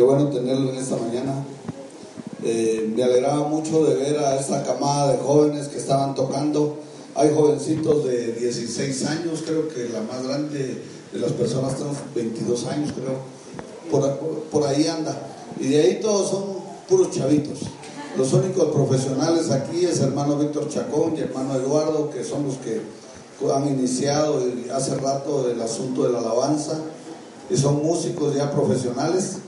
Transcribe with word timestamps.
Qué 0.00 0.04
bueno 0.06 0.30
tenerlo 0.30 0.70
en 0.70 0.78
esta 0.78 0.96
mañana. 0.96 1.44
Eh, 2.42 2.90
me 2.96 3.04
alegraba 3.04 3.46
mucho 3.46 3.84
de 3.84 3.96
ver 3.96 4.16
a 4.16 4.40
esta 4.40 4.62
camada 4.62 5.12
de 5.12 5.18
jóvenes 5.18 5.68
que 5.68 5.76
estaban 5.76 6.14
tocando. 6.14 6.76
Hay 7.14 7.34
jovencitos 7.34 8.06
de 8.06 8.32
16 8.32 9.04
años, 9.04 9.42
creo 9.44 9.68
que 9.68 9.90
la 9.90 10.00
más 10.00 10.26
grande 10.26 10.82
de 11.12 11.18
las 11.18 11.32
personas 11.32 11.76
tiene 11.76 11.92
22 12.14 12.66
años, 12.68 12.94
creo. 12.94 13.18
Por, 13.90 14.16
por 14.50 14.66
ahí 14.66 14.86
anda. 14.86 15.20
Y 15.60 15.68
de 15.68 15.82
ahí 15.82 16.00
todos 16.00 16.30
son 16.30 16.44
puros 16.88 17.10
chavitos. 17.10 17.58
Los 18.16 18.32
únicos 18.32 18.72
profesionales 18.72 19.50
aquí 19.50 19.84
es 19.84 20.00
hermano 20.00 20.38
Víctor 20.38 20.66
Chacón 20.70 21.14
y 21.18 21.20
hermano 21.20 21.56
Eduardo, 21.56 22.08
que 22.08 22.24
son 22.24 22.46
los 22.46 22.54
que 22.56 22.80
han 23.54 23.68
iniciado 23.68 24.42
hace 24.74 24.94
rato 24.94 25.50
el 25.50 25.60
asunto 25.60 26.04
de 26.04 26.12
la 26.14 26.20
alabanza 26.20 26.78
y 27.50 27.56
son 27.58 27.82
músicos 27.82 28.34
ya 28.34 28.50
profesionales, 28.50 29.40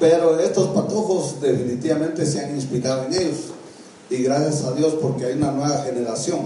pero 0.00 0.38
estos 0.38 0.68
patojos 0.68 1.40
definitivamente 1.40 2.26
se 2.26 2.44
han 2.44 2.54
inspirado 2.54 3.04
en 3.06 3.14
ellos 3.14 3.38
y 4.10 4.16
gracias 4.22 4.64
a 4.64 4.72
Dios 4.72 4.94
porque 5.00 5.26
hay 5.26 5.34
una 5.34 5.52
nueva 5.52 5.84
generación 5.84 6.40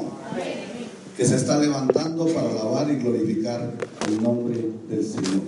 que 1.16 1.24
se 1.24 1.36
está 1.36 1.58
levantando 1.58 2.26
para 2.26 2.50
alabar 2.50 2.90
y 2.90 2.96
glorificar 2.96 3.72
el 4.06 4.22
nombre 4.22 4.70
del 4.88 5.04
Señor. 5.04 5.42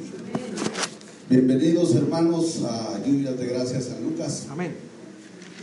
Bienvenidos 1.29 1.95
hermanos 1.95 2.61
a 2.69 2.99
Lluvias 3.07 3.39
de 3.39 3.47
Gracias 3.47 3.85
San 3.85 4.03
Lucas. 4.03 4.47
Amén. 4.51 4.73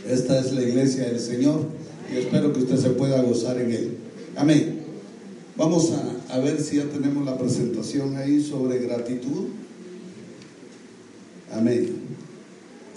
Esta 0.08 0.38
es 0.38 0.52
la 0.52 0.62
iglesia 0.62 1.04
del 1.04 1.20
Señor 1.20 1.66
y 2.10 2.18
espero 2.18 2.52
que 2.52 2.60
usted 2.60 2.78
se 2.78 2.90
pueda 2.90 3.20
gozar 3.20 3.60
en 3.60 3.72
él. 3.72 3.98
Amén. 4.36 4.78
Vamos 5.56 5.92
a, 6.30 6.38
ver 6.38 6.62
si 6.62 6.76
ya 6.76 6.84
tenemos 6.84 7.26
la 7.26 7.36
presentación 7.36 8.16
ahí 8.16 8.42
sobre 8.42 8.78
gratitud. 8.78 9.48
Amén. 11.52 11.97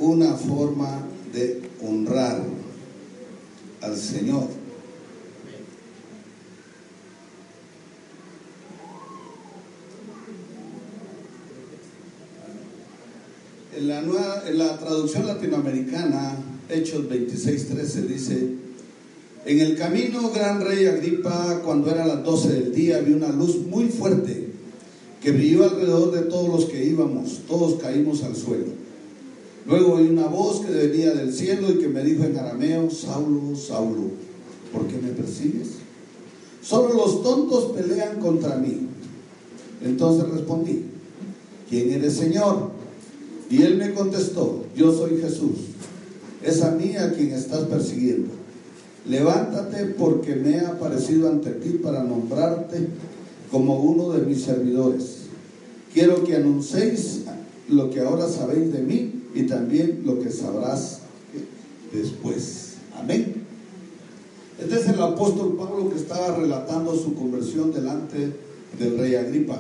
Una 0.02 0.34
forma 0.34 1.06
de 1.32 1.62
honrar 1.80 2.42
al 3.82 3.96
Señor. 3.96 4.48
En 13.78 14.58
la, 14.58 14.80
traducción 14.80 15.28
latinoamericana, 15.28 16.36
Hechos 16.68 17.08
26.13 17.08 18.08
dice, 18.08 18.56
en 19.46 19.60
el 19.60 19.78
camino, 19.78 20.32
gran 20.32 20.66
rey 20.66 20.88
Agripa, 20.88 21.62
cuando 21.64 21.92
era 21.92 22.08
las 22.08 22.24
12 22.24 22.54
del 22.54 22.74
día, 22.74 23.02
vi 23.02 23.14
una 23.14 23.30
luz 23.30 23.68
muy 23.68 23.90
fuerte 23.90 24.48
que 25.22 25.32
brilló 25.32 25.64
alrededor 25.64 26.12
de 26.12 26.22
todos 26.22 26.50
los 26.50 26.66
que 26.72 26.84
íbamos. 26.84 27.42
Todos 27.48 27.80
caímos 27.80 28.24
al 28.24 28.36
suelo. 28.36 28.82
Luego 29.66 29.94
oí 29.94 30.08
una 30.08 30.28
voz 30.28 30.66
que 30.66 30.72
venía 30.72 31.12
del 31.14 31.32
cielo 31.32 31.70
y 31.70 31.80
que 31.80 31.88
me 31.88 32.04
dijo 32.04 32.24
en 32.24 32.38
arameo, 32.38 32.90
Saulo, 32.90 33.56
Saulo, 33.56 34.10
¿por 34.74 34.88
qué 34.88 34.98
me 34.98 35.10
persigues? 35.10 35.68
Solo 36.62 36.94
los 36.94 37.22
tontos 37.22 37.72
pelean 37.74 38.20
contra 38.20 38.56
mí. 38.58 38.88
Entonces 39.84 40.30
respondí, 40.30 40.86
¿quién 41.70 41.92
eres 41.92 42.14
Señor? 42.14 42.72
Y 43.50 43.62
él 43.64 43.78
me 43.78 43.94
contestó, 43.94 44.66
yo 44.76 44.94
soy 44.96 45.20
Jesús. 45.22 45.58
Es 46.44 46.62
a 46.64 46.72
mí 46.72 46.96
a 46.96 47.14
quien 47.14 47.32
estás 47.32 47.66
persiguiendo. 47.66 48.30
Levántate 49.08 49.86
porque 49.86 50.36
me 50.36 50.58
he 50.58 50.66
aparecido 50.66 51.30
ante 51.30 51.52
ti 51.52 51.80
para 51.84 52.04
nombrarte 52.04 52.88
como 53.52 53.82
uno 53.82 54.12
de 54.12 54.26
mis 54.26 54.44
servidores. 54.44 55.18
Quiero 55.94 56.24
que 56.24 56.36
anunciéis 56.36 57.22
lo 57.68 57.90
que 57.90 58.00
ahora 58.00 58.28
sabéis 58.28 58.72
de 58.72 58.80
mí 58.80 59.21
y 59.34 59.44
también 59.44 60.04
lo 60.06 60.20
que 60.20 60.32
sabrás 60.32 61.00
después. 61.94 62.76
Amén. 62.96 63.44
Este 64.60 64.76
es 64.76 64.88
el 64.88 65.02
apóstol 65.02 65.56
Pablo 65.58 65.90
que 65.90 65.98
estaba 65.98 66.36
relatando 66.36 66.96
su 66.96 67.16
conversión 67.16 67.74
delante 67.74 68.32
del 68.78 68.98
rey 68.98 69.16
Agripa. 69.16 69.60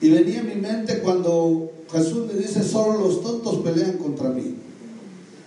Y 0.00 0.10
venía 0.10 0.40
a 0.40 0.44
mi 0.44 0.54
mente 0.54 1.00
cuando 1.00 1.70
Jesús 1.90 2.26
le 2.32 2.38
dice, 2.38 2.62
solo 2.62 3.00
los 3.00 3.22
tontos 3.22 3.56
pelean 3.56 3.98
contra 3.98 4.28
mí. 4.30 4.56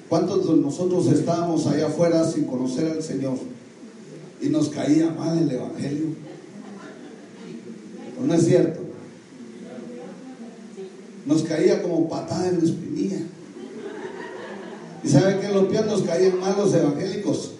¿Cuántos 0.09 0.47
de 0.47 0.55
nosotros 0.55 1.07
estábamos 1.07 1.67
allá 1.67 1.87
afuera 1.87 2.25
sin 2.25 2.45
conocer 2.45 2.91
al 2.91 3.03
Señor 3.03 3.37
y 4.41 4.49
nos 4.49 4.69
caía 4.69 5.11
mal 5.11 5.37
el 5.37 5.51
Evangelio? 5.51 6.07
no 8.25 8.33
es 8.33 8.45
cierto? 8.45 8.86
Nos 11.27 11.43
caía 11.43 11.83
como 11.83 12.09
patada 12.09 12.47
en 12.47 12.59
la 12.59 12.65
espinilla. 12.65 13.19
¿Y 15.03 15.09
sabe 15.09 15.39
que 15.39 15.49
los 15.49 15.65
pies 15.65 15.85
nos 15.85 16.01
caían 16.01 16.39
mal 16.39 16.55
los 16.57 16.73
evangélicos? 16.73 17.51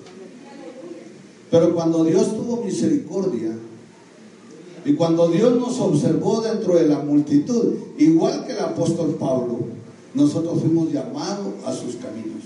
Pero 1.52 1.76
cuando 1.76 2.04
Dios 2.04 2.36
tuvo 2.36 2.64
misericordia 2.64 3.52
y 4.86 4.94
cuando 4.94 5.28
Dios 5.28 5.56
nos 5.58 5.80
observó 5.80 6.42
dentro 6.42 6.76
de 6.76 6.88
la 6.88 7.00
multitud, 7.00 7.76
igual 7.98 8.46
que 8.46 8.54
el 8.54 8.60
apóstol 8.60 9.18
Pablo, 9.20 9.60
nosotros 10.14 10.62
fuimos 10.62 10.92
llamados 10.92 11.54
a 11.66 11.74
sus 11.74 11.98
caminos. 11.98 12.44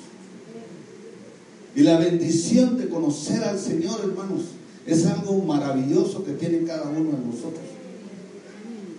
Y 1.75 1.81
la 1.81 1.97
bendición 1.99 2.77
de 2.77 2.89
conocer 2.89 3.43
al 3.43 3.59
Señor, 3.59 3.99
hermanos, 4.03 4.41
es 4.85 5.05
algo 5.05 5.41
maravilloso 5.43 6.23
que 6.23 6.33
tiene 6.33 6.63
cada 6.65 6.89
uno 6.89 7.11
de 7.11 7.25
nosotros. 7.25 7.63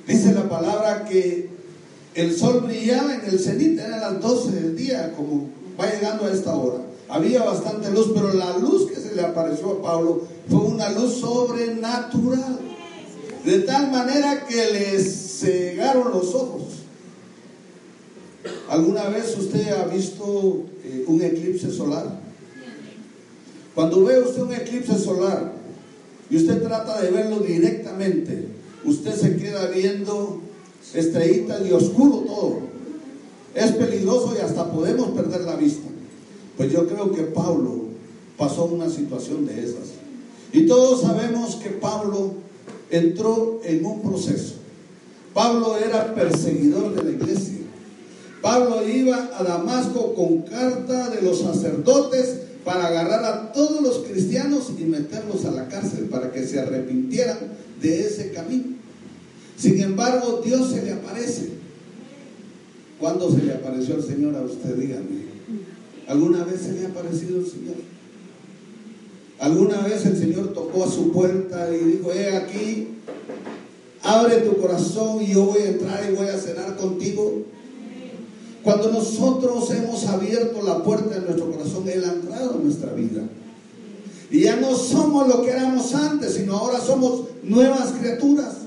Dice 0.06 0.32
la 0.32 0.48
palabra 0.48 1.04
que 1.04 1.50
el 2.14 2.36
sol 2.36 2.62
brillaba 2.66 3.14
en 3.14 3.24
el 3.26 3.38
cenit, 3.38 3.78
era 3.78 3.98
las 3.98 4.20
12 4.20 4.50
del 4.52 4.76
día, 4.76 5.12
como 5.16 5.48
va 5.80 5.90
llegando 5.90 6.26
a 6.26 6.32
esta 6.32 6.54
hora. 6.54 6.84
Había 7.08 7.42
bastante 7.42 7.90
luz, 7.90 8.10
pero 8.14 8.32
la 8.32 8.58
luz 8.58 8.90
que 8.90 8.96
se 8.96 9.14
le 9.14 9.22
apareció 9.22 9.72
a 9.72 9.82
Pablo 9.82 10.22
fue 10.48 10.60
una 10.60 10.90
luz 10.90 11.14
sobrenatural. 11.20 12.58
De 13.44 13.58
tal 13.60 13.90
manera 13.90 14.46
que 14.46 14.72
le 14.72 14.98
cegaron 14.98 16.10
los 16.12 16.34
ojos. 16.34 16.62
¿Alguna 18.68 19.08
vez 19.08 19.36
usted 19.36 19.68
ha 19.72 19.84
visto 19.84 20.64
eh, 20.84 21.04
un 21.06 21.22
eclipse 21.22 21.70
solar? 21.70 22.20
Cuando 23.74 24.04
ve 24.04 24.20
usted 24.20 24.42
un 24.42 24.54
eclipse 24.54 24.98
solar 24.98 25.52
y 26.30 26.36
usted 26.36 26.62
trata 26.62 27.00
de 27.00 27.10
verlo 27.10 27.40
directamente, 27.40 28.48
usted 28.84 29.14
se 29.14 29.36
queda 29.36 29.66
viendo 29.66 30.40
estrellitas 30.94 31.66
y 31.66 31.72
oscuro 31.72 32.24
todo. 32.26 32.58
Es 33.54 33.72
peligroso 33.72 34.34
y 34.36 34.40
hasta 34.40 34.70
podemos 34.70 35.10
perder 35.10 35.42
la 35.42 35.56
vista. 35.56 35.88
Pues 36.56 36.72
yo 36.72 36.86
creo 36.86 37.12
que 37.12 37.22
Pablo 37.22 37.82
pasó 38.36 38.64
una 38.64 38.88
situación 38.88 39.46
de 39.46 39.62
esas. 39.62 39.92
Y 40.52 40.66
todos 40.66 41.02
sabemos 41.02 41.56
que 41.56 41.70
Pablo 41.70 42.34
entró 42.90 43.60
en 43.64 43.84
un 43.84 44.02
proceso. 44.02 44.54
Pablo 45.32 45.76
era 45.78 46.14
perseguidor 46.14 46.94
de 46.94 47.04
la 47.04 47.10
iglesia. 47.10 47.58
Pablo 48.42 48.86
iba 48.86 49.30
a 49.38 49.44
Damasco 49.44 50.14
con 50.14 50.42
carta 50.42 51.10
de 51.10 51.22
los 51.22 51.40
sacerdotes 51.40 52.36
para 52.64 52.88
agarrar 52.88 53.24
a 53.24 53.52
todos 53.52 53.80
los 53.80 53.98
cristianos 53.98 54.72
y 54.78 54.84
meterlos 54.84 55.44
a 55.44 55.52
la 55.52 55.68
cárcel 55.68 56.06
para 56.06 56.32
que 56.32 56.46
se 56.46 56.60
arrepintieran 56.60 57.38
de 57.80 58.06
ese 58.06 58.32
camino. 58.32 58.81
Sin 59.62 59.80
embargo, 59.80 60.42
Dios 60.44 60.70
se 60.70 60.82
le 60.82 60.92
aparece. 60.92 61.50
¿Cuándo 62.98 63.30
se 63.30 63.44
le 63.44 63.52
apareció 63.52 63.94
el 63.94 64.02
Señor 64.02 64.34
a 64.34 64.40
usted? 64.40 64.74
Dígame. 64.74 65.22
¿Alguna 66.08 66.42
vez 66.42 66.62
se 66.62 66.72
le 66.72 66.84
ha 66.84 66.88
aparecido 66.88 67.38
el 67.38 67.46
Señor? 67.46 67.76
¿Alguna 69.38 69.82
vez 69.82 70.04
el 70.04 70.18
Señor 70.18 70.52
tocó 70.52 70.82
a 70.82 70.90
su 70.90 71.12
puerta 71.12 71.68
y 71.72 71.78
dijo, 71.92 72.12
he 72.12 72.36
aquí, 72.36 72.88
abre 74.02 74.38
tu 74.38 74.60
corazón 74.60 75.22
y 75.22 75.32
yo 75.32 75.44
voy 75.44 75.62
a 75.62 75.68
entrar 75.68 76.10
y 76.10 76.16
voy 76.16 76.26
a 76.26 76.38
cenar 76.38 76.76
contigo? 76.76 77.44
Cuando 78.64 78.90
nosotros 78.90 79.70
hemos 79.70 80.06
abierto 80.06 80.60
la 80.62 80.82
puerta 80.82 81.20
de 81.20 81.20
nuestro 81.20 81.52
corazón, 81.52 81.88
Él 81.88 82.02
ha 82.04 82.12
entrado 82.12 82.56
en 82.56 82.64
nuestra 82.64 82.92
vida. 82.94 83.22
Y 84.28 84.40
ya 84.40 84.56
no 84.56 84.74
somos 84.74 85.28
lo 85.28 85.42
que 85.44 85.50
éramos 85.50 85.94
antes, 85.94 86.34
sino 86.34 86.56
ahora 86.56 86.80
somos 86.80 87.26
nuevas 87.44 87.92
criaturas. 87.92 88.61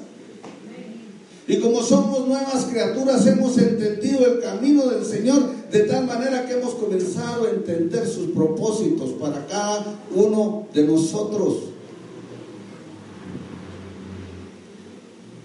Y 1.47 1.59
como 1.59 1.81
somos 1.83 2.27
nuevas 2.27 2.65
criaturas, 2.65 3.25
hemos 3.27 3.57
entendido 3.57 4.25
el 4.25 4.41
camino 4.41 4.87
del 4.87 5.05
Señor 5.05 5.43
de 5.71 5.81
tal 5.81 6.07
manera 6.07 6.45
que 6.47 6.53
hemos 6.53 6.73
comenzado 6.73 7.45
a 7.45 7.51
entender 7.51 8.07
sus 8.07 8.31
propósitos 8.31 9.11
para 9.11 9.45
cada 9.45 9.85
uno 10.15 10.67
de 10.73 10.83
nosotros. 10.83 11.57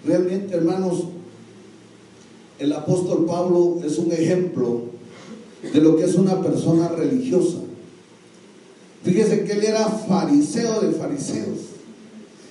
Realmente, 0.07 0.55
hermanos, 0.55 1.05
el 2.59 2.73
apóstol 2.73 3.27
Pablo 3.27 3.81
es 3.85 3.99
un 3.99 4.11
ejemplo 4.13 4.83
de 5.73 5.81
lo 5.81 5.97
que 5.97 6.05
es 6.05 6.15
una 6.15 6.41
persona 6.41 6.89
religiosa. 6.89 7.59
Fíjese 9.03 9.45
que 9.45 9.53
él 9.53 9.65
era 9.65 9.87
fariseo 9.87 10.81
de 10.81 10.93
fariseos. 10.93 11.59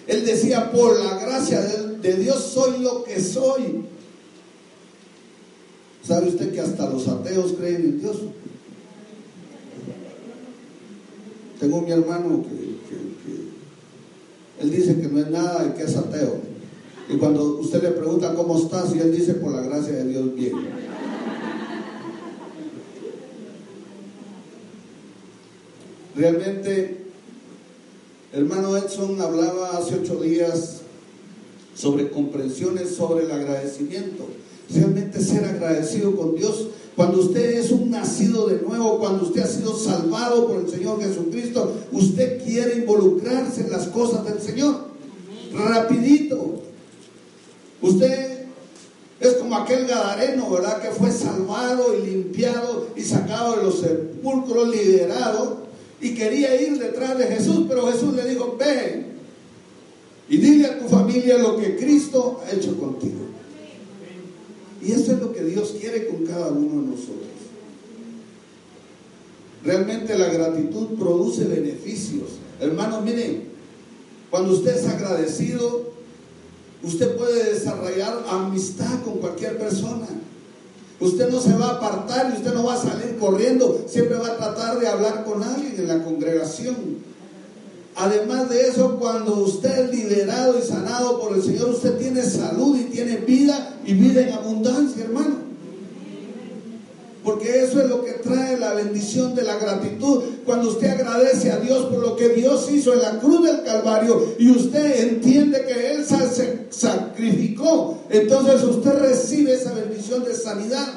Él 0.07 0.25
decía, 0.25 0.71
por 0.71 0.99
la 0.99 1.19
gracia 1.19 1.61
de, 1.61 1.88
Dios 2.01 2.41
soy 2.53 2.79
lo 2.79 3.03
que 3.03 3.21
soy. 3.21 3.85
¿Sabe 6.03 6.29
usted 6.29 6.51
que 6.51 6.61
hasta 6.61 6.89
los 6.89 7.07
ateos 7.07 7.53
creen 7.53 7.81
en 7.81 7.99
Dios? 7.99 8.17
Tengo 11.59 11.81
mi 11.81 11.91
hermano 11.91 12.43
que, 12.43 12.69
él 14.63 14.71
dice 14.71 14.99
que 14.99 15.07
no 15.07 15.19
es 15.19 15.29
nada 15.29 15.67
y 15.67 15.77
que 15.77 15.83
es 15.83 15.95
ateo. 15.95 16.37
Y 17.09 17.17
cuando 17.17 17.59
usted 17.59 17.81
le 17.83 17.91
pregunta 17.91 18.33
cómo 18.33 18.57
estás, 18.57 18.93
él 18.93 19.15
dice 19.15 19.35
por 19.35 19.51
la 19.51 19.61
gracia 19.61 19.93
de 19.93 20.05
Dios 20.05 20.35
bien. 20.35 20.53
Realmente, 26.15 27.05
hermano 28.33 28.75
Edson 28.77 29.21
hablaba 29.21 29.77
hace 29.77 29.95
ocho 29.95 30.21
días 30.21 30.81
sobre 31.79 32.09
comprensiones 32.09 32.95
sobre 32.95 33.25
el 33.25 33.31
agradecimiento. 33.31 34.25
Realmente 34.73 35.21
ser 35.21 35.45
agradecido 35.45 36.15
con 36.15 36.35
Dios. 36.35 36.67
Cuando 36.95 37.19
usted 37.19 37.57
es 37.57 37.71
un 37.71 37.89
nacido 37.89 38.47
de 38.47 38.61
nuevo, 38.61 38.99
cuando 38.99 39.23
usted 39.23 39.41
ha 39.41 39.47
sido 39.47 39.77
salvado 39.77 40.47
por 40.47 40.59
el 40.59 40.69
Señor 40.69 41.01
Jesucristo, 41.01 41.73
usted 41.93 42.43
quiere 42.43 42.79
involucrarse 42.79 43.61
en 43.61 43.71
las 43.71 43.87
cosas 43.87 44.25
del 44.25 44.41
Señor. 44.41 44.89
Rapidito. 45.53 46.61
Usted 47.81 48.45
es 49.21 49.33
como 49.35 49.55
aquel 49.55 49.87
gadareno, 49.87 50.49
¿verdad? 50.49 50.81
Que 50.81 50.89
fue 50.89 51.11
salvado 51.11 51.95
y 51.97 52.07
limpiado 52.07 52.87
y 52.97 53.03
sacado 53.03 53.55
de 53.55 53.63
los 53.63 53.79
sepulcros, 53.79 54.67
liberado 54.67 55.69
y 56.01 56.13
quería 56.13 56.61
ir 56.61 56.77
detrás 56.77 57.17
de 57.17 57.25
Jesús, 57.25 57.65
pero 57.69 57.87
Jesús 57.87 58.13
le 58.13 58.27
dijo, 58.27 58.57
ven 58.59 59.18
y 60.29 60.37
dile 60.37 60.67
a 60.67 60.79
tu 60.79 60.87
familia 60.87 61.37
lo 61.39 61.57
que 61.57 61.75
Cristo 61.75 62.41
ha 62.45 62.55
hecho 62.55 62.77
contigo. 62.77 63.17
Y 64.81 64.91
eso 64.91 65.13
es 65.13 65.19
lo 65.19 65.33
que 65.33 65.43
Dios 65.43 65.75
quiere 65.79 66.07
con 66.07 66.25
cada 66.25 66.49
uno 66.49 66.81
de 66.81 66.87
nosotros. 66.87 67.29
Realmente 69.63 70.17
la 70.17 70.29
gratitud 70.29 70.97
produce 70.97 71.45
beneficios. 71.45 72.29
Hermanos, 72.61 73.03
miren, 73.03 73.49
cuando 74.29 74.53
usted 74.53 74.77
es 74.77 74.87
agradecido, 74.87 75.91
usted 76.83 77.17
puede 77.17 77.53
desarrollar 77.53 78.23
amistad 78.29 79.01
con 79.03 79.15
cualquier 79.15 79.57
persona. 79.57 80.07
Usted 80.99 81.29
no 81.29 81.41
se 81.41 81.53
va 81.53 81.69
a 81.71 81.75
apartar 81.77 82.31
y 82.33 82.37
usted 82.37 82.53
no 82.53 82.65
va 82.65 82.75
a 82.75 82.81
salir 82.81 83.17
corriendo, 83.17 83.85
siempre 83.87 84.17
va 84.17 84.27
a 84.27 84.37
tratar 84.37 84.79
de 84.79 84.87
hablar 84.87 85.25
con 85.25 85.41
alguien 85.43 85.75
en 85.77 85.87
la 85.87 86.03
congregación. 86.03 86.75
Además 87.99 88.49
de 88.49 88.61
eso, 88.61 88.97
cuando 88.97 89.35
usted 89.43 89.77
es 89.77 89.91
liberado 89.91 90.57
y 90.57 90.65
sanado 90.65 91.19
por 91.19 91.35
el 91.35 91.43
Señor, 91.43 91.71
usted 91.71 91.97
tiene 91.97 92.23
salud 92.23 92.77
y 92.79 92.85
tiene 92.85 93.17
vida 93.17 93.77
y 93.85 93.93
vida 93.93 94.21
en 94.21 94.31
abundancia, 94.31 95.03
hermano. 95.03 95.35
Porque 97.25 97.61
eso 97.61 97.81
es 97.81 97.89
lo 97.89 98.05
que 98.05 98.13
trae 98.13 98.57
la 98.57 98.73
bendición 98.73 99.35
de 99.35 99.43
la 99.43 99.57
gratitud. 99.57 100.23
Cuando 100.45 100.69
usted 100.69 100.87
agradece 100.91 101.51
a 101.51 101.57
Dios 101.57 101.87
por 101.87 101.99
lo 101.99 102.15
que 102.15 102.29
Dios 102.29 102.71
hizo 102.71 102.93
en 102.93 103.01
la 103.01 103.19
cruz 103.19 103.43
del 103.45 103.63
Calvario 103.63 104.33
y 104.39 104.49
usted 104.49 105.09
entiende 105.09 105.65
que 105.65 105.91
Él 105.91 106.05
se 106.05 106.67
sacrificó, 106.69 107.97
entonces 108.09 108.63
usted 108.63 108.97
recibe 108.97 109.55
esa 109.55 109.73
bendición 109.73 110.23
de 110.23 110.35
sanidad. 110.35 110.87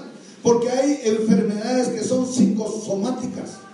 Porque 0.41 0.71
hay 0.71 1.01
enfermedades 1.03 1.89
que 1.89 2.05
son 2.05 2.33
psicosomáticas. 2.33 3.72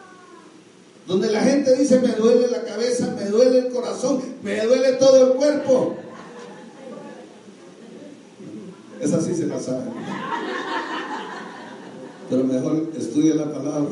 Donde 1.09 1.31
la 1.31 1.41
gente 1.41 1.75
dice, 1.75 2.01
me 2.01 2.13
duele 2.13 2.49
la 2.49 2.63
cabeza, 2.63 3.17
me 3.19 3.25
duele 3.31 3.61
el 3.61 3.69
corazón, 3.73 4.21
me 4.43 4.61
duele 4.61 4.93
todo 4.93 5.29
el 5.29 5.33
cuerpo. 5.39 5.97
Esa 9.01 9.21
sí 9.21 9.35
se 9.35 9.47
la 9.47 9.59
pero 12.29 12.45
mejor 12.45 12.91
estudie 12.97 13.35
la 13.35 13.51
palabra. 13.51 13.89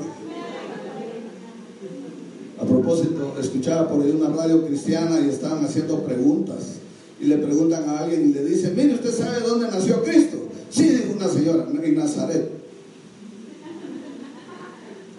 A 2.58 2.64
propósito, 2.64 3.34
escuchaba 3.40 3.88
por 3.88 4.02
ahí 4.02 4.10
una 4.10 4.28
radio 4.28 4.66
cristiana 4.66 5.18
y 5.20 5.30
estaban 5.30 5.64
haciendo 5.64 6.04
preguntas. 6.04 6.76
Y 7.18 7.26
le 7.26 7.38
preguntan 7.38 7.88
a 7.88 8.00
alguien 8.00 8.28
y 8.28 8.32
le 8.34 8.44
dicen, 8.44 8.74
mire, 8.76 8.94
¿usted 8.94 9.12
sabe 9.12 9.40
dónde 9.40 9.68
nació 9.68 10.02
Cristo? 10.02 10.36
Sí, 10.70 10.88
dijo 10.88 11.14
una 11.14 11.28
señora, 11.28 11.66
en 11.82 11.96
Nazaret. 11.96 12.65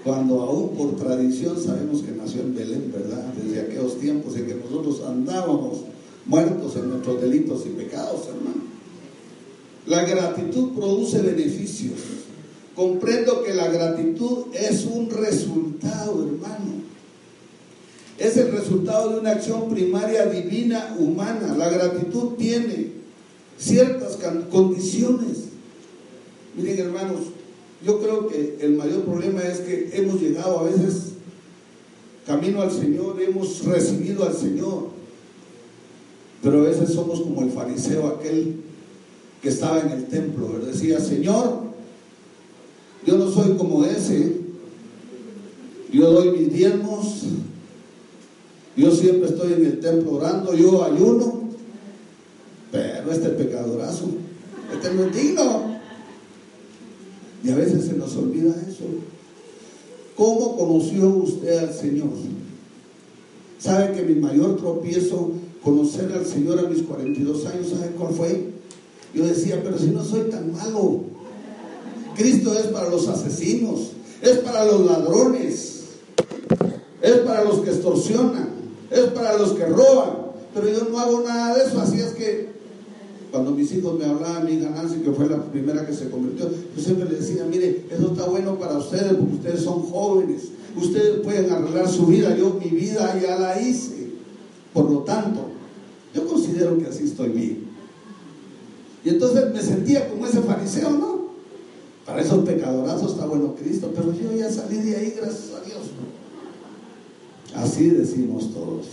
Cuando 0.07 0.39
aún 0.41 0.69
por 0.69 0.95
tradición 0.95 1.61
sabemos 1.61 2.01
que 2.01 2.13
nació 2.13 2.39
en 2.39 2.55
Belén, 2.55 2.93
¿verdad? 2.93 3.25
Desde 3.33 3.59
aquellos 3.59 3.99
tiempos 3.99 4.37
en 4.37 4.47
que 4.47 4.55
nosotros 4.55 5.01
andábamos 5.05 5.79
muertos 6.25 6.77
en 6.77 6.91
nuestros 6.91 7.21
delitos 7.21 7.65
y 7.65 7.71
pecados, 7.71 8.21
hermano. 8.27 8.61
La 9.85 10.05
gratitud 10.05 10.69
produce 10.69 11.21
beneficios. 11.21 11.99
Comprendo 12.73 13.43
que 13.43 13.53
la 13.53 13.67
gratitud 13.67 14.45
es 14.53 14.85
un 14.85 15.09
resultado, 15.09 16.25
hermano. 16.25 16.83
Es 18.17 18.37
el 18.37 18.53
resultado 18.53 19.09
de 19.09 19.19
una 19.19 19.31
acción 19.31 19.69
primaria 19.69 20.25
divina 20.27 20.95
humana. 20.97 21.53
La 21.57 21.67
gratitud 21.67 22.35
tiene 22.37 22.93
ciertas 23.57 24.17
condiciones. 24.49 25.49
Miren, 26.55 26.79
hermanos, 26.79 27.23
yo 27.85 27.99
creo 28.01 28.27
que 28.27 28.57
el 28.61 28.73
mayor 28.73 29.03
problema 29.03 29.41
es 29.43 29.59
que 29.59 29.91
hemos 29.93 30.21
llegado 30.21 30.59
a 30.59 30.63
veces 30.63 31.13
camino 32.25 32.61
al 32.61 32.71
Señor, 32.71 33.21
hemos 33.21 33.63
recibido 33.65 34.25
al 34.25 34.35
Señor, 34.35 34.89
pero 36.41 36.61
a 36.61 36.63
veces 36.63 36.89
somos 36.93 37.21
como 37.21 37.43
el 37.43 37.51
fariseo 37.51 38.07
aquel 38.07 38.61
que 39.41 39.49
estaba 39.49 39.79
en 39.81 39.91
el 39.91 40.05
templo, 40.05 40.59
decía, 40.65 40.99
Señor, 40.99 41.67
yo 43.07 43.17
no 43.17 43.31
soy 43.31 43.55
como 43.55 43.85
ese. 43.85 44.41
Yo 45.93 46.11
doy 46.11 46.37
mis 46.37 46.53
diezmos. 46.53 47.23
Yo 48.75 48.91
siempre 48.91 49.29
estoy 49.29 49.53
en 49.53 49.65
el 49.65 49.79
templo 49.79 50.15
orando. 50.15 50.53
Yo 50.53 50.83
ayuno. 50.83 51.47
Pero 52.69 53.11
este 53.11 53.29
pecadorazo, 53.29 54.07
este 54.73 54.93
no 54.93 55.05
es 55.05 55.15
digno. 55.15 55.76
Y 57.43 57.51
a 57.51 57.55
veces 57.55 57.85
se 57.85 57.93
nos 57.93 58.15
olvida 58.15 58.55
eso. 58.67 58.85
¿Cómo 60.15 60.57
conoció 60.57 61.09
usted 61.09 61.57
al 61.57 61.73
Señor? 61.73 62.09
¿Sabe 63.59 63.95
que 63.95 64.03
mi 64.03 64.15
mayor 64.19 64.57
tropiezo, 64.57 65.31
conocer 65.63 66.11
al 66.13 66.25
Señor 66.25 66.59
a 66.59 66.69
mis 66.69 66.83
42 66.83 67.45
años, 67.45 67.69
¿sabe 67.69 67.91
cuál 67.97 68.13
fue? 68.13 68.49
Yo 69.13 69.25
decía, 69.25 69.61
pero 69.63 69.77
si 69.77 69.87
no 69.87 70.03
soy 70.03 70.29
tan 70.29 70.51
malo, 70.51 71.01
Cristo 72.15 72.53
es 72.53 72.67
para 72.67 72.89
los 72.89 73.07
asesinos, 73.07 73.91
es 74.21 74.37
para 74.37 74.65
los 74.65 74.85
ladrones, 74.85 75.83
es 77.01 77.17
para 77.17 77.43
los 77.43 77.59
que 77.59 77.69
extorsionan, 77.69 78.49
es 78.89 79.05
para 79.07 79.37
los 79.37 79.53
que 79.53 79.65
roban. 79.65 80.27
Pero 80.53 80.69
yo 80.69 80.87
no 80.89 80.99
hago 80.99 81.21
nada 81.21 81.55
de 81.55 81.65
eso, 81.65 81.79
así 81.79 81.99
es 81.99 82.13
que 82.13 82.56
cuando 83.37 83.51
mis 83.51 83.71
hijos 83.71 83.99
me 83.99 84.05
hablaban, 84.05 84.45
mi 84.45 84.53
hija 84.53 84.71
Nancy, 84.71 84.95
que 84.95 85.11
fue 85.11 85.29
la 85.29 85.43
primera 85.43 85.85
que 85.85 85.93
se 85.93 86.09
convirtió, 86.09 86.49
yo 86.49 86.81
siempre 86.81 87.07
les 87.07 87.19
decía, 87.19 87.45
mire, 87.45 87.85
eso 87.91 88.07
está 88.07 88.25
bueno 88.25 88.57
para 88.57 88.79
ustedes 88.79 89.13
porque 89.13 89.35
ustedes 89.35 89.61
son 89.61 89.83
jóvenes, 89.83 90.45
ustedes 90.75 91.19
pueden 91.19 91.51
arreglar 91.51 91.87
su 91.87 92.07
vida, 92.07 92.35
yo 92.35 92.59
mi 92.59 92.71
vida 92.71 93.15
ya 93.21 93.37
la 93.37 93.61
hice. 93.61 94.07
Por 94.73 94.89
lo 94.89 95.01
tanto, 95.01 95.49
yo 96.15 96.25
considero 96.25 96.79
que 96.79 96.87
así 96.87 97.03
estoy 97.03 97.29
bien. 97.29 97.65
Y 99.05 99.09
entonces 99.09 99.53
me 99.53 99.61
sentía 99.61 100.09
como 100.09 100.25
ese 100.25 100.41
fariseo, 100.41 100.89
¿no? 100.89 101.27
Para 102.07 102.23
esos 102.23 102.43
pecadorazos 102.43 103.11
está 103.11 103.27
bueno 103.27 103.53
Cristo, 103.53 103.91
pero 103.95 104.13
yo 104.13 104.35
ya 104.35 104.51
salí 104.51 104.77
de 104.77 104.95
ahí, 104.95 105.13
gracias 105.15 105.51
a 105.61 105.63
Dios. 105.63 105.81
Así 107.53 107.87
decimos 107.91 108.51
todos. 108.51 108.87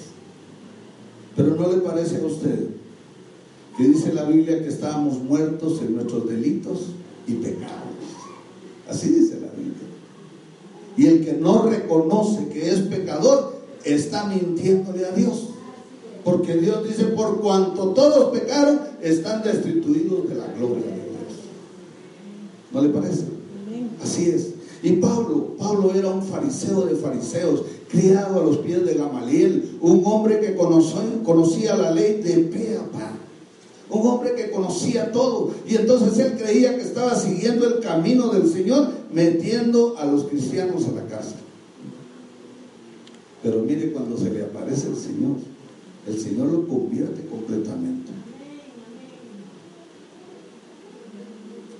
Pero 1.34 1.54
¿no 1.54 1.72
le 1.72 1.78
parece 1.78 2.18
a 2.18 2.26
usted 2.26 2.73
que 3.76 3.88
dice 3.88 4.12
la 4.12 4.24
Biblia 4.24 4.62
que 4.62 4.68
estábamos 4.68 5.22
muertos 5.22 5.80
en 5.82 5.96
nuestros 5.96 6.28
delitos 6.28 6.86
y 7.26 7.34
pecados? 7.34 7.94
Así 8.88 9.08
dice 9.08 9.40
la 9.40 9.48
Biblia. 9.48 9.74
Y 10.96 11.06
el 11.06 11.24
que 11.24 11.32
no 11.34 11.62
reconoce 11.62 12.48
que 12.48 12.70
es 12.70 12.80
pecador 12.80 13.54
está 13.84 14.26
mintiéndole 14.26 15.06
a 15.06 15.12
Dios. 15.12 15.48
Porque 16.24 16.54
Dios 16.56 16.88
dice, 16.88 17.04
por 17.06 17.40
cuanto 17.40 17.88
todos 17.88 18.30
pecaron, 18.38 18.80
están 19.02 19.42
destituidos 19.42 20.28
de 20.28 20.36
la 20.36 20.46
gloria 20.56 21.04
¿No 22.74 22.82
le 22.82 22.88
parece? 22.88 23.24
Así 24.02 24.30
es. 24.30 24.48
Y 24.82 24.94
Pablo, 24.94 25.54
Pablo 25.56 25.92
era 25.94 26.08
un 26.08 26.22
fariseo 26.22 26.82
de 26.82 26.96
fariseos, 26.96 27.62
criado 27.88 28.40
a 28.40 28.44
los 28.44 28.58
pies 28.58 28.84
de 28.84 28.94
Gamaliel, 28.94 29.78
un 29.80 30.02
hombre 30.04 30.40
que 30.40 30.56
conocía 30.56 31.76
la 31.76 31.92
ley 31.92 32.20
de 32.20 32.34
pe 32.44 32.76
a 32.76 32.90
pa, 32.90 33.12
un 33.90 34.06
hombre 34.06 34.34
que 34.34 34.50
conocía 34.50 35.12
todo. 35.12 35.52
Y 35.66 35.76
entonces 35.76 36.18
él 36.18 36.38
creía 36.38 36.76
que 36.76 36.82
estaba 36.82 37.14
siguiendo 37.14 37.66
el 37.66 37.80
camino 37.80 38.28
del 38.28 38.48
Señor, 38.48 38.88
metiendo 39.12 39.96
a 39.98 40.06
los 40.06 40.24
cristianos 40.24 40.86
a 40.86 40.92
la 40.92 41.06
casa. 41.06 41.36
Pero 43.42 43.60
mire 43.60 43.92
cuando 43.92 44.16
se 44.16 44.30
le 44.30 44.42
aparece 44.42 44.88
el 44.88 44.96
Señor, 44.96 45.36
el 46.06 46.18
Señor 46.18 46.48
lo 46.48 46.66
convierte 46.66 47.26
completamente. 47.26 48.10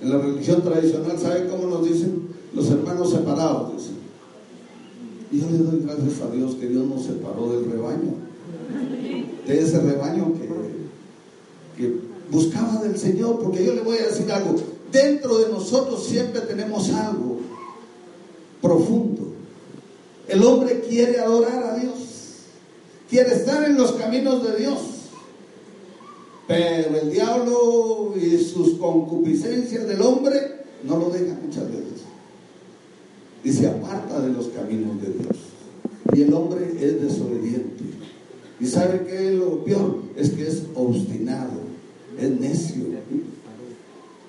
En 0.01 0.09
la 0.09 0.19
religión 0.19 0.61
tradicional, 0.61 1.17
¿saben 1.17 1.47
cómo 1.47 1.67
nos 1.67 1.89
dicen? 1.89 2.27
Los 2.53 2.69
hermanos 2.69 3.09
separados, 3.09 3.75
dicen. 3.75 3.95
Y 5.31 5.39
yo 5.39 5.49
le 5.49 5.57
doy 5.57 5.81
gracias 5.83 6.21
a 6.21 6.31
Dios 6.31 6.55
que 6.55 6.67
Dios 6.67 6.85
nos 6.85 7.03
separó 7.03 7.51
del 7.51 7.71
rebaño. 7.71 8.13
De 9.47 9.59
ese 9.59 9.79
rebaño 9.79 10.33
que, 10.33 10.44
que 11.77 11.93
buscaba 12.31 12.81
del 12.81 12.97
Señor. 12.97 13.39
Porque 13.39 13.65
yo 13.65 13.73
le 13.73 13.81
voy 13.81 13.97
a 13.97 14.07
decir 14.07 14.31
algo. 14.31 14.55
Dentro 14.91 15.37
de 15.39 15.49
nosotros 15.49 16.05
siempre 16.05 16.41
tenemos 16.41 16.89
algo 16.91 17.39
profundo. 18.61 19.33
El 20.27 20.43
hombre 20.43 20.81
quiere 20.81 21.19
adorar 21.19 21.63
a 21.63 21.77
Dios. 21.77 21.93
Quiere 23.09 23.33
estar 23.33 23.63
en 23.63 23.77
los 23.77 23.93
caminos 23.93 24.43
de 24.43 24.57
Dios. 24.57 24.79
Pero 26.47 26.97
el 26.99 27.11
diablo 27.11 28.13
y 28.15 28.37
sus 28.43 28.77
concupiscencias 28.77 29.87
del 29.87 30.01
hombre 30.01 30.65
no 30.83 30.97
lo 30.97 31.09
dejan 31.09 31.39
muchas 31.45 31.67
veces. 31.67 32.03
Y 33.43 33.51
se 33.51 33.67
aparta 33.67 34.19
de 34.21 34.29
los 34.29 34.47
caminos 34.47 35.01
de 35.01 35.09
Dios. 35.09 35.37
Y 36.13 36.21
el 36.23 36.33
hombre 36.33 36.71
es 36.79 37.01
desobediente. 37.01 37.83
Y 38.59 38.65
sabe 38.67 39.05
que 39.05 39.31
lo 39.31 39.63
peor 39.63 39.99
es 40.15 40.29
que 40.31 40.47
es 40.47 40.63
obstinado, 40.75 41.51
es 42.19 42.39
necio. 42.39 42.85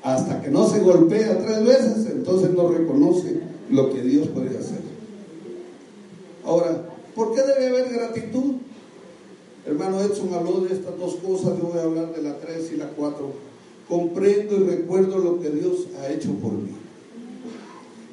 Hasta 0.02 0.40
que 0.40 0.50
no 0.50 0.68
se 0.68 0.80
golpea 0.80 1.38
tres 1.38 1.64
veces, 1.64 2.06
entonces 2.12 2.50
no 2.50 2.68
reconoce 2.68 3.40
lo 3.71 3.92
que 3.92 4.02
Dios 4.02 4.28
puede 4.28 4.56
hacer. 4.56 4.80
Ahora, 6.45 6.88
¿por 7.14 7.35
qué 7.35 7.42
debe 7.42 7.68
haber 7.68 7.92
gratitud? 7.92 8.54
Hermano 9.66 10.00
Edson 10.00 10.33
habló 10.33 10.61
de 10.61 10.75
estas 10.75 10.97
dos 10.97 11.16
cosas, 11.16 11.59
yo 11.59 11.71
voy 11.73 11.78
a 11.78 11.83
hablar 11.83 12.14
de 12.14 12.23
la 12.23 12.38
tres 12.38 12.71
y 12.73 12.76
la 12.76 12.88
cuatro. 12.90 13.33
Comprendo 13.88 14.56
y 14.56 14.64
recuerdo 14.64 15.18
lo 15.18 15.40
que 15.40 15.50
Dios 15.50 15.88
ha 16.00 16.09
hecho 16.09 16.33
por 16.35 16.52
mí. 16.52 16.71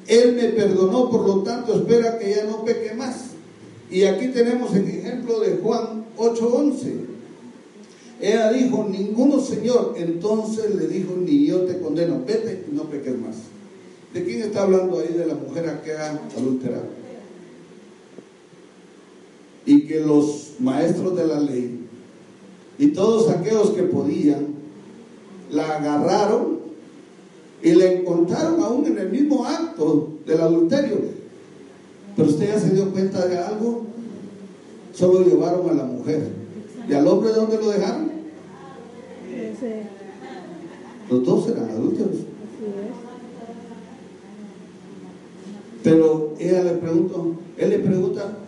Él 0.06 0.34
me 0.34 0.48
perdonó, 0.48 1.10
por 1.10 1.26
lo 1.26 1.42
tanto 1.42 1.74
espera 1.74 2.18
que 2.18 2.34
ya 2.34 2.44
no 2.44 2.64
peque 2.64 2.94
más. 2.94 3.26
Y 3.90 4.04
aquí 4.04 4.28
tenemos 4.28 4.74
el 4.74 4.88
ejemplo 4.88 5.40
de 5.40 5.58
Juan 5.62 6.03
8:11. 6.16 6.94
Ella 8.20 8.52
dijo, 8.52 8.86
ninguno 8.88 9.40
Señor, 9.40 9.94
entonces 9.96 10.74
le 10.74 10.86
dijo, 10.86 11.14
ni 11.16 11.46
yo 11.46 11.62
te 11.62 11.80
condeno, 11.80 12.22
vete 12.26 12.64
y 12.70 12.74
no 12.74 12.84
peques 12.84 13.18
más. 13.18 13.36
¿De 14.14 14.24
quién 14.24 14.42
está 14.42 14.62
hablando 14.62 15.00
ahí? 15.00 15.12
De 15.12 15.26
la 15.26 15.34
mujer 15.34 15.66
ha 15.68 16.38
adulterado 16.38 17.04
y 19.66 19.86
que 19.86 20.00
los 20.00 20.52
maestros 20.58 21.16
de 21.16 21.26
la 21.26 21.40
ley 21.40 21.80
y 22.78 22.88
todos 22.88 23.30
aquellos 23.30 23.70
que 23.70 23.84
podían 23.84 24.48
la 25.50 25.76
agarraron 25.76 26.58
y 27.62 27.72
la 27.72 27.86
encontraron 27.86 28.62
aún 28.62 28.86
en 28.86 28.98
el 28.98 29.10
mismo 29.10 29.46
acto 29.46 30.10
del 30.26 30.40
adulterio. 30.40 30.98
Pero 32.14 32.28
usted 32.28 32.48
ya 32.48 32.60
se 32.60 32.74
dio 32.74 32.90
cuenta 32.90 33.26
de 33.26 33.38
algo, 33.38 33.86
solo 34.94 35.24
llevaron 35.24 35.68
a 35.70 35.74
la 35.74 35.84
mujer. 35.84 36.28
¿Y 36.88 36.92
al 36.92 37.06
hombre 37.06 37.30
dónde 37.30 37.56
lo 37.56 37.70
dejaron? 37.70 38.10
Los 41.10 41.24
dos 41.24 41.48
eran 41.48 41.70
adúlteros. 41.70 42.16
Pero 45.82 46.34
ella 46.38 46.62
le 46.62 46.72
preguntó, 46.72 47.34
él 47.58 47.70
le 47.70 47.78
pregunta, 47.78 48.38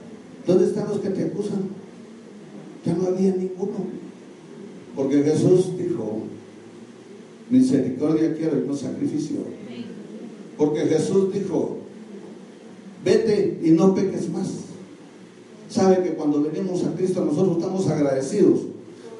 ¿Dónde 0.47 0.67
están 0.67 0.89
los 0.89 1.01
que 1.01 1.11
te 1.11 1.25
acusan? 1.25 1.71
Ya 2.85 2.95
no 2.95 3.09
había 3.09 3.35
ninguno. 3.35 3.87
Porque 4.95 5.23
Jesús 5.25 5.77
dijo, 5.77 6.21
misericordia 7.51 8.35
quiero 8.37 8.61
y 8.61 8.67
no 8.67 8.77
sacrificio. 8.77 9.39
Porque 10.57 10.83
Jesús 10.83 11.33
dijo, 11.35 11.79
vete 13.05 13.59
y 13.63 13.71
no 13.73 13.95
peques 13.95 14.31
más. 14.31 14.66
Sabe 15.87 16.03
que 16.03 16.15
cuando 16.17 16.43
venimos 16.43 16.83
a 16.83 16.97
Cristo 16.97 17.25
nosotros 17.25 17.59
estamos 17.59 17.87
agradecidos 17.87 18.59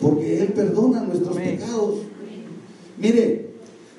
porque 0.01 0.43
Él 0.43 0.49
perdona 0.49 1.01
nuestros 1.03 1.37
pecados. 1.37 1.95
Mire, 2.99 3.51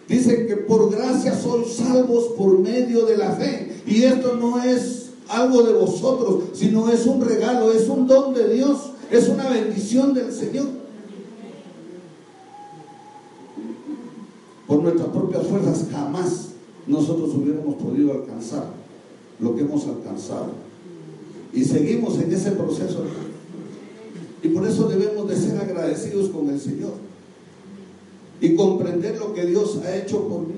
dice 0.10 0.46
que 0.48 0.58
por 0.58 0.92
gracia 0.92 1.34
son 1.34 1.64
salvos 1.64 2.26
por 2.38 2.60
medio 2.60 3.06
de 3.06 3.16
la 3.16 3.32
fe. 3.32 3.72
Y 3.86 4.04
esto 4.04 4.36
no 4.36 4.62
es 4.62 5.12
algo 5.30 5.64
de 5.64 5.72
vosotros, 5.72 6.44
sino 6.56 6.92
es 6.92 7.06
un 7.06 7.22
regalo, 7.22 7.72
es 7.72 7.88
un 7.88 8.06
don 8.06 8.34
de 8.34 8.54
Dios, 8.54 8.92
es 9.12 9.30
una 9.30 9.50
bendición 9.50 10.14
del 10.14 10.34
Señor. 10.34 10.68
Por 14.68 14.84
nuestras 14.84 15.08
propias 15.08 15.48
fuerzas 15.48 15.86
jamás 15.90 16.50
nosotros 16.86 17.34
hubiéramos 17.34 17.76
podido 17.76 18.12
alcanzar 18.12 18.66
lo 19.40 19.56
que 19.56 19.62
hemos 19.62 19.88
alcanzado. 19.88 20.67
Y 21.58 21.66
seguimos 21.66 22.20
en 22.20 22.32
ese 22.32 22.52
proceso. 22.52 23.04
Y 24.44 24.50
por 24.50 24.68
eso 24.68 24.88
debemos 24.88 25.28
de 25.28 25.36
ser 25.36 25.60
agradecidos 25.60 26.30
con 26.30 26.52
el 26.52 26.62
Señor 26.62 26.94
y 28.40 28.56
comprender 28.56 29.18
lo 29.18 29.34
que 29.34 29.48
Dios 29.48 29.80
ha 29.84 29.96
hecho 29.96 30.28
por 30.28 30.42
mí. 30.42 30.54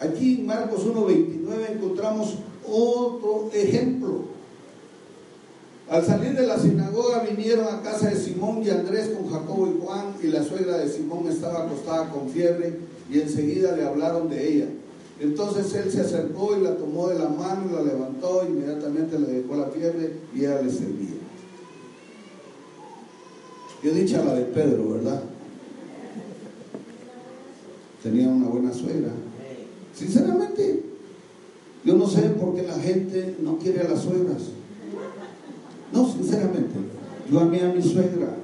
Aquí 0.00 0.36
en 0.40 0.46
Marcos 0.46 0.86
1.29 0.86 1.72
encontramos 1.74 2.38
otro 2.66 3.50
ejemplo. 3.52 4.20
Al 5.90 6.06
salir 6.06 6.34
de 6.34 6.46
la 6.46 6.58
sinagoga 6.58 7.26
vinieron 7.28 7.66
a 7.66 7.82
casa 7.82 8.08
de 8.08 8.16
Simón 8.16 8.62
y 8.64 8.70
Andrés 8.70 9.10
con 9.10 9.30
Jacobo 9.30 9.66
y 9.66 9.84
Juan 9.84 10.14
y 10.22 10.28
la 10.28 10.42
suegra 10.42 10.78
de 10.78 10.88
Simón 10.88 11.28
estaba 11.28 11.64
acostada 11.64 12.08
con 12.08 12.30
fiebre 12.30 12.78
y 13.12 13.20
enseguida 13.20 13.76
le 13.76 13.84
hablaron 13.84 14.30
de 14.30 14.48
ella. 14.50 14.66
Entonces 15.18 15.72
él 15.74 15.90
se 15.90 16.02
acercó 16.02 16.56
y 16.56 16.62
la 16.62 16.76
tomó 16.76 17.08
de 17.08 17.18
la 17.18 17.28
mano 17.28 17.70
y 17.70 17.74
la 17.74 17.82
levantó, 17.82 18.44
inmediatamente 18.46 19.18
le 19.18 19.26
dejó 19.26 19.56
la 19.56 19.66
fiebre 19.66 20.12
y 20.34 20.40
ella 20.40 20.60
le 20.60 20.70
servía. 20.70 21.16
Qué 23.80 23.90
dicha 23.92 24.22
la 24.24 24.34
de 24.34 24.44
Pedro, 24.44 24.90
¿verdad? 24.90 25.22
Tenía 28.02 28.28
una 28.28 28.48
buena 28.48 28.72
suegra. 28.72 29.10
Sinceramente, 29.94 30.82
yo 31.84 31.94
no 31.94 32.06
sé 32.06 32.22
por 32.30 32.54
qué 32.54 32.62
la 32.62 32.74
gente 32.74 33.36
no 33.40 33.58
quiere 33.58 33.80
a 33.80 33.88
las 33.88 34.02
suegras. 34.02 34.42
No, 35.92 36.12
sinceramente. 36.12 36.74
Yo 37.30 37.40
amé 37.40 37.62
a 37.62 37.72
mi 37.72 37.82
suegra. 37.82 38.36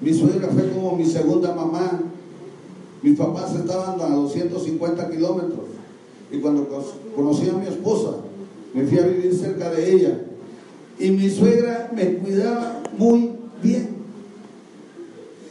Mi 0.00 0.12
suegra 0.12 0.48
fue 0.48 0.70
como 0.70 0.96
mi 0.96 1.06
segunda 1.06 1.54
mamá. 1.54 2.00
Mis 3.02 3.18
papás 3.18 3.54
estaban 3.54 4.00
a 4.00 4.14
250 4.14 5.10
kilómetros. 5.10 5.69
Y 6.32 6.38
cuando 6.38 6.68
conocí 7.14 7.48
a 7.48 7.54
mi 7.54 7.66
esposa, 7.66 8.16
me 8.74 8.86
fui 8.86 8.98
a 8.98 9.06
vivir 9.06 9.34
cerca 9.34 9.70
de 9.70 9.92
ella. 9.92 10.20
Y 10.98 11.10
mi 11.10 11.28
suegra 11.30 11.90
me 11.94 12.14
cuidaba 12.16 12.82
muy 12.96 13.32
bien. 13.62 14.00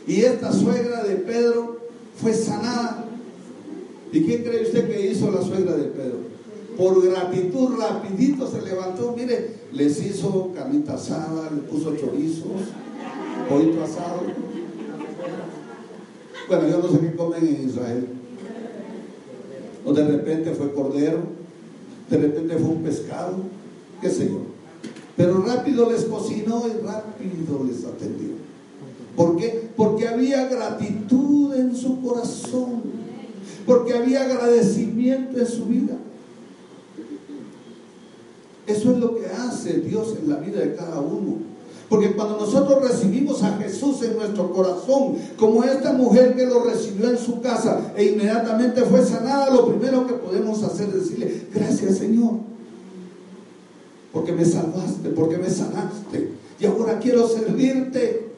Y 0.07 0.21
esta 0.21 0.51
suegra 0.51 1.03
de 1.03 1.15
Pedro 1.15 1.79
fue 2.15 2.33
sanada 2.33 3.09
¿Y 4.12 4.21
qué 4.21 4.43
cree 4.43 4.63
usted 4.63 4.89
que 4.89 5.12
hizo 5.12 5.29
la 5.31 5.41
suegra 5.41 5.75
de 5.75 5.86
Pedro? 5.86 6.17
Por 6.77 7.03
gratitud, 7.03 7.77
rapidito 7.77 8.48
se 8.48 8.62
levantó, 8.62 9.13
mire, 9.15 9.55
les 9.71 10.03
hizo 10.03 10.51
camita 10.55 10.93
asada, 10.93 11.51
le 11.51 11.62
puso 11.62 11.95
chorizos, 11.95 12.48
pollito 13.48 13.83
asado. 13.83 14.21
Bueno, 16.48 16.67
yo 16.69 16.77
no 16.79 16.89
sé 16.89 17.00
qué 17.00 17.15
comen 17.15 17.48
en 17.48 17.69
Israel. 17.69 18.07
O 19.86 19.93
de 19.93 20.05
repente 20.05 20.51
fue 20.51 20.74
cordero, 20.74 21.19
de 22.09 22.17
repente 22.17 22.55
fue 22.57 22.69
un 22.69 22.83
pescado, 22.83 23.38
qué 24.01 24.09
sé 24.09 24.29
yo. 24.29 24.41
Pero 25.15 25.41
rápido 25.43 25.89
les 25.91 26.05
cocinó 26.05 26.63
y 26.67 26.86
rápido 26.86 27.63
les 27.65 27.86
atendió. 27.86 28.29
¿Por 29.15 29.38
qué? 29.38 29.69
Porque 29.75 30.07
había 30.07 30.48
gratitud 30.48 31.53
en 31.55 31.75
su 31.75 32.01
corazón 32.01 33.00
porque 33.69 33.93
había 33.93 34.24
agradecimiento 34.24 35.39
en 35.39 35.45
su 35.45 35.65
vida. 35.65 35.95
Eso 38.65 38.91
es 38.91 38.98
lo 38.98 39.15
que 39.15 39.27
hace 39.27 39.79
Dios 39.81 40.15
en 40.19 40.27
la 40.27 40.38
vida 40.38 40.59
de 40.59 40.75
cada 40.75 41.00
uno. 41.00 41.38
Porque 41.89 42.13
cuando 42.13 42.38
nosotros 42.38 42.88
recibimos 42.88 43.41
a 43.41 43.58
Jesús 43.58 44.03
en 44.03 44.15
nuestro 44.15 44.53
corazón, 44.53 45.15
como 45.38 45.63
esta 45.63 45.91
mujer 45.91 46.36
que 46.36 46.46
lo 46.46 46.63
recibió 46.63 47.10
en 47.10 47.17
su 47.17 47.41
casa 47.41 47.93
e 47.96 48.05
inmediatamente 48.05 48.84
fue 48.84 49.03
sanada, 49.03 49.50
lo 49.50 49.67
primero 49.67 50.05
que 50.05 50.13
podemos 50.13 50.62
hacer 50.62 50.89
es 50.89 50.96
decirle, 50.96 51.48
gracias 51.51 51.98
Señor, 51.98 52.34
porque 54.13 54.31
me 54.34 54.46
salvaste, 54.46 55.10
porque 55.10 55.38
me 55.38 55.50
sanaste, 55.50 56.31
y 56.60 56.65
ahora 56.67 57.00
quiero 57.00 57.27
servirte. 57.27 58.29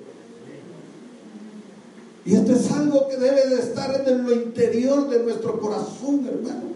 Y 2.24 2.36
esto 2.36 2.54
es 2.54 2.72
algo 2.72 3.08
que 3.10 3.18
debe 3.18 3.50
de 3.50 3.56
estar 3.56 4.08
en 4.08 4.24
lo 4.24 4.32
interior 4.34 5.10
de 5.10 5.24
nuestro 5.24 5.60
corazón, 5.60 6.26
hermano. 6.26 6.71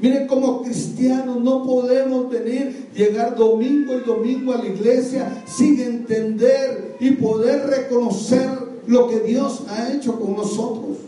Miren 0.00 0.28
como 0.28 0.62
cristianos 0.62 1.40
no 1.40 1.64
podemos 1.64 2.30
venir, 2.30 2.88
llegar 2.94 3.34
domingo 3.34 3.94
y 3.94 4.00
domingo 4.00 4.52
a 4.52 4.58
la 4.58 4.68
iglesia 4.68 5.44
sin 5.46 5.80
entender 5.80 6.96
y 7.00 7.12
poder 7.12 7.66
reconocer 7.66 8.48
lo 8.86 9.08
que 9.08 9.20
Dios 9.20 9.64
ha 9.68 9.92
hecho 9.92 10.18
con 10.20 10.36
nosotros. 10.36 10.98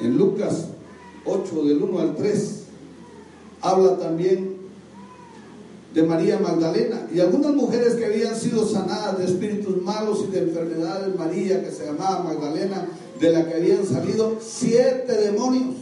En 0.00 0.16
Lucas 0.16 0.68
8 1.24 1.64
del 1.64 1.82
1 1.82 1.98
al 1.98 2.14
3 2.14 2.62
habla 3.60 3.98
también 3.98 4.56
de 5.92 6.02
María 6.04 6.38
Magdalena 6.38 7.08
y 7.12 7.18
algunas 7.18 7.54
mujeres 7.54 7.94
que 7.94 8.06
habían 8.06 8.36
sido 8.36 8.66
sanadas 8.66 9.18
de 9.18 9.24
espíritus 9.24 9.82
malos 9.82 10.24
y 10.28 10.30
de 10.30 10.42
enfermedades, 10.42 11.16
María 11.16 11.64
que 11.64 11.72
se 11.72 11.86
llamaba 11.86 12.22
Magdalena, 12.22 12.86
de 13.20 13.32
la 13.32 13.46
que 13.46 13.54
habían 13.54 13.84
salido 13.84 14.38
siete 14.40 15.12
demonios. 15.12 15.74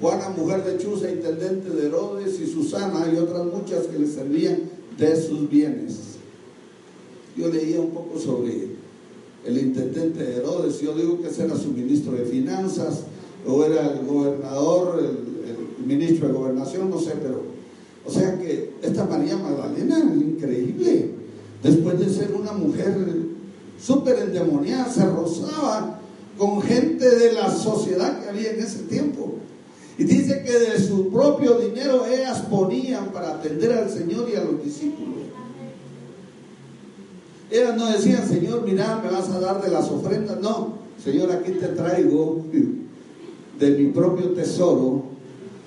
Juana, 0.00 0.28
mujer 0.30 0.64
de 0.64 0.78
Chuza, 0.78 1.10
intendente 1.10 1.70
de 1.70 1.86
Herodes, 1.86 2.38
y 2.40 2.46
Susana 2.46 3.10
y 3.12 3.18
otras 3.18 3.46
muchas 3.46 3.86
que 3.86 3.98
le 3.98 4.06
servían 4.06 4.60
de 4.96 5.20
sus 5.20 5.50
bienes. 5.50 5.96
Yo 7.36 7.48
leía 7.48 7.80
un 7.80 7.90
poco 7.90 8.18
sobre 8.18 8.68
el 9.44 9.58
intendente 9.58 10.22
de 10.22 10.36
Herodes, 10.36 10.80
yo 10.80 10.94
digo 10.94 11.20
que 11.20 11.28
ese 11.28 11.44
era 11.44 11.56
su 11.56 11.72
ministro 11.72 12.12
de 12.12 12.24
finanzas, 12.24 13.02
o 13.46 13.64
era 13.64 13.92
el 13.92 14.06
gobernador, 14.06 15.02
el, 15.02 15.28
ministro 15.84 16.28
de 16.28 16.34
gobernación, 16.34 16.90
no 16.90 17.00
sé, 17.00 17.12
pero, 17.22 17.40
o 18.04 18.10
sea 18.10 18.38
que 18.38 18.72
esta 18.82 19.06
María 19.06 19.38
Magdalena, 19.38 20.00
increíble, 20.00 21.12
después 21.62 21.98
de 21.98 22.10
ser 22.10 22.34
una 22.34 22.52
mujer 22.52 22.94
súper 23.80 24.18
endemoniada, 24.18 24.92
se 24.92 25.06
rozaba 25.06 25.98
con 26.38 26.62
gente 26.62 27.10
de 27.10 27.32
la 27.32 27.50
sociedad 27.50 28.22
que 28.22 28.28
había 28.30 28.52
en 28.52 28.60
ese 28.60 28.84
tiempo. 28.84 29.34
Y 29.98 30.04
dice 30.04 30.44
que 30.44 30.52
de 30.52 30.78
su 30.78 31.10
propio 31.10 31.58
dinero 31.58 32.06
ellas 32.06 32.42
ponían 32.48 33.06
para 33.06 33.34
atender 33.34 33.72
al 33.72 33.90
Señor 33.90 34.28
y 34.32 34.36
a 34.36 34.44
los 34.44 34.64
discípulos. 34.64 35.18
Ellas 37.50 37.76
no 37.76 37.86
decían, 37.90 38.26
Señor, 38.28 38.62
mira, 38.64 39.00
me 39.02 39.10
vas 39.10 39.28
a 39.30 39.40
dar 39.40 39.60
de 39.62 39.70
las 39.70 39.90
ofrendas. 39.90 40.38
No, 40.40 40.74
Señor, 41.02 41.32
aquí 41.32 41.52
te 41.52 41.68
traigo 41.68 42.44
de 43.58 43.70
mi 43.70 43.90
propio 43.90 44.30
tesoro, 44.30 45.02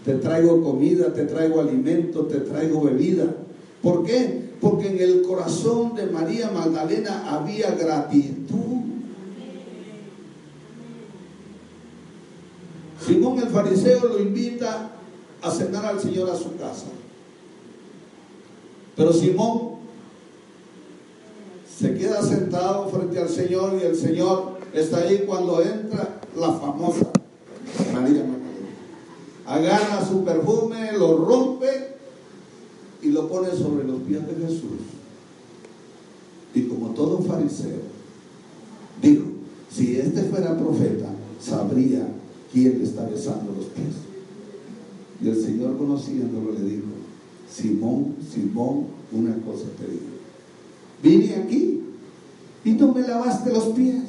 te 0.06 0.16
traigo 0.16 0.64
comida, 0.64 1.14
te 1.14 1.26
traigo 1.26 1.60
alimento, 1.60 2.26
te 2.26 2.40
traigo 2.40 2.84
bebida. 2.84 3.36
¿Por 3.82 4.06
qué? 4.06 4.52
Porque 4.62 4.90
en 4.90 5.00
el 5.00 5.24
corazón 5.24 5.96
de 5.96 6.06
María 6.06 6.52
Magdalena 6.52 7.36
había 7.36 7.72
gratitud. 7.72 8.71
El 13.40 13.50
fariseo 13.50 14.06
lo 14.06 14.20
invita 14.20 14.92
a 15.42 15.52
cenar 15.52 15.86
al 15.86 16.00
Señor 16.00 16.30
a 16.30 16.36
su 16.36 16.56
casa. 16.58 16.88
Pero 18.96 19.14
Simón 19.14 19.72
se 21.80 21.96
queda 21.96 22.22
sentado 22.22 22.90
frente 22.90 23.20
al 23.20 23.30
Señor 23.30 23.80
y 23.82 23.86
el 23.86 23.96
Señor 23.96 24.58
está 24.74 25.00
ahí 25.00 25.24
cuando 25.26 25.62
entra 25.62 26.22
la 26.36 26.52
famosa 26.54 27.12
María 27.94 28.24
Magdalena. 28.24 28.38
Agarra 29.46 30.06
su 30.06 30.24
perfume, 30.24 30.92
lo 30.94 31.18
rompe 31.18 31.96
y 33.02 33.10
lo 33.10 33.28
pone 33.28 33.50
sobre 33.52 33.86
los 33.86 34.02
pies 34.02 34.22
de 34.28 34.46
Jesús. 34.46 34.80
Y 36.54 36.64
como 36.64 36.90
todo 36.90 37.20
fariseo, 37.20 37.80
dijo, 39.02 39.24
si 39.72 39.98
este 39.98 40.24
fuera 40.24 40.58
profeta, 40.58 41.08
sabría 41.40 42.06
quién 42.52 42.80
le 42.80 42.84
está 42.84 43.06
besando 43.06 43.54
los 43.54 43.66
pies. 43.66 43.96
Y 45.22 45.30
el 45.30 45.42
Señor 45.42 45.78
conociéndolo 45.78 46.54
le 46.54 46.64
dijo, 46.64 46.88
Simón, 47.52 48.16
Simón, 48.32 48.86
una 49.12 49.36
cosa 49.38 49.66
te 49.80 49.88
digo. 49.88 50.12
Vine 51.04 51.36
aquí 51.36 51.82
y 52.64 52.72
no 52.72 52.94
me 52.94 53.02
lavaste 53.02 53.52
los 53.52 53.66
pies. 53.70 54.04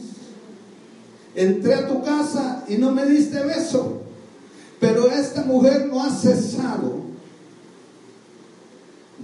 Entré 1.34 1.74
a 1.74 1.88
tu 1.88 2.02
casa 2.02 2.64
y 2.68 2.76
no 2.76 2.92
me 2.92 3.06
diste 3.06 3.42
beso. 3.44 4.02
Pero 4.80 5.10
esta 5.10 5.44
mujer 5.44 5.86
no 5.86 6.02
ha 6.02 6.10
cesado 6.10 7.02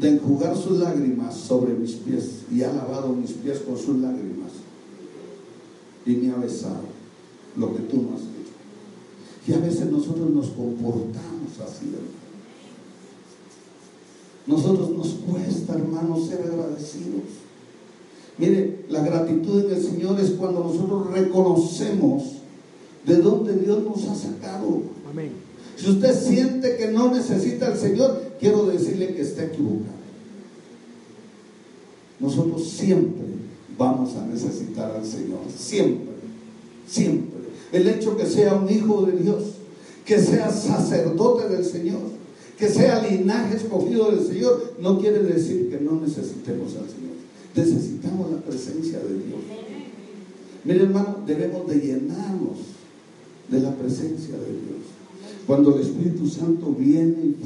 de 0.01 0.11
enjugar 0.11 0.57
sus 0.57 0.79
lágrimas 0.79 1.35
sobre 1.35 1.75
mis 1.75 1.93
pies 1.93 2.43
y 2.53 2.63
ha 2.63 2.73
lavado 2.73 3.13
mis 3.13 3.33
pies 3.33 3.59
con 3.61 3.77
sus 3.77 3.97
lágrimas 3.97 4.53
y 6.07 6.13
me 6.13 6.33
ha 6.33 6.37
besado 6.37 6.85
lo 7.57 7.75
que 7.75 7.83
tú 7.83 8.03
no 8.03 8.17
has 8.17 8.23
Y 9.49 9.53
a 9.55 9.59
veces 9.59 9.87
nosotros 9.91 10.29
nos 10.29 10.49
comportamos 10.49 11.59
así, 11.67 11.87
Nosotros 14.47 14.91
nos 14.91 15.09
cuesta, 15.09 15.73
hermanos, 15.73 16.27
ser 16.27 16.43
agradecidos. 16.43 17.23
Mire, 18.37 18.85
la 18.91 19.01
gratitud 19.01 19.65
en 19.65 19.77
el 19.77 19.83
Señor 19.83 20.21
es 20.21 20.33
cuando 20.33 20.65
nosotros 20.65 21.11
reconocemos 21.13 22.25
de 23.07 23.17
dónde 23.17 23.55
Dios 23.57 23.83
nos 23.85 24.05
ha 24.05 24.15
sacado. 24.15 24.83
Amén. 25.11 25.33
Si 25.77 25.89
usted 25.91 26.15
siente 26.15 26.77
que 26.77 26.89
no 26.89 27.11
necesita 27.11 27.69
al 27.69 27.79
Señor, 27.79 28.35
quiero 28.39 28.67
decirle 28.67 29.15
que 29.15 29.23
está 29.23 29.45
equivocado. 29.45 29.97
Nosotros 32.21 32.69
siempre 32.69 33.25
vamos 33.79 34.15
a 34.15 34.27
necesitar 34.27 34.91
al 34.91 35.07
Señor. 35.07 35.41
Siempre. 35.57 36.13
Siempre. 36.87 37.48
El 37.73 37.89
hecho 37.89 38.17
que 38.17 38.27
sea 38.27 38.55
un 38.55 38.69
hijo 38.71 39.03
de 39.03 39.13
Dios, 39.13 39.45
que 40.05 40.19
sea 40.19 40.51
sacerdote 40.51 41.49
del 41.49 41.65
Señor, 41.65 42.01
que 42.59 42.69
sea 42.69 43.03
linaje 43.03 43.57
escogido 43.57 44.11
del 44.11 44.27
Señor, 44.27 44.75
no 44.81 44.99
quiere 44.99 45.23
decir 45.23 45.71
que 45.71 45.79
no 45.81 46.01
necesitemos 46.01 46.75
al 46.77 46.89
Señor. 46.89 47.17
Necesitamos 47.55 48.31
la 48.31 48.39
presencia 48.39 48.99
de 48.99 49.15
Dios. 49.15 49.41
Mire 50.65 50.83
hermano, 50.83 51.19
debemos 51.27 51.69
de 51.69 51.77
llenarnos 51.77 52.59
de 53.49 53.61
la 53.61 53.75
presencia 53.75 54.35
de 54.35 54.53
Dios. 54.53 54.79
Cuando 55.47 55.75
el 55.75 55.81
Espíritu 55.81 56.29
Santo 56.29 56.75
viene 56.79 57.17
y 57.25 57.37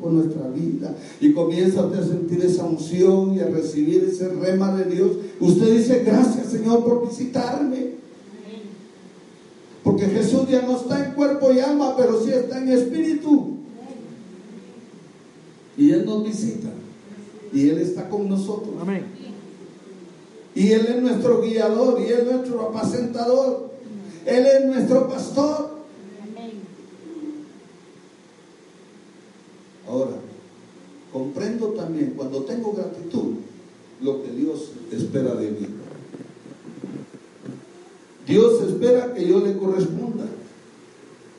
por 0.00 0.12
nuestra 0.12 0.48
vida 0.48 0.96
y 1.20 1.32
comienza 1.32 1.86
a 1.86 2.04
sentir 2.04 2.44
esa 2.44 2.64
unción 2.64 3.34
y 3.34 3.40
a 3.40 3.46
recibir 3.46 4.04
ese 4.10 4.28
rema 4.28 4.76
de 4.76 4.92
Dios, 4.92 5.12
usted 5.38 5.76
dice, 5.76 6.02
gracias 6.04 6.48
Señor 6.48 6.84
por 6.84 7.08
visitarme. 7.08 7.93
Porque 9.94 10.10
Jesús 10.10 10.48
ya 10.48 10.62
no 10.62 10.76
está 10.76 11.06
en 11.06 11.12
cuerpo 11.12 11.52
y 11.52 11.60
alma, 11.60 11.96
pero 11.96 12.20
sí 12.20 12.28
está 12.32 12.58
en 12.58 12.68
espíritu. 12.68 13.58
Y 15.76 15.92
Él 15.92 16.04
nos 16.04 16.24
visita. 16.24 16.70
Y 17.52 17.68
Él 17.68 17.78
está 17.78 18.08
con 18.08 18.28
nosotros. 18.28 18.74
Amén. 18.80 19.04
Y 20.52 20.72
Él 20.72 20.86
es 20.86 21.00
nuestro 21.00 21.40
guiador 21.42 22.00
y 22.00 22.06
Él 22.06 22.22
es 22.22 22.32
nuestro 22.32 22.62
apacentador. 22.62 23.70
Él 24.26 24.46
es 24.46 24.64
nuestro 24.64 25.08
pastor. 25.08 25.78
Ahora, 29.86 30.16
comprendo 31.12 31.68
también 31.68 32.14
cuando 32.16 32.42
tengo 32.42 32.72
gratitud 32.72 33.34
lo 34.02 34.24
que 34.24 34.30
Dios 34.32 34.72
espera 34.90 35.36
de 35.36 35.50
mí. 35.52 35.68
Dios 38.26 38.62
espera 38.62 39.13
yo 39.26 39.40
le 39.40 39.56
corresponda. 39.56 40.24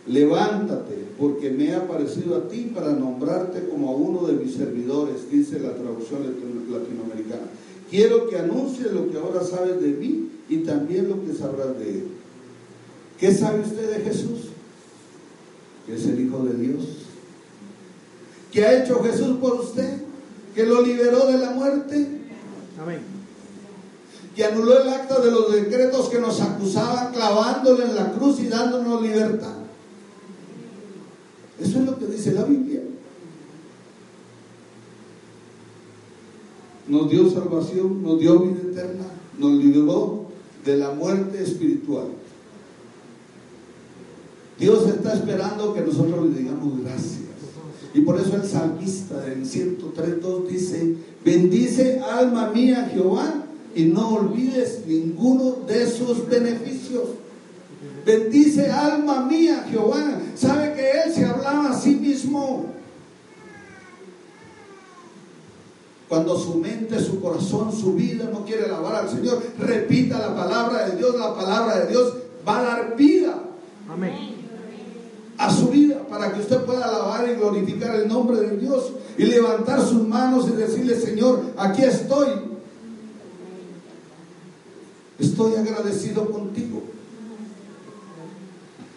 Levántate, 0.07 1.05
porque 1.17 1.49
me 1.49 1.69
he 1.69 1.75
aparecido 1.75 2.37
a 2.37 2.47
ti 2.47 2.71
para 2.73 2.93
nombrarte 2.93 3.67
como 3.67 3.89
a 3.89 3.95
uno 3.95 4.27
de 4.27 4.33
mis 4.33 4.53
servidores, 4.53 5.31
dice 5.31 5.59
la 5.59 5.73
traducción 5.73 6.21
latinoamericana. 6.23 7.49
Quiero 7.89 8.27
que 8.27 8.37
anuncie 8.37 8.91
lo 8.91 9.09
que 9.09 9.17
ahora 9.17 9.43
sabes 9.43 9.81
de 9.81 9.89
mí 9.89 10.29
y 10.47 10.57
también 10.57 11.09
lo 11.09 11.23
que 11.25 11.33
sabrás 11.33 11.77
de 11.79 11.89
él. 11.89 12.07
¿Qué 13.19 13.33
sabe 13.33 13.61
usted 13.61 13.97
de 13.97 14.03
Jesús? 14.03 14.49
Que 15.87 15.95
es 15.95 16.05
el 16.05 16.19
Hijo 16.19 16.43
de 16.43 16.53
Dios. 16.55 16.83
¿Qué 18.51 18.65
ha 18.65 18.83
hecho 18.83 19.01
Jesús 19.03 19.37
por 19.37 19.59
usted? 19.61 20.01
Que 20.53 20.65
lo 20.65 20.81
liberó 20.81 21.25
de 21.27 21.37
la 21.37 21.51
muerte. 21.51 22.07
Amén. 22.79 22.99
Que 24.35 24.45
anuló 24.45 24.81
el 24.81 24.89
acta 24.89 25.19
de 25.19 25.31
los 25.31 25.51
decretos 25.51 26.09
que 26.09 26.19
nos 26.19 26.41
acusaban 26.41 27.13
clavándole 27.13 27.85
en 27.85 27.95
la 27.95 28.11
cruz 28.11 28.39
y 28.39 28.47
dándonos 28.47 29.01
libertad. 29.01 29.53
Eso 31.59 31.79
es 31.79 31.85
lo 31.85 31.97
que 31.97 32.07
dice 32.07 32.33
la 32.33 32.43
Biblia. 32.43 32.81
nos 36.87 37.09
dio 37.09 37.29
salvación, 37.29 38.03
nos 38.03 38.19
dio 38.19 38.39
vida 38.39 38.61
eterna, 38.71 39.05
nos 39.37 39.51
libró 39.53 40.25
de 40.63 40.77
la 40.77 40.91
muerte 40.91 41.41
espiritual. 41.41 42.07
Dios 44.59 44.87
está 44.87 45.13
esperando 45.13 45.73
que 45.73 45.81
nosotros 45.81 46.29
le 46.29 46.39
digamos 46.39 46.81
gracias. 46.81 47.19
Y 47.93 48.01
por 48.01 48.19
eso 48.19 48.35
el 48.35 48.43
salmista 48.43 49.25
en 49.31 49.45
103.2 49.45 50.47
dice, 50.47 50.95
bendice 51.23 51.99
alma 51.99 52.51
mía 52.51 52.89
Jehová 52.93 53.44
y 53.75 53.83
no 53.85 54.15
olvides 54.15 54.83
ninguno 54.87 55.57
de 55.67 55.85
sus 55.85 56.27
beneficios. 56.27 57.09
Bendice 58.05 58.71
alma 58.71 59.25
mía 59.25 59.65
Jehová. 59.69 60.17
¿Sabe 60.35 60.73
que 60.73 60.91
él 60.91 61.13
se 61.13 61.25
hablaba 61.25 61.71
a 61.71 61.79
sí 61.79 61.95
mismo? 61.95 62.67
Cuando 66.07 66.39
su 66.39 66.55
mente, 66.55 66.99
su 67.01 67.19
corazón, 67.19 67.73
su 67.73 67.93
vida 67.93 68.29
no 68.31 68.45
quiere 68.45 68.65
alabar 68.65 68.95
al 68.95 69.09
Señor, 69.09 69.41
repita 69.59 70.19
la 70.19 70.35
palabra 70.35 70.87
de 70.87 70.97
Dios. 70.97 71.15
La 71.19 71.35
palabra 71.35 71.79
de 71.79 71.87
Dios 71.87 72.13
va 72.47 72.59
a 72.59 72.63
dar 72.63 72.95
vida. 72.95 73.43
Amén. 73.89 74.35
para 76.09 76.31
que 76.31 76.39
usted 76.39 76.61
pueda 76.61 76.85
alabar 76.85 77.27
y 77.29 77.35
glorificar 77.35 77.95
el 77.95 78.07
nombre 78.07 78.37
de 78.37 78.57
Dios 78.57 78.93
y 79.17 79.25
levantar 79.25 79.81
sus 79.81 80.07
manos 80.07 80.47
y 80.47 80.55
decirle, 80.55 80.95
Señor, 80.95 81.41
aquí 81.57 81.83
estoy. 81.83 82.54
Estoy 85.19 85.55
agradecido 85.55 86.29
contigo. 86.29 86.83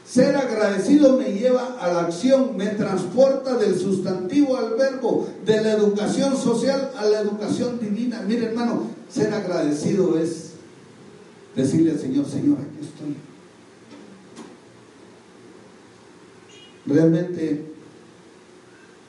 Ser 0.09 0.37
agradecido 0.37 1.19
me 1.19 1.33
lleva 1.33 1.77
a 1.79 1.93
la 1.93 2.01
acción, 2.01 2.57
me 2.57 2.69
transporta 2.69 3.59
del 3.59 3.79
sustantivo 3.79 4.57
al 4.57 4.75
verbo, 4.75 5.29
de 5.45 5.61
la 5.61 5.73
educación 5.73 6.35
social 6.37 6.93
a 6.97 7.05
la 7.05 7.21
educación 7.21 7.79
divina. 7.79 8.23
Mire 8.27 8.47
hermano, 8.47 8.85
ser 9.13 9.35
agradecido 9.35 10.19
es 10.19 10.53
decirle 11.55 11.91
al 11.93 11.99
Señor, 11.99 12.27
Señor, 12.27 12.57
aquí 12.59 12.87
estoy. 12.87 13.17
Realmente 16.87 17.67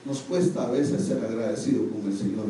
nos 0.05 0.19
cuesta 0.19 0.63
a 0.63 0.71
veces 0.71 1.05
ser 1.05 1.23
agradecido 1.23 1.87
con 1.89 2.11
el 2.11 2.17
Señor. 2.17 2.45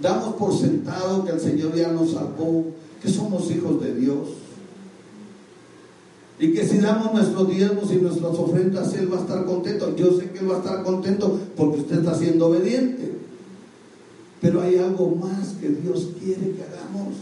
Damos 0.00 0.36
por 0.36 0.56
sentado 0.56 1.24
que 1.24 1.32
el 1.32 1.40
Señor 1.40 1.74
ya 1.74 1.88
nos 1.88 2.12
salvó, 2.12 2.66
que 3.06 3.12
somos 3.12 3.48
hijos 3.52 3.80
de 3.80 3.94
Dios 3.94 4.18
y 6.38 6.52
que 6.52 6.66
si 6.66 6.78
damos 6.78 7.14
nuestros 7.14 7.48
diezmos 7.48 7.90
y 7.92 7.96
nuestras 7.96 8.34
ofrendas, 8.34 8.92
Él 8.94 9.10
va 9.10 9.18
a 9.18 9.20
estar 9.20 9.44
contento. 9.46 9.96
Yo 9.96 10.18
sé 10.18 10.30
que 10.30 10.40
Él 10.40 10.50
va 10.50 10.56
a 10.56 10.58
estar 10.58 10.82
contento 10.82 11.38
porque 11.56 11.78
usted 11.78 12.00
está 12.00 12.14
siendo 12.14 12.48
obediente. 12.48 13.12
Pero 14.42 14.60
hay 14.60 14.76
algo 14.76 15.16
más 15.16 15.54
que 15.58 15.70
Dios 15.70 16.08
quiere 16.22 16.50
que 16.52 16.62
hagamos. 16.62 17.14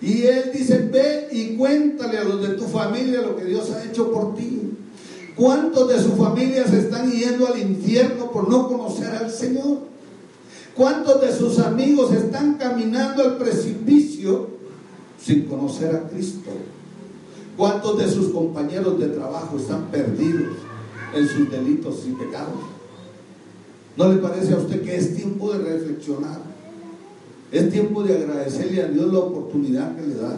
Y 0.00 0.22
Él 0.22 0.50
dice, 0.52 0.88
ve 0.92 1.28
y 1.30 1.56
cuéntale 1.56 2.18
a 2.18 2.24
los 2.24 2.42
de 2.42 2.54
tu 2.54 2.64
familia 2.64 3.22
lo 3.22 3.36
que 3.36 3.44
Dios 3.44 3.70
ha 3.70 3.84
hecho 3.84 4.10
por 4.10 4.34
ti. 4.34 4.72
¿Cuántos 5.36 5.88
de 5.88 6.00
sus 6.00 6.14
familias 6.14 6.72
están 6.72 7.12
yendo 7.12 7.46
al 7.46 7.60
infierno 7.60 8.32
por 8.32 8.48
no 8.48 8.66
conocer 8.66 9.10
al 9.10 9.30
Señor? 9.30 9.78
¿Cuántos 10.74 11.20
de 11.20 11.32
sus 11.32 11.60
amigos 11.60 12.12
están 12.12 12.54
caminando 12.54 13.22
al 13.22 13.36
precipicio 13.36 14.63
sin 15.24 15.44
conocer 15.44 15.94
a 15.94 16.08
Cristo? 16.08 16.50
¿Cuántos 17.56 17.98
de 17.98 18.08
sus 18.08 18.28
compañeros 18.28 18.98
de 18.98 19.08
trabajo 19.08 19.56
están 19.56 19.86
perdidos 19.86 20.56
en 21.14 21.28
sus 21.28 21.50
delitos 21.50 22.02
y 22.06 22.12
pecados? 22.12 22.60
¿No 23.96 24.12
le 24.12 24.18
parece 24.18 24.54
a 24.54 24.58
usted 24.58 24.82
que 24.82 24.96
es 24.96 25.16
tiempo 25.16 25.52
de 25.52 25.58
reflexionar? 25.58 26.40
Es 27.52 27.70
tiempo 27.70 28.02
de 28.02 28.16
agradecerle 28.16 28.82
a 28.82 28.88
Dios 28.88 29.12
la 29.12 29.20
oportunidad 29.20 29.94
que 29.94 30.02
le 30.02 30.14
da. 30.16 30.36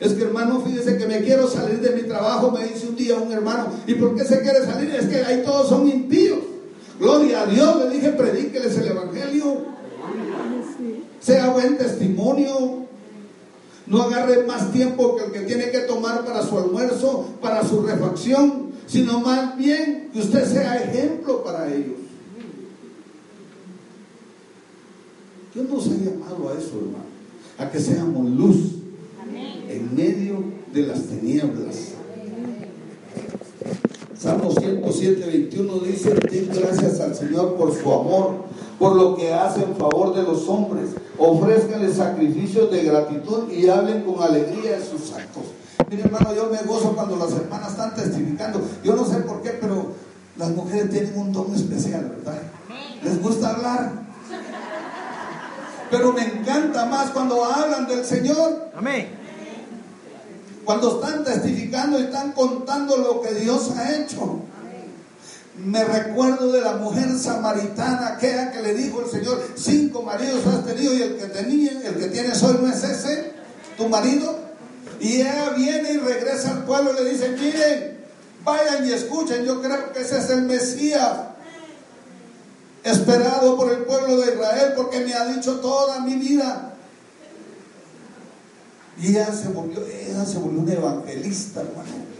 Es 0.00 0.12
que 0.12 0.24
hermano, 0.24 0.60
fíjese 0.60 0.96
que 0.96 1.06
me 1.06 1.22
quiero 1.22 1.48
salir 1.48 1.80
de 1.80 1.90
mi 1.90 2.02
trabajo, 2.02 2.50
me 2.50 2.64
dice 2.64 2.88
un 2.88 2.96
día 2.96 3.16
un 3.16 3.30
hermano, 3.32 3.68
¿y 3.86 3.94
por 3.94 4.16
qué 4.16 4.24
se 4.24 4.40
quiere 4.40 4.64
salir? 4.64 4.90
Es 4.90 5.06
que 5.06 5.16
ahí 5.22 5.42
todos 5.44 5.68
son 5.68 5.88
impíos. 5.88 6.38
Gloria 6.98 7.42
a 7.42 7.46
Dios, 7.46 7.84
le 7.84 7.94
dije, 7.94 8.10
predíqueles 8.10 8.76
el 8.78 8.88
Evangelio. 8.88 9.78
Sea 11.20 11.50
buen 11.50 11.78
testimonio, 11.78 12.87
no 13.88 14.02
agarre 14.02 14.44
más 14.46 14.72
tiempo 14.72 15.16
que 15.16 15.24
el 15.24 15.32
que 15.32 15.40
tiene 15.40 15.70
que 15.70 15.80
tomar 15.80 16.24
para 16.24 16.42
su 16.42 16.58
almuerzo, 16.58 17.26
para 17.40 17.66
su 17.66 17.82
refacción, 17.82 18.72
sino 18.86 19.20
más 19.20 19.56
bien 19.56 20.10
que 20.12 20.20
usted 20.20 20.44
sea 20.44 20.76
ejemplo 20.76 21.42
para 21.42 21.72
ellos. 21.72 21.96
Dios 25.54 25.68
nos 25.68 25.86
ha 25.86 26.04
llamado 26.04 26.50
a 26.50 26.58
eso, 26.58 26.76
hermano, 26.76 27.04
a 27.58 27.70
que 27.70 27.80
seamos 27.80 28.30
luz 28.30 28.56
en 29.68 29.94
medio 29.94 30.44
de 30.72 30.86
las 30.86 31.02
tinieblas. 31.04 31.97
Salmo 34.18 34.50
107, 34.50 35.26
21 35.26 35.78
dice, 35.80 36.14
den 36.14 36.50
gracias 36.52 36.98
al 37.00 37.14
Señor 37.14 37.54
por 37.54 37.72
su 37.72 37.92
amor 37.92 38.48
por 38.78 38.94
lo 38.94 39.16
que 39.16 39.32
hace 39.32 39.62
en 39.62 39.76
favor 39.76 40.14
de 40.14 40.22
los 40.22 40.48
hombres. 40.48 40.90
Ofrezcanle 41.18 41.92
sacrificios 41.92 42.70
de 42.70 42.84
gratitud 42.84 43.50
y 43.50 43.68
hablen 43.68 44.02
con 44.02 44.22
alegría 44.22 44.78
de 44.78 44.84
sus 44.84 45.12
actos. 45.12 45.44
Mire 45.90 46.02
hermano, 46.02 46.34
yo 46.34 46.48
me 46.50 46.58
gozo 46.66 46.94
cuando 46.94 47.16
las 47.16 47.32
hermanas 47.32 47.70
están 47.70 47.94
testificando. 47.94 48.60
Yo 48.84 48.94
no 48.94 49.04
sé 49.04 49.16
por 49.18 49.42
qué, 49.42 49.50
pero 49.60 49.92
las 50.36 50.50
mujeres 50.50 50.90
tienen 50.90 51.18
un 51.18 51.32
don 51.32 51.54
especial, 51.54 52.12
¿verdad? 52.16 52.42
Les 53.02 53.20
gusta 53.20 53.50
hablar. 53.50 53.92
Pero 55.90 56.12
me 56.12 56.22
encanta 56.22 56.84
más 56.86 57.10
cuando 57.10 57.44
hablan 57.44 57.86
del 57.86 58.04
Señor. 58.04 58.70
Amén. 58.76 59.17
Cuando 60.68 61.00
están 61.00 61.24
testificando 61.24 61.98
y 61.98 62.02
están 62.02 62.32
contando 62.32 62.98
lo 62.98 63.22
que 63.22 63.32
Dios 63.32 63.70
ha 63.70 63.96
hecho 63.96 64.42
me 65.64 65.82
recuerdo 65.82 66.52
de 66.52 66.60
la 66.60 66.74
mujer 66.74 67.18
samaritana, 67.18 68.08
aquella 68.08 68.52
que 68.52 68.60
le 68.60 68.74
dijo 68.74 69.00
el 69.00 69.10
Señor, 69.10 69.42
cinco 69.56 70.02
maridos 70.02 70.46
has 70.46 70.66
tenido 70.66 70.92
y 70.92 71.00
el 71.00 71.16
que 71.16 71.24
tenía, 71.28 71.72
el 71.84 71.94
que 71.96 72.08
tienes 72.08 72.42
hoy 72.42 72.58
no 72.60 72.70
es 72.70 72.84
ese, 72.84 73.32
tu 73.78 73.88
marido. 73.88 74.40
Y 75.00 75.22
ella 75.22 75.54
viene 75.56 75.94
y 75.94 75.96
regresa 75.96 76.50
al 76.50 76.64
pueblo 76.64 76.92
y 76.92 77.02
le 77.02 77.10
dice, 77.12 77.30
miren, 77.30 78.04
vayan 78.44 78.86
y 78.86 78.92
escuchen, 78.92 79.46
yo 79.46 79.62
creo 79.62 79.90
que 79.94 80.02
ese 80.02 80.18
es 80.18 80.28
el 80.28 80.42
Mesías 80.42 81.12
esperado 82.84 83.56
por 83.56 83.72
el 83.72 83.78
pueblo 83.84 84.18
de 84.18 84.34
Israel 84.34 84.74
porque 84.76 85.00
me 85.00 85.14
ha 85.14 85.24
dicho 85.28 85.60
toda 85.60 86.00
mi 86.00 86.16
vida. 86.16 86.74
Y 89.00 89.08
ella 89.08 89.32
se 89.32 89.48
volvió, 89.48 89.84
ella 89.86 90.24
se 90.24 90.38
volvió 90.38 90.60
una 90.60 90.72
evangelista, 90.72 91.60
hermano. 91.60 92.18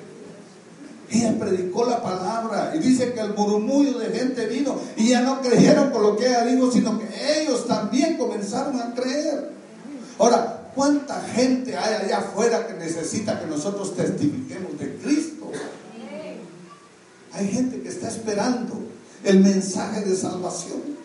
Ella 1.11 1.38
predicó 1.38 1.87
la 1.87 2.03
palabra 2.03 2.73
y 2.75 2.81
dice 2.81 3.12
que 3.14 3.21
el 3.21 3.35
murmullo 3.35 3.99
de 3.99 4.11
gente 4.11 4.47
vino 4.47 4.77
y 4.97 5.09
ya 5.09 5.23
no 5.23 5.41
creyeron 5.41 5.91
por 5.91 6.03
lo 6.03 6.17
que 6.17 6.27
ella 6.27 6.45
dijo, 6.45 6.71
sino 6.71 6.99
que 6.99 7.41
ellos 7.41 7.67
también 7.67 8.19
comenzaron 8.19 8.79
a 8.79 8.95
creer. 8.95 9.51
Ahora, 10.19 10.71
¿cuánta 10.75 11.21
gente 11.23 11.77
hay 11.77 12.05
allá 12.05 12.19
afuera 12.19 12.67
que 12.67 12.75
necesita 12.75 13.41
que 13.41 13.47
nosotros 13.47 13.97
testifiquemos 13.97 14.79
de 14.79 14.97
Cristo? 14.97 15.51
Hay 17.33 17.49
gente 17.49 17.81
que 17.81 17.88
está 17.88 18.09
esperando 18.09 18.75
el 19.25 19.41
mensaje 19.41 20.05
de 20.05 20.14
salvación. 20.14 20.97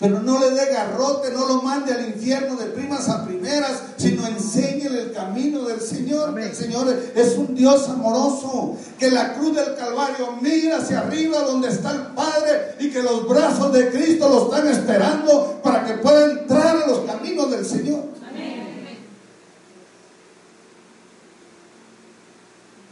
Pero 0.00 0.20
no 0.20 0.40
le 0.40 0.50
dé 0.50 0.72
garrote, 0.72 1.30
no 1.30 1.46
lo 1.46 1.62
mande 1.62 1.92
al 1.92 2.08
infierno 2.08 2.56
de 2.56 2.66
primas 2.66 3.08
a 3.08 3.24
primeras, 3.24 3.80
sino 3.96 4.26
enséñele 4.26 5.02
el 5.02 5.12
camino 5.12 5.62
del 5.62 5.80
Señor. 5.80 6.38
El 6.38 6.54
Señor 6.54 6.88
es 7.14 7.36
un 7.36 7.54
Dios 7.54 7.88
amoroso, 7.88 8.76
que 8.98 9.10
la 9.10 9.34
cruz 9.34 9.54
del 9.54 9.76
Calvario 9.76 10.36
mira 10.40 10.78
hacia 10.78 11.00
arriba 11.00 11.42
donde 11.42 11.68
está 11.68 11.92
el 11.92 12.06
Padre 12.08 12.74
y 12.80 12.90
que 12.90 13.02
los 13.02 13.28
brazos 13.28 13.72
de 13.72 13.90
Cristo 13.90 14.28
lo 14.28 14.44
están 14.52 14.68
esperando 14.68 15.60
para 15.62 15.84
que 15.84 15.94
pueda 15.94 16.32
entrar 16.32 16.82
a 16.82 16.86
los 16.88 17.00
caminos 17.00 17.50
del 17.52 17.64
Señor. 17.64 18.14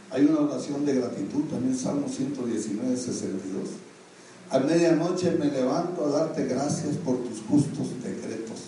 Hay 0.09 0.25
una 0.25 0.41
oración 0.41 0.85
de 0.85 0.93
gratitud 0.93 1.45
también, 1.49 1.75
Salmo 1.75 2.07
119, 2.07 2.95
62. 2.95 3.69
A 4.53 4.59
medianoche 4.59 5.31
me 5.31 5.49
levanto 5.49 6.05
a 6.05 6.09
darte 6.09 6.45
gracias 6.45 6.95
por 7.03 7.17
tus 7.23 7.41
justos 7.49 7.87
decretos. 8.03 8.59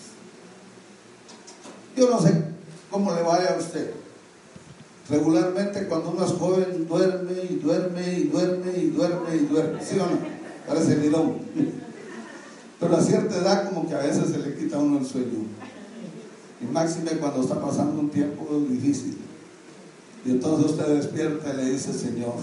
Yo 1.96 2.10
no 2.10 2.20
sé 2.20 2.42
cómo 2.90 3.14
le 3.14 3.22
vaya 3.22 3.54
a 3.54 3.58
usted. 3.58 3.92
Regularmente 5.08 5.86
cuando 5.86 6.10
uno 6.10 6.26
es 6.26 6.32
joven 6.32 6.88
duerme 6.88 7.34
y 7.48 7.54
duerme 7.62 8.18
y 8.18 8.24
duerme 8.24 8.76
y 8.76 8.90
duerme 8.90 9.36
y 9.36 9.46
duerme. 9.46 9.80
¿Sí 9.80 9.96
o 10.00 10.06
no? 10.06 10.18
Parece 10.66 10.96
mirón. 10.96 11.36
Pero 12.80 12.96
a 12.96 13.00
cierta 13.00 13.36
edad 13.36 13.68
como 13.68 13.88
que 13.88 13.94
a 13.94 13.98
veces 13.98 14.30
se 14.32 14.38
le 14.38 14.56
quita 14.56 14.78
a 14.78 14.80
uno 14.80 14.98
el 14.98 15.06
sueño. 15.06 15.46
Y 16.60 16.64
máxime 16.64 17.12
cuando 17.12 17.42
está 17.42 17.60
pasando 17.60 18.00
un 18.00 18.10
tiempo 18.10 18.44
difícil. 18.68 19.18
Y 20.24 20.32
entonces 20.32 20.72
usted 20.72 20.96
despierta 20.96 21.54
y 21.54 21.56
le 21.58 21.70
dice, 21.70 21.92
Señor, 21.92 22.34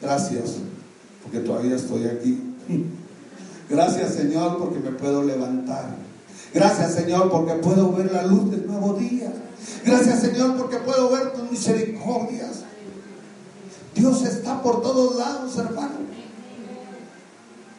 gracias, 0.00 0.58
porque 1.24 1.40
todavía 1.40 1.74
estoy 1.74 2.04
aquí. 2.04 2.53
Gracias 3.68 4.14
Señor 4.14 4.58
porque 4.58 4.78
me 4.78 4.90
puedo 4.90 5.22
levantar. 5.22 5.96
Gracias 6.52 6.94
Señor 6.94 7.30
porque 7.30 7.54
puedo 7.54 7.92
ver 7.92 8.12
la 8.12 8.24
luz 8.26 8.50
del 8.50 8.66
nuevo 8.66 8.94
día. 8.94 9.32
Gracias 9.84 10.20
Señor 10.20 10.56
porque 10.56 10.76
puedo 10.78 11.10
ver 11.10 11.32
tus 11.32 11.50
misericordias. 11.50 12.62
Dios 13.94 14.22
está 14.22 14.62
por 14.62 14.82
todos 14.82 15.16
lados, 15.16 15.56
hermano. 15.56 16.04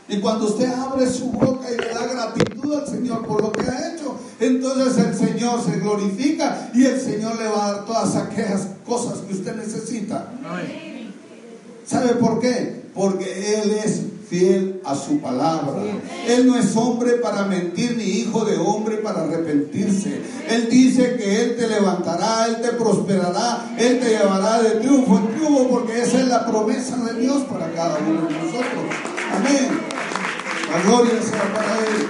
Y 0.08 0.20
cuando 0.20 0.46
usted 0.46 0.72
abre 0.72 1.10
su 1.10 1.32
boca 1.32 1.68
y 1.72 1.78
le 1.78 1.88
da 1.88 2.06
gratitud 2.06 2.74
al 2.76 2.88
Señor 2.88 3.26
por 3.26 3.42
lo 3.42 3.52
que 3.52 3.62
ha 3.62 3.94
hecho, 3.94 4.16
entonces 4.40 4.98
el 5.04 5.16
Señor 5.16 5.64
se 5.64 5.80
glorifica 5.80 6.70
y 6.74 6.86
el 6.86 7.00
Señor 7.00 7.38
le 7.38 7.48
va 7.48 7.66
a 7.66 7.72
dar 7.72 7.86
todas 7.86 8.16
aquellas 8.16 8.68
cosas 8.86 9.20
que 9.20 9.34
usted 9.34 9.56
necesita. 9.56 10.32
¿Sabe 11.86 12.16
por 12.16 12.40
qué? 12.40 12.84
Porque 12.94 13.62
Él 13.62 13.72
es 13.84 14.04
fiel 14.30 14.82
a 14.84 14.96
su 14.96 15.20
palabra. 15.20 15.82
Él 16.28 16.48
no 16.48 16.58
es 16.58 16.76
hombre 16.76 17.14
para 17.14 17.46
mentir 17.46 17.96
ni 17.98 18.04
hijo 18.04 18.44
de 18.46 18.58
hombre 18.58 18.98
para 18.98 19.24
arrepentirse. 19.24 20.22
Él 20.50 20.68
dice 20.70 21.16
que 21.16 21.42
Él 21.44 21.56
te 21.56 21.68
levantará, 21.68 22.48
Él 22.48 22.62
te 22.62 22.70
prosperará, 22.74 23.76
Él 23.78 24.00
te 24.00 24.10
llevará 24.10 24.62
de 24.62 24.72
triunfo 24.82 25.18
en 25.18 25.36
triunfo 25.36 25.68
porque 25.70 26.02
esa 26.02 26.22
es 26.22 26.28
la 26.28 26.46
promesa 26.46 26.98
de 26.98 27.22
Dios 27.22 27.44
para 27.44 27.72
cada 27.74 28.00
uno 28.00 28.28
de 28.28 28.34
nosotros. 28.34 28.86
Amén. 29.34 29.68
La 30.72 30.82
gloria 30.82 31.22
sea 31.22 31.54
para 31.54 31.80
Él. 31.80 32.08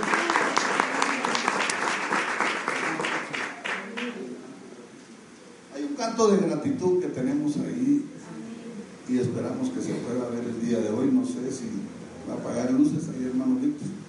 Hay 5.76 5.84
un 5.84 5.96
canto 5.96 6.28
de 6.30 6.48
gratitud 6.48 7.02
que 7.02 7.08
tenemos 7.08 7.58
ahí 7.58 8.06
y 9.08 9.20
esperamos 9.20 9.70
que 9.70 9.82
se 9.82 9.94
pueda 9.94 10.30
ver 10.30 10.44
el 10.46 10.66
día 10.66 10.80
de 10.80 10.90
hoy. 10.90 11.10
No 11.12 11.26
sé 11.26 11.52
si 11.52 11.70
va 12.28 12.34
a 12.34 12.38
apagar 12.38 12.72
luces 12.72 13.10
ahí, 13.10 13.26
hermano 13.26 13.56
Víctor. 13.56 14.05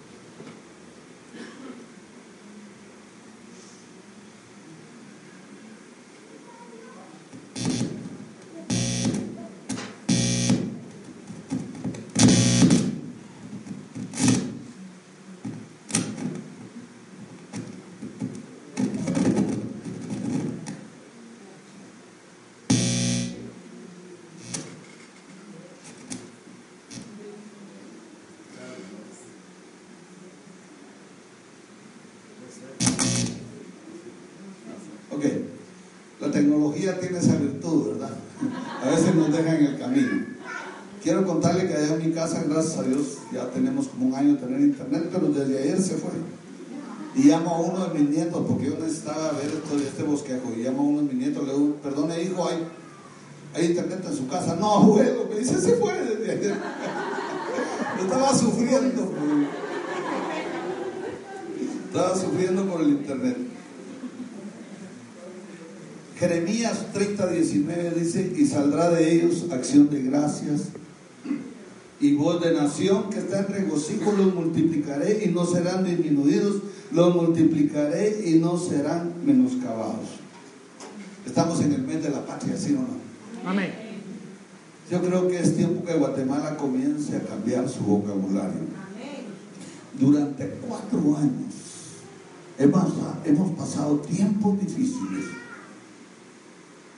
Tecnología 36.37 37.01
tiene 37.01 37.18
esa 37.18 37.37
virtud, 37.37 37.92
¿verdad? 37.92 38.11
A 38.83 38.90
veces 38.90 39.14
nos 39.14 39.33
deja 39.33 39.57
en 39.57 39.66
el 39.66 39.79
camino. 39.79 40.27
Quiero 41.03 41.25
contarle 41.25 41.66
que 41.66 41.75
allá 41.75 41.94
en 41.94 42.09
mi 42.09 42.12
casa, 42.12 42.44
gracias 42.49 42.79
a 42.79 42.83
Dios, 42.83 43.18
ya 43.33 43.49
tenemos 43.51 43.88
como 43.88 44.09
un 44.09 44.14
año 44.14 44.35
de 44.35 44.40
tener 44.40 44.61
internet, 44.61 45.09
pero 45.12 45.29
desde 45.29 45.62
ayer 45.62 45.81
se 45.81 45.94
fue. 45.94 46.11
Y 47.14 47.29
llamo 47.29 47.55
a 47.55 47.61
uno 47.61 47.87
de 47.87 47.99
mis 47.99 48.11
nietos, 48.11 48.44
porque 48.46 48.66
yo 48.66 48.75
necesitaba 48.79 49.33
ver 49.33 49.46
esto 49.46 49.77
este 49.77 50.03
bosquejo, 50.03 50.53
y 50.55 50.64
llamo 50.64 50.83
a 50.83 50.85
uno 50.85 50.99
de 50.99 51.05
mis 51.05 51.14
nietos, 51.14 51.46
le 51.46 51.55
digo, 51.55 51.77
perdone 51.77 52.22
hijo, 52.22 52.46
¿hay, 52.49 52.59
hay 53.55 53.70
internet 53.70 54.05
en 54.07 54.16
su 54.16 54.29
casa? 54.29 54.57
No, 54.57 54.75
abuelo, 54.75 55.27
me 55.31 55.38
dice, 55.38 55.59
se 55.59 55.77
fue 55.77 55.92
desde 55.94 56.33
ayer. 56.33 56.57
Yo 57.99 58.03
estaba 58.05 58.35
sufriendo, 58.37 59.12
estaba 61.87 62.14
sufriendo 62.14 62.66
por 62.66 62.83
el 62.83 62.88
internet. 62.88 63.45
Jeremías 66.18 66.92
30, 66.94 67.26
19 67.26 67.90
dice, 67.90 68.33
y 68.35 68.46
saldrá 68.46 68.90
de 68.90 69.12
ellos 69.12 69.46
acción 69.50 69.90
de 69.90 70.02
gracias 70.02 70.68
y 72.00 72.14
voz 72.14 72.42
de 72.42 72.55
nación 72.55 73.11
que 73.11 73.18
está 73.18 73.40
en 73.40 73.48
regocijo, 73.48 74.12
los 74.12 74.35
multiplicaré 74.35 75.24
y 75.26 75.29
no 75.29 75.44
serán 75.44 75.85
disminuidos, 75.85 76.62
los 76.92 77.14
multiplicaré 77.14 78.31
y 78.31 78.38
no 78.38 78.57
serán 78.57 79.12
menoscabados. 79.26 80.07
Estamos 81.26 81.61
en 81.61 81.72
el 81.72 81.83
mes 81.83 82.02
de 82.02 82.11
la 82.11 82.24
patria, 82.24 82.57
¿sí 82.57 82.72
o 82.72 82.81
no? 82.81 83.50
Amén. 83.50 83.72
Yo 84.90 85.02
creo 85.02 85.29
que 85.29 85.38
es 85.38 85.55
tiempo 85.55 85.85
que 85.85 85.98
Guatemala 85.98 86.57
comience 86.57 87.14
a 87.16 87.20
cambiar 87.20 87.68
su 87.68 87.81
vocabulario. 87.81 88.61
Durante 89.98 90.48
cuatro 90.66 91.16
años 91.18 91.55
hemos, 92.59 92.92
hemos 93.24 93.50
pasado 93.52 93.96
tiempos 94.00 94.59
difíciles 94.61 95.36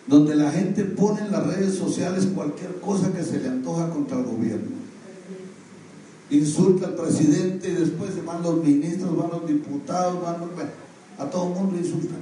donde 0.08 0.34
la 0.34 0.50
gente 0.50 0.84
pone 0.84 1.20
en 1.20 1.30
las 1.30 1.46
redes 1.46 1.74
sociales 1.74 2.26
cualquier 2.34 2.80
cosa 2.80 3.12
que 3.12 3.22
se 3.22 3.40
le 3.40 3.48
antoja 3.48 3.90
contra 3.90 4.18
el 4.18 4.24
gobierno. 4.24 4.78
Insulta 6.30 6.88
al 6.88 6.94
presidente 6.94 7.68
y 7.68 7.74
después 7.74 8.14
se 8.14 8.22
van 8.22 8.42
los 8.42 8.62
ministros, 8.64 9.16
van 9.16 9.30
los 9.30 9.46
diputados, 9.46 10.22
van 10.22 10.40
los, 10.40 10.54
bueno, 10.54 10.70
a 11.18 11.24
todo 11.26 11.48
el 11.48 11.54
mundo 11.54 11.78
insultan. 11.78 12.18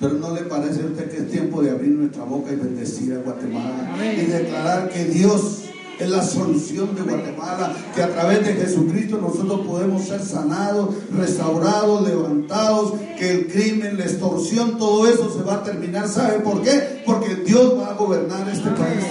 Pero 0.00 0.14
no 0.14 0.34
le 0.34 0.42
parece 0.42 0.82
a 0.82 0.86
usted 0.86 1.10
que 1.10 1.18
es 1.18 1.30
tiempo 1.30 1.62
de 1.62 1.70
abrir 1.70 1.92
nuestra 1.92 2.24
boca 2.24 2.52
y 2.52 2.56
bendecir 2.56 3.14
a 3.14 3.18
Guatemala 3.18 3.96
y 4.02 4.26
declarar 4.26 4.90
que 4.90 5.04
Dios 5.04 5.63
es 5.98 6.10
la 6.10 6.22
solución 6.22 6.94
de 6.94 7.02
Guatemala, 7.02 7.74
que 7.94 8.02
a 8.02 8.12
través 8.12 8.44
de 8.44 8.54
Jesucristo 8.54 9.18
nosotros 9.20 9.66
podemos 9.66 10.02
ser 10.04 10.22
sanados, 10.22 10.94
restaurados, 11.16 12.06
levantados, 12.06 12.94
que 13.18 13.30
el 13.30 13.46
crimen, 13.46 13.98
la 13.98 14.04
extorsión, 14.04 14.76
todo 14.78 15.06
eso 15.06 15.32
se 15.32 15.42
va 15.42 15.56
a 15.56 15.62
terminar. 15.62 16.08
¿Sabe 16.08 16.40
por 16.40 16.62
qué? 16.62 17.02
Porque 17.06 17.36
Dios 17.36 17.78
va 17.78 17.90
a 17.90 17.94
gobernar 17.94 18.48
este 18.48 18.70
país. 18.70 19.04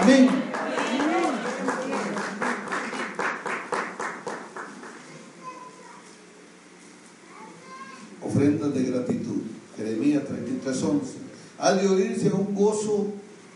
Amén. 0.00 0.28
Ofrendas 8.22 8.74
de 8.74 8.82
gratitud. 8.84 9.42
Jeremías 9.76 10.22
33:11. 10.24 11.00
Ha 11.58 11.72
de 11.72 11.88
oírse 11.88 12.30
un 12.32 12.54
gozo 12.54 13.08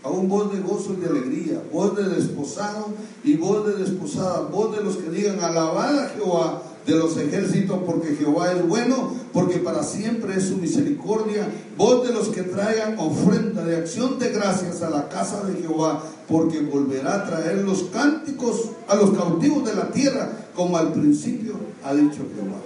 a 0.04 0.10
un 0.10 0.28
voz 0.28 0.52
de 0.52 0.60
gozo 0.60 0.92
y 0.92 1.00
de 1.00 1.06
alegría, 1.06 1.62
voz 1.72 1.96
de 1.96 2.04
desposado 2.04 2.88
y 3.24 3.36
voz 3.36 3.66
de 3.66 3.82
desposada, 3.82 4.42
voz 4.42 4.76
de 4.76 4.84
los 4.84 4.98
que 4.98 5.08
digan 5.08 5.40
alabad 5.40 5.98
a 5.98 6.08
Jehová 6.10 6.62
de 6.86 6.94
los 6.96 7.16
ejércitos, 7.16 7.80
porque 7.86 8.14
Jehová 8.14 8.52
es 8.52 8.68
bueno, 8.68 9.14
porque 9.32 9.56
para 9.56 9.82
siempre 9.82 10.36
es 10.36 10.48
su 10.48 10.58
misericordia, 10.58 11.48
voz 11.78 12.06
de 12.06 12.12
los 12.12 12.28
que 12.28 12.42
traigan 12.42 12.98
ofrenda 12.98 13.64
de 13.64 13.76
acción 13.76 14.18
de 14.18 14.30
gracias 14.30 14.82
a 14.82 14.90
la 14.90 15.08
casa 15.08 15.42
de 15.44 15.62
Jehová, 15.62 16.02
porque 16.28 16.60
volverá 16.60 17.14
a 17.14 17.26
traer 17.26 17.64
los 17.64 17.84
cánticos 17.84 18.70
a 18.86 18.96
los 18.96 19.16
cautivos 19.16 19.64
de 19.64 19.74
la 19.74 19.90
tierra, 19.90 20.30
como 20.54 20.76
al 20.76 20.92
principio 20.92 21.54
ha 21.82 21.94
dicho 21.94 22.18
Jehová. 22.34 22.60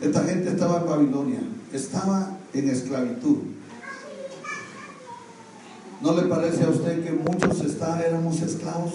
Esta 0.00 0.24
gente 0.24 0.48
estaba 0.48 0.80
en 0.80 0.86
Babilonia, 0.86 1.40
estaba 1.74 2.38
en 2.54 2.70
esclavitud. 2.70 3.36
¿No 6.00 6.14
le 6.14 6.22
parece 6.22 6.64
a 6.64 6.70
usted 6.70 7.04
que 7.04 7.12
muchos 7.12 7.60
está, 7.60 8.00
éramos 8.00 8.40
esclavos 8.40 8.94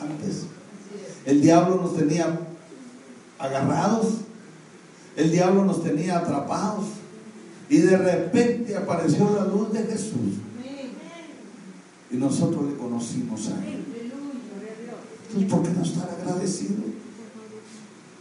antes? 0.00 0.46
El 1.26 1.42
diablo 1.42 1.76
nos 1.82 1.96
tenía 1.96 2.40
agarrados, 3.38 4.06
el 5.16 5.30
diablo 5.30 5.64
nos 5.64 5.82
tenía 5.82 6.18
atrapados 6.18 6.86
y 7.68 7.78
de 7.78 7.96
repente 7.96 8.76
apareció 8.76 9.30
la 9.36 9.44
luz 9.46 9.72
de 9.72 9.82
Jesús 9.82 10.36
y 12.10 12.16
nosotros 12.16 12.64
le 12.70 12.76
conocimos 12.76 13.48
a 13.48 13.66
Él. 13.66 13.84
Entonces, 15.28 15.50
¿por 15.50 15.62
qué 15.62 15.70
no 15.70 15.82
estar 15.82 16.08
agradecido? 16.08 16.76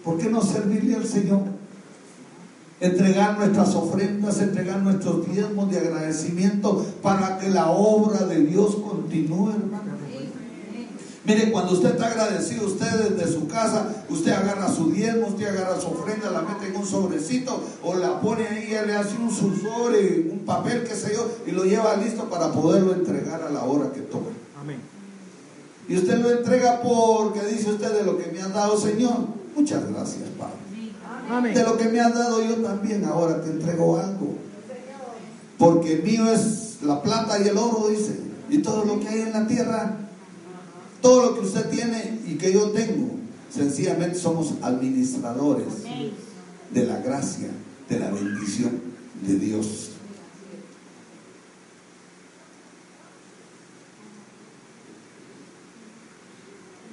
¿Por 0.03 0.17
qué 0.17 0.29
no 0.29 0.41
servirle 0.41 0.95
al 0.95 1.05
Señor? 1.05 1.43
Entregar 2.79 3.37
nuestras 3.37 3.73
ofrendas, 3.75 4.41
entregar 4.41 4.81
nuestros 4.81 5.25
diezmos 5.31 5.71
de 5.71 5.79
agradecimiento 5.79 6.85
para 7.01 7.37
que 7.37 7.49
la 7.49 7.69
obra 7.69 8.25
de 8.25 8.41
Dios 8.41 8.75
continúe, 8.75 9.51
hermano. 9.51 9.95
Mire, 11.25 11.51
cuando 11.51 11.73
usted 11.73 11.95
está 11.95 12.07
agradecido, 12.07 12.67
usted 12.67 13.09
desde 13.09 13.33
su 13.33 13.47
casa, 13.47 13.87
usted 14.09 14.31
agarra 14.31 14.71
su 14.71 14.91
diezmo, 14.91 15.27
usted 15.27 15.47
agarra 15.47 15.81
su 15.81 15.87
ofrenda, 15.87 16.29
la 16.29 16.43
mete 16.43 16.67
en 16.67 16.75
un 16.75 16.85
sobrecito 16.85 17.63
o 17.83 17.95
la 17.95 18.21
pone 18.21 18.47
ahí, 18.47 18.69
le 18.85 18.93
hace 18.93 19.17
un 19.17 19.31
sursor, 19.31 19.93
un 20.31 20.43
papel, 20.45 20.83
qué 20.83 20.93
sé 20.93 21.15
yo, 21.15 21.27
y 21.47 21.51
lo 21.51 21.65
lleva 21.65 21.95
listo 21.95 22.25
para 22.29 22.51
poderlo 22.51 22.93
entregar 22.93 23.41
a 23.41 23.49
la 23.49 23.63
hora 23.63 23.91
que 23.91 24.01
toca. 24.01 24.29
Amén. 24.61 24.77
Y 25.87 25.97
usted 25.97 26.19
lo 26.19 26.29
entrega 26.29 26.81
porque 26.83 27.41
dice 27.47 27.71
usted 27.71 27.91
de 27.91 28.03
lo 28.03 28.19
que 28.19 28.31
me 28.31 28.41
han 28.41 28.53
dado, 28.53 28.77
Señor. 28.77 29.17
Muchas 29.55 29.81
gracias, 29.91 30.29
Padre. 30.37 30.64
Amén. 31.29 31.53
De 31.53 31.63
lo 31.63 31.77
que 31.77 31.85
me 31.85 31.99
has 31.99 32.13
dado 32.13 32.43
yo 32.43 32.55
también 32.57 33.03
ahora 33.05 33.41
te 33.41 33.49
entrego 33.49 33.97
algo. 33.97 34.35
Porque 35.57 35.97
mío 35.97 36.31
es 36.31 36.79
la 36.81 37.01
plata 37.01 37.39
y 37.39 37.47
el 37.47 37.57
oro, 37.57 37.87
dice. 37.89 38.19
Y 38.49 38.59
todo 38.59 38.85
lo 38.85 38.99
que 38.99 39.07
hay 39.07 39.21
en 39.21 39.33
la 39.33 39.47
tierra, 39.47 39.97
todo 41.01 41.23
lo 41.23 41.35
que 41.35 41.45
usted 41.45 41.69
tiene 41.69 42.19
y 42.25 42.35
que 42.35 42.53
yo 42.53 42.71
tengo, 42.71 43.11
sencillamente 43.49 44.19
somos 44.19 44.53
administradores 44.61 45.83
de 46.71 46.85
la 46.85 46.97
gracia, 46.99 47.49
de 47.89 47.99
la 47.99 48.11
bendición 48.11 48.81
de 49.25 49.35
Dios. 49.35 49.91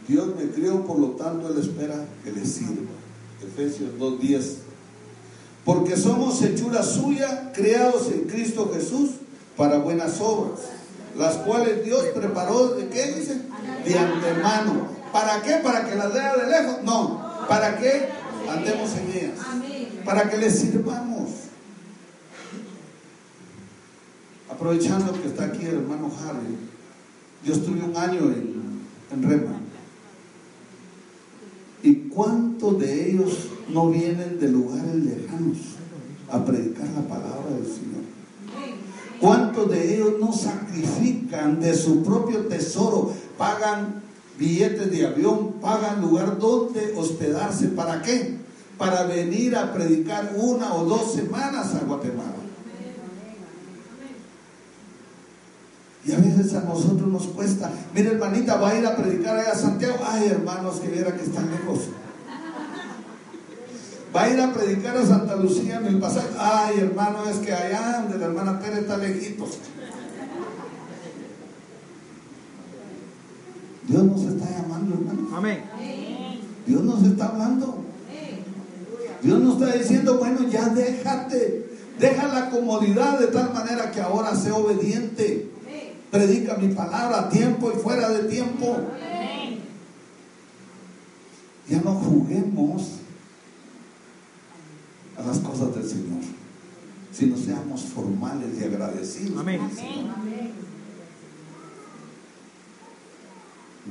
Dios 0.09 0.29
me 0.37 0.51
crió, 0.51 0.85
por 0.85 0.99
lo 0.99 1.11
tanto 1.11 1.49
Él 1.49 1.59
espera 1.59 2.07
que 2.25 2.33
le 2.33 2.45
sirva. 2.45 3.02
Efesios 3.43 3.91
2.10. 3.99 4.57
Porque 5.65 5.97
somos 5.97 6.43
hechura 6.43 6.83
suya, 6.83 7.53
creados 7.53 8.11
en 8.11 8.25
Cristo 8.25 8.71
Jesús 8.75 9.11
para 9.57 9.79
buenas 9.79 10.21
obras, 10.21 10.61
las 11.17 11.37
cuales 11.37 11.85
Dios 11.85 12.05
preparó, 12.15 12.69
¿de 12.75 12.89
qué 12.89 13.13
dice? 13.13 13.43
De 13.85 13.99
antemano, 13.99 14.93
¿Para 15.13 15.43
qué? 15.43 15.57
¿Para 15.63 15.85
que 15.85 15.95
las 15.95 16.13
vea 16.13 16.35
de 16.37 16.51
lejos? 16.51 16.83
No. 16.85 17.21
¿Para 17.47 17.79
qué? 17.79 18.09
Andemos 18.49 18.91
en 18.97 19.11
ellas. 19.11 19.39
Para 20.05 20.29
que 20.29 20.39
les 20.39 20.59
sirvamos. 20.59 21.31
Aprovechando 24.51 25.13
que 25.21 25.29
está 25.29 25.45
aquí 25.45 25.67
el 25.67 25.77
hermano 25.77 26.11
Harry, 26.25 26.57
yo 27.45 27.53
estuve 27.53 27.83
un 27.83 27.97
año 27.97 28.21
en, 28.21 28.81
en 29.13 29.23
Rema. 29.23 29.61
¿Y 32.13 32.15
cuántos 32.15 32.79
de 32.79 33.11
ellos 33.11 33.49
no 33.71 33.89
vienen 33.89 34.39
de 34.39 34.49
lugares 34.49 34.95
lejanos 34.95 35.57
a 36.31 36.45
predicar 36.45 36.87
la 36.91 37.09
palabra 37.09 37.55
del 37.57 37.65
Señor? 37.65 38.03
¿Cuántos 39.19 39.71
de 39.71 39.95
ellos 39.95 40.15
no 40.21 40.33
sacrifican 40.33 41.61
de 41.61 41.75
su 41.75 42.03
propio 42.03 42.41
tesoro? 42.47 43.13
Pagan 43.39 44.03
billetes 44.39 44.91
de 44.91 45.07
avión, 45.07 45.55
pagan 45.63 46.03
lugar 46.03 46.39
donde 46.39 46.93
hospedarse. 46.97 47.69
¿Para 47.69 48.03
qué? 48.03 48.37
Para 48.77 49.05
venir 49.05 49.57
a 49.57 49.73
predicar 49.73 50.35
una 50.37 50.75
o 50.75 50.85
dos 50.85 51.13
semanas 51.13 51.75
a 51.75 51.85
Guatemala. 51.85 52.42
Y 56.05 56.13
a 56.13 56.19
veces 56.19 56.53
a 56.55 56.63
nosotros 56.63 57.07
nos 57.09 57.29
cuesta. 57.29 57.71
Mire, 57.95 58.13
hermanita, 58.13 58.57
va 58.57 58.71
a 58.71 58.79
ir 58.79 58.87
a 58.87 58.97
predicar 58.97 59.39
allá 59.39 59.53
a 59.53 59.55
Santiago. 59.55 59.99
Ay, 60.05 60.29
hermanos, 60.29 60.81
que 60.81 60.89
viera 60.89 61.15
que 61.15 61.23
están 61.23 61.49
lejos. 61.51 61.91
Va 64.15 64.25
a 64.25 64.31
ir 64.31 64.41
a 64.41 64.53
predicar 64.53 64.97
a 64.97 65.07
Santa 65.07 65.37
Lucía 65.37 65.77
en 65.77 65.87
el 65.87 65.99
pasaje. 66.01 66.29
Ay, 66.39 66.81
hermano, 66.81 67.29
es 67.31 67.37
que 67.37 67.53
allá 67.53 68.01
donde 68.03 68.19
la 68.19 68.27
hermana 68.27 68.59
Tere 68.59 68.81
está 68.81 68.97
lejitos. 68.99 69.59
Dios 73.87 74.05
nos 74.05 74.23
está 74.23 74.51
llamando, 74.51 74.95
hermano. 74.95 75.37
Amén. 75.37 75.63
Dios 76.67 76.83
nos 76.83 77.03
está 77.05 77.29
hablando. 77.29 77.79
Dios 79.23 79.41
nos 79.41 79.63
está 79.63 79.79
diciendo, 79.79 80.19
bueno, 80.19 80.49
ya 80.49 80.69
déjate. 80.69 81.71
Deja 81.99 82.27
la 82.27 82.51
comodidad 82.51 83.21
de 83.21 83.29
tal 83.29 83.55
manera 83.55 83.93
que 83.93 84.01
ahora 84.01 84.35
sea 84.35 84.55
obediente. 84.55 85.52
Predica 86.13 86.59
mi 86.59 86.75
palabra 86.75 87.21
a 87.21 87.29
tiempo 87.31 87.73
y 87.75 87.81
fuera 87.81 88.11
de 88.11 88.25
tiempo. 88.29 88.77
Ya 91.67 91.81
no 91.81 91.95
juguemos 91.95 92.83
a 95.17 95.23
las 95.23 95.39
cosas 95.39 95.75
del 95.75 95.89
Señor, 95.89 96.21
sino 97.11 97.35
seamos 97.39 97.85
formales 97.85 98.49
y 98.61 98.65
agradecidos. 98.65 99.41
Amén. 99.41 99.63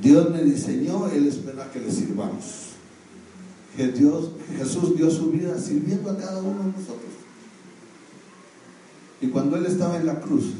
Dios 0.00 0.30
me 0.30 0.44
diseñó, 0.44 1.08
Él 1.08 1.26
espera 1.26 1.72
que 1.72 1.80
le 1.80 1.90
sirvamos. 1.90 2.68
Que 3.76 3.88
Dios, 3.88 4.30
Jesús 4.56 4.96
dio 4.96 5.10
su 5.10 5.32
vida 5.32 5.58
sirviendo 5.58 6.08
a 6.08 6.16
cada 6.16 6.40
uno 6.40 6.60
de 6.60 6.66
nosotros. 6.66 7.10
Y 9.20 9.26
cuando 9.26 9.56
Él 9.56 9.66
estaba 9.66 9.96
en 9.96 10.06
la 10.06 10.20
cruz, 10.20 10.52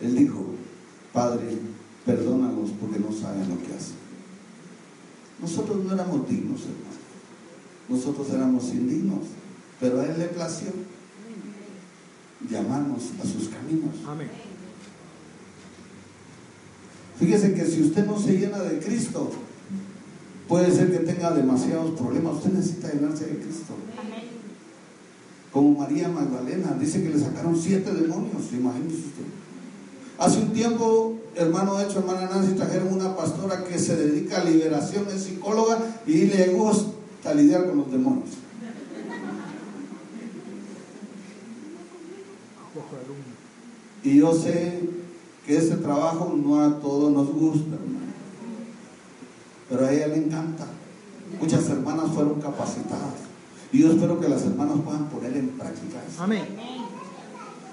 Él 0.00 0.16
dijo, 0.16 0.59
Padre, 1.12 1.58
perdónalos 2.06 2.70
porque 2.80 2.98
no 2.98 3.12
saben 3.12 3.48
lo 3.48 3.58
que 3.58 3.74
hacen. 3.74 3.96
Nosotros 5.40 5.84
no 5.84 5.94
éramos 5.94 6.28
dignos, 6.28 6.60
hermano. 6.60 7.00
Nosotros 7.88 8.30
éramos 8.30 8.64
indignos. 8.68 9.26
Pero 9.80 10.00
a 10.00 10.06
Él 10.06 10.18
le 10.18 10.26
plació 10.26 10.68
llamarnos 12.48 13.02
a 13.22 13.26
sus 13.26 13.48
caminos. 13.48 13.96
Amén. 14.06 14.28
Fíjese 17.18 17.54
que 17.54 17.66
si 17.66 17.82
usted 17.82 18.06
no 18.06 18.18
se 18.18 18.38
llena 18.38 18.58
de 18.60 18.78
Cristo, 18.78 19.30
puede 20.48 20.70
ser 20.70 20.90
que 20.90 21.00
tenga 21.00 21.32
demasiados 21.32 21.98
problemas. 21.98 22.36
Usted 22.36 22.52
necesita 22.52 22.92
llenarse 22.92 23.26
de 23.26 23.38
Cristo. 23.38 23.74
Como 25.52 25.78
María 25.78 26.08
Magdalena, 26.08 26.76
dice 26.78 27.02
que 27.02 27.10
le 27.10 27.18
sacaron 27.18 27.60
siete 27.60 27.92
demonios, 27.92 28.52
imagínese 28.52 28.96
usted. 28.98 29.39
Hace 30.20 30.38
un 30.38 30.52
tiempo, 30.52 31.18
hermano 31.34 31.80
hecho, 31.80 32.00
hermana 32.00 32.28
Nancy, 32.28 32.52
trajeron 32.52 32.92
una 32.92 33.16
pastora 33.16 33.64
que 33.64 33.78
se 33.78 33.96
dedica 33.96 34.42
a 34.42 34.44
liberación, 34.44 35.06
es 35.08 35.22
psicóloga 35.22 35.78
y 36.06 36.26
le 36.26 36.48
gusta 36.48 37.32
lidiar 37.32 37.66
con 37.66 37.78
los 37.78 37.90
demonios. 37.90 38.28
Y 44.04 44.18
yo 44.18 44.34
sé 44.34 44.80
que 45.46 45.56
ese 45.56 45.76
trabajo 45.76 46.34
no 46.36 46.60
a 46.60 46.80
todos 46.80 47.10
nos 47.10 47.32
gusta, 47.32 47.76
hermano. 47.76 48.12
Pero 49.70 49.86
a 49.86 49.90
ella 49.90 50.08
le 50.08 50.16
encanta. 50.18 50.66
Muchas 51.40 51.66
hermanas 51.70 52.10
fueron 52.14 52.42
capacitadas. 52.42 53.20
Y 53.72 53.78
yo 53.78 53.92
espero 53.92 54.20
que 54.20 54.28
las 54.28 54.42
hermanas 54.42 54.76
puedan 54.84 55.08
poner 55.08 55.34
en 55.34 55.48
práctica 55.48 55.96
eso. 56.06 56.22
Amén. 56.22 56.44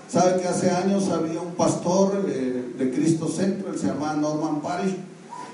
¿Sabe 0.10 0.41
que 0.41 0.48
hace 0.48 0.72
años 0.72 1.10
había 1.10 1.41
un 1.41 1.56
pastor 1.56 2.26
eh, 2.30 2.74
de 2.78 2.91
Cristo 2.91 3.28
Centro, 3.28 3.74
él 3.74 3.78
se 3.78 3.88
llamaba 3.88 4.13
Norman 4.13 4.62
Parish? 4.62 4.96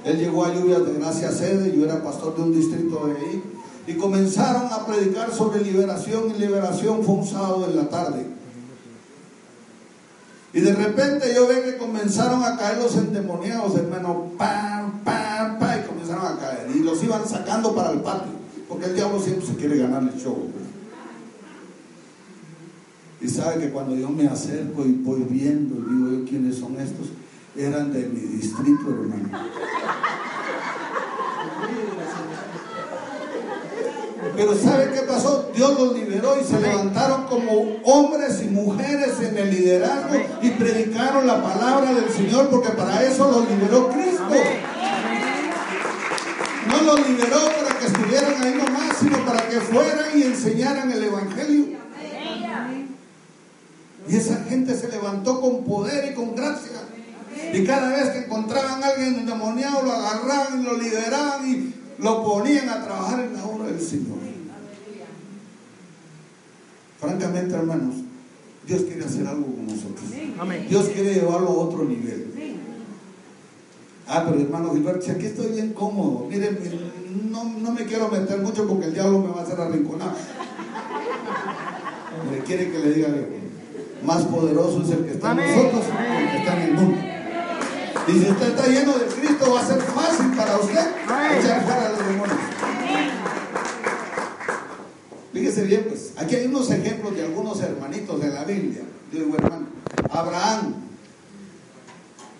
Él 0.05 0.17
llegó 0.17 0.45
a 0.45 0.53
Lluvias 0.53 0.85
de 0.85 0.93
Gracia 0.93 1.31
Sede, 1.31 1.75
yo 1.75 1.85
era 1.85 2.03
pastor 2.03 2.35
de 2.35 2.43
un 2.43 2.53
distrito 2.53 3.07
de 3.07 3.13
ahí, 3.13 3.43
y 3.87 3.93
comenzaron 3.95 4.71
a 4.71 4.85
predicar 4.85 5.33
sobre 5.33 5.61
liberación, 5.61 6.31
y 6.35 6.39
liberación 6.39 7.03
fue 7.03 7.15
un 7.15 7.25
sábado 7.25 7.65
en 7.67 7.75
la 7.75 7.89
tarde. 7.89 8.27
Y 10.53 10.61
de 10.61 10.73
repente 10.73 11.33
yo 11.33 11.47
veo 11.47 11.63
que 11.63 11.77
comenzaron 11.77 12.43
a 12.43 12.55
caer 12.55 12.77
los 12.77 12.95
endemoniados, 12.95 13.75
hermano, 13.75 14.33
pam, 14.37 15.03
pam, 15.03 15.57
pam, 15.57 15.79
y 15.79 15.87
comenzaron 15.87 16.27
a 16.27 16.39
caer. 16.39 16.67
Y 16.75 16.79
los 16.79 17.03
iban 17.03 17.27
sacando 17.27 17.73
para 17.73 17.89
el 17.89 18.01
patio, 18.01 18.33
porque 18.69 18.85
el 18.85 18.95
diablo 18.95 19.19
siempre 19.19 19.47
se 19.47 19.55
quiere 19.55 19.77
ganar 19.77 20.03
el 20.03 20.21
show. 20.21 20.37
Y 23.23 23.29
sabe 23.29 23.61
que 23.61 23.69
cuando 23.69 23.95
yo 23.95 24.09
me 24.09 24.27
acerco 24.27 24.85
y 24.85 24.91
voy 24.91 25.25
viendo, 25.29 25.75
digo 25.75 26.11
yo, 26.11 26.25
¿quiénes 26.29 26.57
son 26.57 26.77
estos? 26.77 27.07
Eran 27.55 27.93
de 27.93 28.05
mi 28.07 28.19
distrito, 28.19 28.89
hermano. 28.89 29.29
Pero 34.35 34.55
¿sabe 34.57 34.91
qué 34.93 35.01
pasó? 35.03 35.51
Dios 35.55 35.79
los 35.79 35.95
liberó 35.95 36.35
y 36.37 36.43
se 36.43 36.59
levantaron 36.59 37.27
como 37.27 37.77
hombres 37.85 38.41
y 38.43 38.49
mujeres 38.49 39.13
en 39.21 39.37
el 39.37 39.51
liderazgo 39.51 40.15
y 40.41 40.49
predicaron 40.49 41.25
la 41.25 41.41
palabra 41.41 41.93
del 41.93 42.09
Señor 42.09 42.49
porque 42.49 42.69
para 42.69 43.03
eso 43.03 43.31
los 43.31 43.49
liberó 43.49 43.89
Cristo. 43.89 44.23
No 46.67 46.81
los 46.81 47.07
liberó 47.07 47.37
para 47.37 47.79
que 47.79 47.85
estuvieran 47.85 48.41
ahí 48.41 48.55
nomás, 48.55 48.97
sino 48.99 49.25
para 49.25 49.47
que 49.47 49.61
fueran 49.61 50.19
y 50.19 50.23
enseñaran 50.23 50.91
el 50.91 51.03
Evangelio. 51.03 51.82
Y 54.07 54.15
esa 54.15 54.43
gente 54.43 54.75
se 54.75 54.89
levantó 54.89 55.39
con 55.39 55.63
poder 55.63 56.11
y 56.11 56.15
con 56.15 56.35
gracia. 56.35 56.71
Y 57.53 57.63
cada 57.63 57.89
vez 57.89 58.09
que 58.09 58.19
encontraban 58.25 58.83
a 58.83 58.87
alguien 58.87 59.15
endemoniado, 59.15 59.83
lo 59.83 59.91
agarraban 59.91 60.61
y 60.61 60.63
lo 60.63 60.77
lideraban 60.77 61.49
y 61.49 61.73
lo 61.99 62.23
ponían 62.23 62.69
a 62.69 62.83
trabajar 62.83 63.21
en 63.21 63.33
la 63.33 63.45
obra 63.45 63.67
del 63.67 63.81
Señor. 63.81 64.17
Francamente, 66.99 67.53
hermanos, 67.53 67.95
Dios 68.65 68.81
quiere 68.83 69.05
hacer 69.05 69.27
algo 69.27 69.45
con 69.45 69.67
nosotros. 69.67 70.69
Dios 70.69 70.89
quiere 70.89 71.13
llevarlo 71.15 71.47
a 71.47 71.51
otro 71.51 71.83
nivel. 71.85 72.33
Ah, 74.07 74.23
pero 74.25 74.39
hermano 74.41 74.73
Gilberto, 74.73 75.01
si 75.01 75.11
aquí 75.11 75.27
estoy 75.27 75.53
bien 75.53 75.73
cómodo, 75.73 76.27
miren, 76.29 76.57
no, 77.31 77.45
no 77.45 77.71
me 77.71 77.85
quiero 77.85 78.09
meter 78.09 78.39
mucho 78.39 78.67
porque 78.67 78.85
el 78.85 78.93
diablo 78.93 79.19
me 79.19 79.29
va 79.29 79.41
a 79.41 79.43
hacer 79.43 79.59
arrinconar. 79.59 80.13
Me 82.29 82.39
quiere 82.39 82.71
que 82.71 82.79
le 82.79 82.93
diga 82.93 83.07
algo. 83.07 83.42
Más 84.05 84.23
poderoso 84.23 84.81
es 84.83 84.89
el 84.89 85.05
que 85.05 85.11
está 85.11 85.31
en 85.31 85.37
nosotros 85.37 85.85
que 85.85 86.23
el 86.23 86.31
que 86.31 86.37
está 86.37 86.55
en 86.55 86.61
el 86.61 86.73
mundo. 86.73 87.01
Y 88.07 88.11
si 88.11 88.29
usted 88.29 88.47
está 88.49 88.67
lleno 88.67 88.97
de 88.97 89.05
Cristo, 89.05 89.53
va 89.53 89.61
a 89.61 89.65
ser 89.65 89.81
fácil 89.81 90.31
para 90.35 90.57
usted 90.57 90.87
echar 91.39 91.63
fuera 91.63 91.85
a 91.85 91.89
los 91.89 92.07
demonios. 92.07 92.37
Fíjese 95.31 95.63
bien, 95.63 95.85
pues, 95.87 96.13
aquí 96.17 96.35
hay 96.35 96.47
unos 96.47 96.69
ejemplos 96.69 97.15
de 97.15 97.23
algunos 97.23 97.61
hermanitos 97.61 98.21
de 98.21 98.29
la 98.29 98.43
Biblia. 98.43 98.81
Yo 99.11 99.19
digo, 99.19 99.35
hermano, 99.35 99.67
Abraham. 100.09 100.75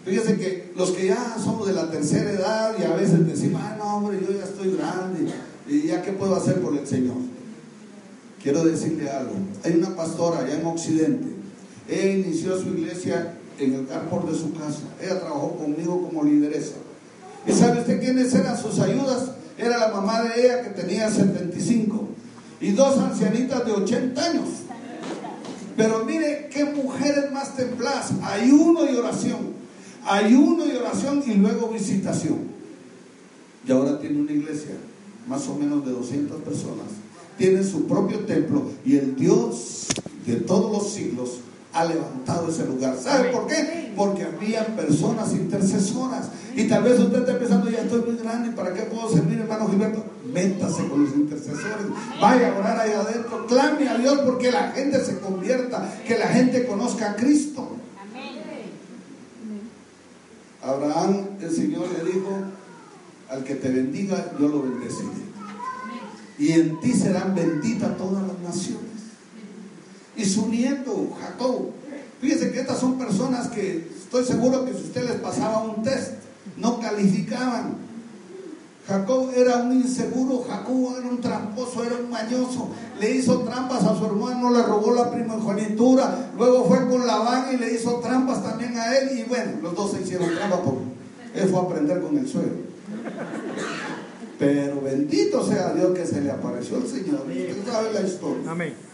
Fíjese 0.05 0.37
que 0.37 0.73
los 0.75 0.91
que 0.91 1.07
ya 1.07 1.37
somos 1.41 1.65
de 1.65 1.73
la 1.73 1.89
tercera 1.89 2.29
edad 2.29 2.75
y 2.77 2.83
a 2.83 2.93
veces 2.93 3.25
decimos, 3.25 3.61
ah, 3.63 3.75
no, 3.77 3.97
hombre, 3.97 4.19
yo 4.19 4.37
ya 4.37 4.43
estoy 4.43 4.75
grande 4.75 5.31
y 5.67 5.87
ya 5.87 6.01
qué 6.01 6.11
puedo 6.11 6.35
hacer 6.35 6.61
por 6.61 6.77
el 6.77 6.85
Señor. 6.85 7.15
Quiero 8.41 8.65
decirle 8.65 9.09
algo. 9.09 9.31
Hay 9.63 9.75
una 9.75 9.95
pastora 9.95 10.39
allá 10.39 10.59
en 10.59 10.65
Occidente. 10.65 11.42
Ella 11.87 12.13
inició 12.13 12.59
su 12.59 12.69
iglesia 12.69 13.33
en 13.59 13.73
el 13.73 13.87
carport 13.87 14.29
de 14.29 14.37
su 14.37 14.53
casa. 14.53 14.81
Ella 15.01 15.19
trabajó 15.19 15.57
conmigo 15.57 16.01
como 16.01 16.23
lideresa. 16.23 16.75
¿Y 17.45 17.51
sabe 17.51 17.81
usted 17.81 17.99
quiénes 17.99 18.33
eran 18.33 18.57
sus 18.57 18.79
ayudas? 18.79 19.31
Era 19.57 19.77
la 19.77 19.89
mamá 19.89 20.23
de 20.23 20.45
ella 20.45 20.63
que 20.63 20.69
tenía 20.69 21.09
75 21.09 22.07
y 22.61 22.71
dos 22.71 22.97
ancianitas 22.97 23.65
de 23.65 23.71
80 23.73 24.23
años. 24.23 24.47
Pero 25.75 26.05
mire 26.05 26.49
qué 26.51 26.65
mujeres 26.65 27.31
más 27.31 27.55
templadas. 27.55 28.11
Ayuno 28.23 28.89
y 28.89 28.95
oración. 28.95 29.53
Ayuno 30.05 30.65
y 30.65 30.75
oración 30.75 31.23
y 31.25 31.33
luego 31.35 31.69
visitación. 31.69 32.53
y 33.65 33.71
ahora 33.71 33.97
tiene 33.97 34.19
una 34.19 34.33
iglesia, 34.33 34.75
más 35.25 35.47
o 35.47 35.55
menos 35.55 35.85
de 35.85 35.91
200 35.93 36.41
personas. 36.41 36.87
Tiene 37.37 37.63
su 37.63 37.87
propio 37.87 38.19
templo 38.19 38.69
y 38.85 38.97
el 38.97 39.15
Dios 39.15 39.87
de 40.25 40.35
todos 40.35 40.71
los 40.71 40.91
siglos 40.91 41.39
ha 41.73 41.85
levantado 41.85 42.49
ese 42.49 42.65
lugar. 42.65 42.95
¿Sabe 42.97 43.29
por 43.29 43.47
qué? 43.47 43.91
Porque 43.95 44.23
había 44.23 44.65
personas 44.75 45.33
intercesoras. 45.33 46.29
Y 46.55 46.67
tal 46.67 46.83
vez 46.83 46.99
usted 46.99 47.19
esté 47.19 47.33
pensando, 47.33 47.69
ya 47.69 47.79
estoy 47.79 48.01
muy 48.01 48.17
grande, 48.17 48.51
¿para 48.51 48.73
qué 48.73 48.83
puedo 48.83 49.09
servir, 49.09 49.39
hermano 49.39 49.67
Gilberto? 49.67 50.05
Métase 50.31 50.87
con 50.87 51.03
los 51.03 51.15
intercesores, 51.15 51.87
vaya 52.21 52.53
a 52.53 52.57
orar 52.57 52.79
ahí 52.79 52.91
adentro, 52.91 53.45
clame 53.47 53.89
a 53.89 53.97
Dios 53.97 54.19
porque 54.19 54.51
la 54.51 54.71
gente 54.71 55.03
se 55.03 55.19
convierta, 55.19 55.93
que 56.07 56.17
la 56.17 56.27
gente 56.27 56.65
conozca 56.65 57.11
a 57.11 57.15
Cristo. 57.15 57.77
Abraham, 60.61 61.27
el 61.41 61.51
Señor 61.51 61.87
le 61.91 62.09
dijo, 62.09 62.29
al 63.29 63.43
que 63.43 63.55
te 63.55 63.69
bendiga, 63.69 64.31
yo 64.39 64.47
lo 64.47 64.61
bendeciré. 64.61 65.33
Y 66.37 66.51
en 66.51 66.79
ti 66.79 66.93
serán 66.93 67.35
benditas 67.35 67.97
todas 67.97 68.23
las 68.25 68.39
naciones 68.39 68.92
y 70.15 70.25
su 70.25 70.47
nieto 70.47 71.09
Jacob. 71.19 71.71
Fíjense 72.21 72.51
que 72.51 72.61
estas 72.61 72.79
son 72.79 72.97
personas 72.97 73.49
que 73.49 73.89
estoy 73.97 74.23
seguro 74.23 74.65
que 74.65 74.73
si 74.73 74.83
usted 74.83 75.03
les 75.09 75.19
pasaba 75.19 75.63
un 75.63 75.83
test, 75.83 76.13
no 76.57 76.79
calificaban. 76.79 77.83
Jacob 78.87 79.31
era 79.35 79.57
un 79.57 79.73
inseguro, 79.73 80.43
Jacob 80.47 80.95
era 80.99 81.07
un 81.07 81.21
tramposo, 81.21 81.83
era 81.83 81.95
un 81.95 82.09
mañoso. 82.09 82.69
Le 82.99 83.11
hizo 83.11 83.39
trampas 83.39 83.83
a 83.83 83.97
su 83.97 84.05
hermano, 84.05 84.51
le 84.51 84.61
robó 84.61 84.93
la 84.93 85.09
primogenitura. 85.09 86.31
Luego 86.37 86.65
fue 86.65 86.87
con 86.89 87.07
Labán 87.07 87.53
y 87.53 87.57
le 87.57 87.73
hizo 87.73 87.99
trampas 87.99 88.43
también 88.43 88.77
a 88.77 88.97
él. 88.97 89.19
Y 89.19 89.23
bueno, 89.23 89.53
los 89.61 89.75
dos 89.75 89.91
se 89.91 90.01
hicieron 90.01 90.35
trampas 90.35 90.59
porque 90.65 90.83
él 91.35 91.49
fue 91.49 91.59
a 91.59 91.63
aprender 91.63 92.01
con 92.01 92.17
el 92.17 92.27
suelo. 92.27 92.55
Pero 94.37 94.81
bendito 94.81 95.47
sea 95.47 95.73
Dios 95.73 95.97
que 95.97 96.05
se 96.05 96.19
le 96.19 96.31
apareció 96.31 96.77
el 96.77 96.87
Señor. 96.87 97.21
Usted 97.25 97.71
sabe 97.71 97.93
la 97.93 98.01
historia. 98.01 98.51
Amén. 98.51 98.92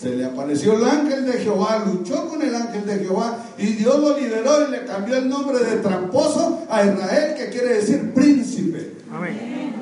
Se 0.00 0.16
le 0.16 0.24
apareció 0.24 0.76
el 0.76 0.84
ángel 0.84 1.24
de 1.24 1.32
Jehová, 1.34 1.84
luchó 1.86 2.28
con 2.28 2.42
el 2.42 2.54
ángel 2.54 2.84
de 2.84 2.98
Jehová 2.98 3.44
y 3.56 3.66
Dios 3.66 4.00
lo 4.00 4.18
liberó 4.18 4.66
y 4.66 4.70
le 4.72 4.84
cambió 4.84 5.16
el 5.16 5.28
nombre 5.28 5.58
de 5.58 5.76
tramposo 5.76 6.66
a 6.68 6.84
Israel, 6.84 7.34
que 7.36 7.48
quiere 7.50 7.74
decir 7.74 8.12
príncipe. 8.12 8.96
Amén. 9.12 9.74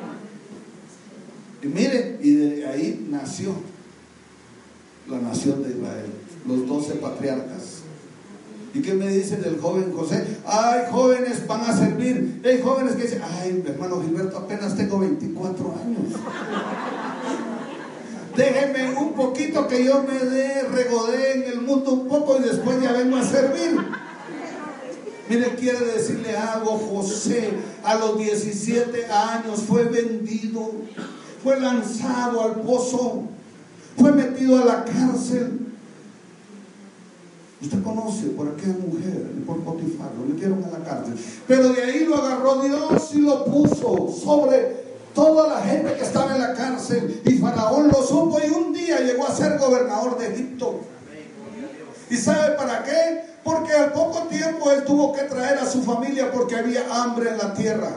Y 1.62 1.66
mire, 1.66 2.18
y 2.20 2.34
de 2.34 2.66
ahí 2.66 3.06
nació 3.08 3.54
la 5.08 5.18
nación 5.18 5.62
de 5.62 5.70
Israel, 5.70 6.06
los 6.46 6.66
doce 6.66 6.94
patriarcas. 6.94 7.82
¿Y 8.74 8.80
qué 8.80 8.94
me 8.94 9.08
dice 9.08 9.36
del 9.36 9.60
joven 9.60 9.92
José? 9.92 10.24
Ay, 10.46 10.82
jóvenes 10.90 11.46
van 11.46 11.60
a 11.60 11.76
servir. 11.76 12.40
Hay 12.44 12.60
jóvenes 12.62 12.94
que 12.94 13.02
dicen, 13.02 13.20
ay, 13.22 13.62
hermano 13.66 14.02
Gilberto, 14.02 14.38
apenas 14.38 14.76
tengo 14.76 14.98
24 14.98 15.74
años. 15.84 16.14
Déjeme 18.36 18.96
un 18.98 19.12
poquito 19.12 19.68
que 19.68 19.84
yo 19.84 20.02
me 20.04 20.18
dé, 20.18 20.62
regodé 20.62 21.32
en 21.32 21.42
el 21.44 21.60
mundo 21.60 21.92
un 21.92 22.08
poco 22.08 22.38
y 22.38 22.42
después 22.42 22.80
ya 22.80 22.92
vengo 22.92 23.16
a 23.18 23.24
servir. 23.24 23.78
Mire, 25.28 25.54
quiere 25.54 25.84
decirle 25.84 26.36
algo, 26.36 26.78
José 26.78 27.50
a 27.84 27.94
los 27.96 28.18
17 28.18 29.06
años 29.06 29.60
fue 29.66 29.84
vendido, 29.84 30.72
fue 31.42 31.60
lanzado 31.60 32.42
al 32.42 32.60
pozo, 32.62 33.24
fue 33.98 34.12
metido 34.12 34.62
a 34.62 34.64
la 34.64 34.84
cárcel. 34.84 35.58
Usted 37.60 37.82
conoce 37.82 38.26
por 38.28 38.48
aquella 38.48 38.76
mujer, 38.78 39.26
por 39.46 39.60
Potifar, 39.60 40.10
lo 40.18 40.34
metieron 40.34 40.64
a 40.64 40.70
la 40.70 40.84
cárcel. 40.84 41.14
Pero 41.46 41.68
de 41.68 41.82
ahí 41.82 42.04
lo 42.04 42.16
agarró 42.16 42.62
Dios 42.62 43.14
y 43.14 43.20
lo 43.20 43.44
puso 43.44 44.12
sobre 44.12 44.81
toda 45.14 45.48
la 45.48 45.62
gente 45.62 45.94
que 45.94 46.04
estaba 46.04 46.34
en 46.34 46.40
la 46.40 46.54
cárcel 46.54 47.22
y 47.24 47.38
Faraón 47.38 47.88
lo 47.88 48.02
supo 48.02 48.40
y 48.40 48.50
un 48.50 48.72
día 48.72 49.00
llegó 49.00 49.26
a 49.26 49.34
ser 49.34 49.58
gobernador 49.58 50.18
de 50.18 50.32
Egipto. 50.32 50.80
¿Y 52.10 52.16
sabe 52.16 52.56
para 52.56 52.82
qué? 52.84 53.24
Porque 53.42 53.72
al 53.72 53.92
poco 53.92 54.28
tiempo 54.28 54.70
él 54.70 54.84
tuvo 54.84 55.12
que 55.12 55.22
traer 55.22 55.58
a 55.58 55.66
su 55.66 55.82
familia 55.82 56.30
porque 56.30 56.56
había 56.56 56.84
hambre 57.02 57.30
en 57.30 57.38
la 57.38 57.54
tierra. 57.54 57.90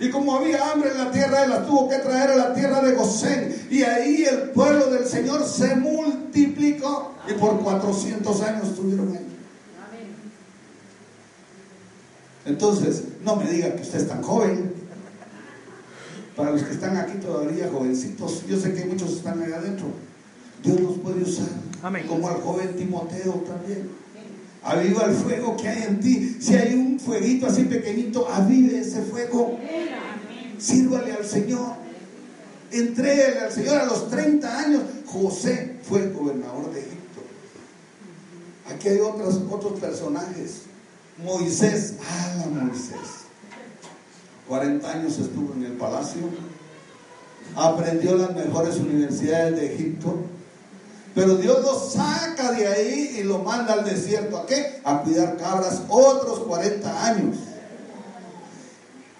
Y 0.00 0.10
como 0.10 0.36
había 0.36 0.70
hambre 0.70 0.90
en 0.90 0.98
la 0.98 1.10
tierra, 1.10 1.44
él 1.44 1.50
la 1.50 1.64
tuvo 1.64 1.88
que 1.88 1.98
traer 1.98 2.32
a 2.32 2.36
la 2.36 2.54
tierra 2.54 2.80
de 2.82 2.92
Gosén. 2.92 3.66
Y 3.70 3.82
ahí 3.82 4.24
el 4.24 4.50
pueblo 4.50 4.90
del 4.90 5.06
Señor 5.06 5.46
se 5.46 5.76
multiplicó. 5.76 7.12
Y 7.28 7.32
por 7.34 7.60
400 7.60 8.42
años 8.42 8.68
estuvieron 8.68 9.16
ahí. 9.16 9.26
Entonces, 12.46 13.04
no 13.24 13.36
me 13.36 13.48
diga 13.48 13.74
que 13.74 13.82
usted 13.82 14.00
es 14.00 14.08
tan 14.08 14.22
joven. 14.22 14.74
Para 16.36 16.50
los 16.50 16.62
que 16.62 16.72
están 16.72 16.96
aquí 16.96 17.18
todavía 17.18 17.70
jovencitos, 17.70 18.44
yo 18.48 18.58
sé 18.58 18.74
que 18.74 18.84
muchos 18.84 19.12
están 19.12 19.40
allá 19.42 19.58
adentro. 19.58 19.86
Dios 20.62 20.80
los 20.80 20.98
puede 20.98 21.22
usar. 21.22 21.48
Como 22.08 22.28
al 22.28 22.36
joven 22.36 22.74
Timoteo 22.76 23.32
también. 23.46 23.90
Aviva 24.62 25.04
el 25.04 25.14
fuego 25.14 25.56
que 25.56 25.68
hay 25.68 25.82
en 25.82 26.00
ti. 26.00 26.38
Si 26.40 26.54
hay 26.54 26.74
un 26.74 26.98
fueguito 26.98 27.46
así 27.46 27.64
pequeñito, 27.64 28.28
avive 28.28 28.80
ese 28.80 29.02
fuego. 29.02 29.58
Sírvale 30.58 31.12
al 31.12 31.24
Señor. 31.24 31.74
Entrégale 32.72 33.40
al 33.40 33.52
Señor 33.52 33.76
a 33.76 33.84
los 33.84 34.10
30 34.10 34.58
años. 34.58 34.82
José 35.06 35.76
fue 35.82 36.00
el 36.00 36.12
gobernador 36.14 36.72
de 36.72 36.80
Egipto. 36.80 37.20
Aquí 38.68 38.88
hay 38.88 39.00
otros, 39.00 39.40
otros 39.50 39.78
personajes. 39.78 40.62
Moisés, 41.22 41.94
ah, 42.00 42.46
Moisés. 42.50 43.23
40 44.48 44.90
años 44.90 45.18
estuvo 45.18 45.54
en 45.54 45.64
el 45.64 45.72
palacio, 45.72 46.22
aprendió 47.56 48.16
las 48.16 48.34
mejores 48.34 48.76
universidades 48.76 49.56
de 49.56 49.74
Egipto, 49.74 50.16
pero 51.14 51.36
Dios 51.36 51.62
lo 51.62 51.78
saca 51.78 52.52
de 52.52 52.66
ahí 52.66 53.16
y 53.20 53.22
lo 53.22 53.38
manda 53.38 53.74
al 53.74 53.84
desierto. 53.84 54.36
¿A 54.36 54.46
qué? 54.46 54.80
A 54.84 55.00
cuidar 55.02 55.36
cabras 55.36 55.82
otros 55.88 56.40
40 56.40 57.06
años. 57.06 57.36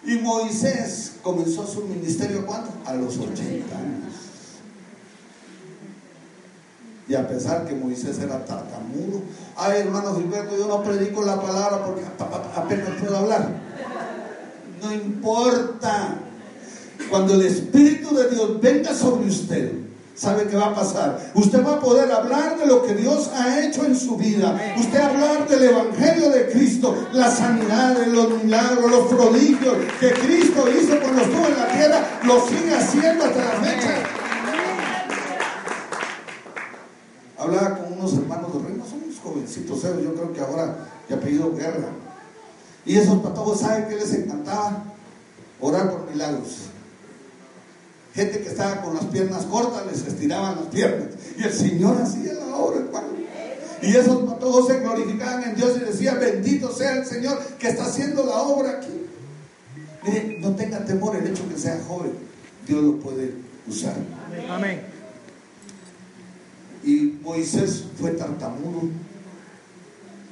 Y 0.05 0.17
Moisés 0.17 1.13
comenzó 1.23 1.67
su 1.67 1.83
ministerio 1.83 2.45
¿cuándo? 2.45 2.71
A 2.85 2.95
los 2.95 3.17
80 3.17 3.77
años. 3.77 4.13
Y 7.07 7.15
a 7.15 7.29
pesar 7.29 7.65
que 7.65 7.75
Moisés 7.75 8.19
era 8.19 8.45
tartamudo, 8.45 9.23
ay 9.57 9.83
hermano 9.83 10.17
Gilberto, 10.17 10.57
yo 10.57 10.67
no 10.67 10.83
predico 10.83 11.23
la 11.23 11.41
palabra 11.41 11.85
porque 11.85 12.03
apenas 12.57 12.89
puedo 12.99 13.17
hablar 13.17 13.64
no 14.85 14.93
importa. 14.93 16.19
Cuando 17.11 17.35
el 17.35 17.43
Espíritu 17.43 18.15
de 18.15 18.31
Dios 18.31 18.61
venga 18.61 18.95
sobre 18.95 19.29
usted, 19.29 19.73
¿sabe 20.15 20.47
qué 20.47 20.57
va 20.57 20.67
a 20.67 20.75
pasar? 20.75 21.33
Usted 21.35 21.65
va 21.65 21.75
a 21.75 21.81
poder 21.81 22.11
hablar 22.11 22.59
de 22.59 22.67
lo 22.67 22.83
que 22.83 22.95
Dios 22.95 23.31
ha 23.35 23.61
hecho 23.61 23.85
en 23.85 23.97
su 23.97 24.17
vida. 24.17 24.75
Usted 24.79 25.01
hablar 25.01 25.49
del 25.49 25.65
Evangelio 25.65 26.31
de 26.31 26.51
Cristo, 26.51 26.95
la 27.13 27.31
sanidad, 27.31 28.07
los 28.07 28.43
milagros, 28.43 28.91
los 28.91 29.07
prodigios 29.09 29.77
que 30.01 30.13
Cristo 30.13 30.65
hizo 30.71 31.01
cuando 31.01 31.23
estuvo 31.23 31.47
en 31.47 31.59
la 31.59 31.69
tierra, 31.69 32.21
lo 32.25 32.47
sigue 32.47 32.75
haciendo 32.75 33.25
hasta 33.25 33.45
la 33.45 33.61
fecha. 33.61 33.95
Hablaba 37.39 37.79
con 37.79 37.93
unos 37.93 38.15
hermanos 38.15 38.55
de 38.55 38.69
reino, 38.69 38.85
son 38.87 39.03
unos 39.05 39.19
jovencitos, 39.19 39.83
yo 39.83 40.15
creo 40.15 40.33
que 40.33 40.41
ahora 40.41 40.77
ya 41.09 41.17
ha 41.17 41.21
pedido 41.21 41.55
guerra 41.55 41.89
y 42.87 42.97
esos 42.97 43.19
patojos, 43.21 43.61
¿saben 43.61 43.89
que 43.89 43.97
les 43.97 44.13
encantaba? 44.13 44.85
Orar 45.61 45.91
por 45.91 46.11
milagros. 46.11 46.59
Gente 48.15 48.41
que 48.41 48.49
estaba 48.49 48.83
con 48.83 48.95
las 48.95 49.05
piernas 49.07 49.45
cortas, 49.47 49.87
les 49.87 50.07
estiraban 50.07 50.57
las 50.57 50.67
piernas. 50.67 51.09
Y 51.39 51.43
el 51.43 51.53
Señor 51.53 52.01
hacía 52.01 52.35
la 52.35 52.57
obra, 52.57 52.81
hermano. 52.81 53.09
Y 53.83 53.97
esos 53.97 54.31
patojos 54.31 54.69
se 54.69 54.81
glorificaban 54.81 55.43
en 55.45 55.57
Dios 55.57 55.77
y 55.77 55.81
decían, 55.81 56.21
bendito 56.21 56.73
sea 56.73 56.97
el 56.97 57.05
Señor 57.05 57.39
que 57.59 57.69
está 57.69 57.87
haciendo 57.87 58.25
la 58.25 58.43
obra 58.43 58.79
aquí. 58.79 59.07
Miren, 60.05 60.41
no 60.41 60.55
tengan 60.55 60.85
temor 60.85 61.17
el 61.17 61.27
hecho 61.27 61.49
que 61.49 61.59
sea 61.59 61.83
joven. 61.89 62.13
Dios 62.67 62.83
lo 62.83 63.01
puede 63.01 63.35
usar. 63.67 63.95
Amén. 64.49 64.83
Y 66.85 67.19
Moisés 67.23 67.85
fue 67.99 68.11
tartamudo 68.13 68.91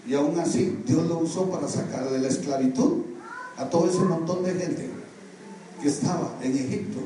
y 0.06 0.14
aún 0.14 0.38
así, 0.40 0.82
Dios 0.84 1.06
lo 1.06 1.18
usó 1.18 1.48
para 1.48 1.68
sacar 1.68 2.10
de 2.10 2.18
la 2.18 2.28
esclavitud 2.28 3.02
a 3.56 3.66
todo 3.66 3.88
ese 3.88 4.00
montón 4.00 4.42
de 4.42 4.54
gente 4.54 4.90
que 5.80 5.88
estaba 5.88 6.32
en 6.42 6.56
Egipto. 6.56 7.00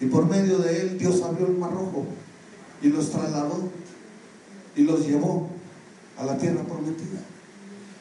Y 0.00 0.06
por 0.06 0.26
medio 0.26 0.58
de 0.58 0.80
él, 0.80 0.98
Dios 0.98 1.20
abrió 1.22 1.46
el 1.46 1.58
mar 1.58 1.72
rojo 1.72 2.06
y 2.82 2.88
los 2.88 3.10
trasladó 3.10 3.68
y 4.76 4.82
los 4.82 5.06
llevó 5.06 5.48
a 6.18 6.24
la 6.24 6.38
tierra 6.38 6.62
prometida. 6.62 7.20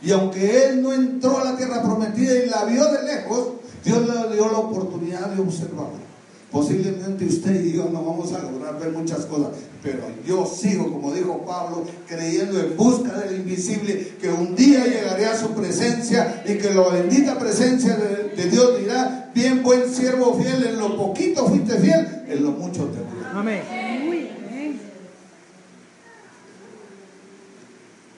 Y 0.02 0.12
aunque 0.12 0.66
él 0.66 0.82
no 0.82 0.94
entró 0.94 1.40
a 1.40 1.44
la 1.44 1.58
tierra 1.58 1.82
prometida 1.82 2.36
y 2.36 2.50
la 2.50 2.66
vio 2.66 2.86
de 2.92 3.04
lejos, 3.04 3.48
Dios 3.84 4.08
le 4.08 4.36
dio 4.36 4.52
la 4.52 4.60
oportunidad 4.60 5.28
de 5.28 5.42
observarla. 5.42 6.09
Posiblemente 6.52 7.26
usted 7.26 7.64
y 7.64 7.74
yo 7.74 7.90
no 7.94 8.04
vamos 8.04 8.34
a 8.34 8.40
lograr 8.40 8.80
ver 8.80 8.92
muchas 8.92 9.26
cosas, 9.28 9.52
pero 9.84 10.00
yo 10.26 10.48
sigo, 10.48 10.92
como 10.92 11.14
dijo 11.14 11.46
Pablo, 11.46 11.86
creyendo 12.08 12.60
en 12.60 12.76
busca 12.76 13.20
del 13.20 13.42
invisible, 13.42 14.16
que 14.20 14.30
un 14.30 14.56
día 14.56 14.84
llegaré 14.86 15.28
a 15.28 15.38
su 15.38 15.50
presencia 15.50 16.44
y 16.48 16.58
que 16.58 16.74
la 16.74 16.90
bendita 16.90 17.38
presencia 17.38 17.96
de, 17.96 18.50
Dios 18.50 18.80
dirá, 18.80 19.30
bien 19.36 19.62
buen 19.62 19.94
siervo 19.94 20.40
fiel, 20.42 20.66
en 20.66 20.80
lo 20.80 20.98
poquito 20.98 21.46
fuiste 21.48 21.78
fiel, 21.78 22.24
en 22.28 22.44
lo 22.44 22.52
mucho 22.52 22.86
te 22.86 22.98
voy. 22.98 23.24
Amén. 23.32 23.62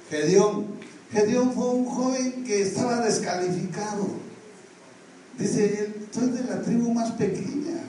Gedeón. 0.09 0.65
Gedeón 1.11 1.51
fue 1.53 1.69
un 1.69 1.85
joven 1.85 2.43
que 2.45 2.61
estaba 2.61 3.01
descalificado. 3.01 4.07
Dice, 5.37 5.93
soy 6.11 6.29
de 6.29 6.43
la 6.43 6.61
tribu 6.61 6.93
más 6.93 7.11
pequeña. 7.11 7.81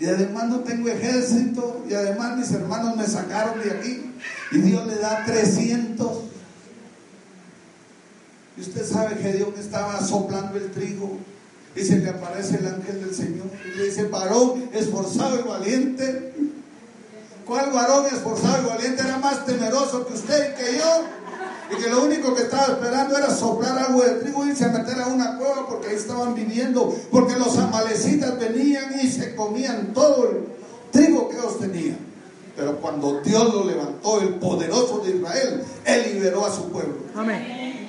Y 0.00 0.06
además 0.06 0.48
no 0.48 0.60
tengo 0.60 0.88
ejército. 0.88 1.84
Y 1.88 1.94
además 1.94 2.36
mis 2.38 2.50
hermanos 2.52 2.96
me 2.96 3.06
sacaron 3.06 3.62
de 3.62 3.70
aquí. 3.70 4.12
Y 4.50 4.58
Dios 4.58 4.86
le 4.86 4.96
da 4.96 5.24
300. 5.26 6.18
Y 8.56 8.60
usted 8.62 8.86
sabe 8.86 9.16
que 9.16 9.34
Dios 9.34 9.50
estaba 9.58 10.00
soplando 10.00 10.56
el 10.56 10.70
trigo. 10.70 11.18
Y 11.76 11.84
se 11.84 11.98
le 11.98 12.08
aparece 12.08 12.56
el 12.56 12.66
ángel 12.66 13.04
del 13.04 13.14
Señor. 13.14 13.46
Y 13.66 13.76
le 13.78 13.84
dice, 13.84 14.04
varón 14.04 14.70
esforzado 14.72 15.38
y 15.38 15.42
valiente. 15.42 16.34
¿Cuál 17.46 17.70
varón 17.70 18.06
esforzado 18.06 18.62
y 18.62 18.66
valiente 18.66 19.02
era 19.02 19.18
más 19.18 19.44
temeroso 19.44 20.06
que 20.06 20.14
usted 20.14 20.52
y 20.52 20.62
que 20.62 20.78
yo? 20.78 21.04
Y 21.72 21.82
que 21.82 21.88
lo 21.88 22.04
único 22.04 22.34
que 22.34 22.42
estaba 22.42 22.74
esperando 22.74 23.16
era 23.16 23.30
soplar 23.34 23.78
algo 23.78 24.02
de 24.02 24.12
trigo 24.14 24.44
y 24.44 24.50
irse 24.50 24.64
a 24.64 24.68
meter 24.68 25.00
a 25.00 25.06
una 25.06 25.36
cueva 25.36 25.66
porque 25.68 25.88
ahí 25.88 25.96
estaban 25.96 26.34
viviendo, 26.34 26.94
porque 27.10 27.36
los 27.36 27.56
amalecitas 27.58 28.38
venían 28.38 28.98
y 29.00 29.08
se 29.08 29.34
comían 29.34 29.92
todo 29.92 30.30
el 30.30 30.38
trigo 30.90 31.28
que 31.28 31.36
ellos 31.36 31.58
tenían. 31.58 31.98
Pero 32.56 32.76
cuando 32.80 33.20
Dios 33.20 33.54
lo 33.54 33.64
levantó, 33.64 34.20
el 34.20 34.34
poderoso 34.34 34.98
de 34.98 35.16
Israel, 35.16 35.62
Él 35.84 36.14
liberó 36.14 36.44
a 36.44 36.54
su 36.54 36.68
pueblo. 36.70 36.96
Amén. 37.14 37.88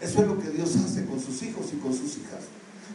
Eso 0.00 0.22
es 0.22 0.26
lo 0.26 0.38
que 0.38 0.48
Dios 0.48 0.70
hace 0.76 1.04
con 1.04 1.20
sus 1.20 1.42
hijos 1.42 1.66
y 1.72 1.76
con 1.76 1.92
sus 1.92 2.16
hijas. 2.16 2.40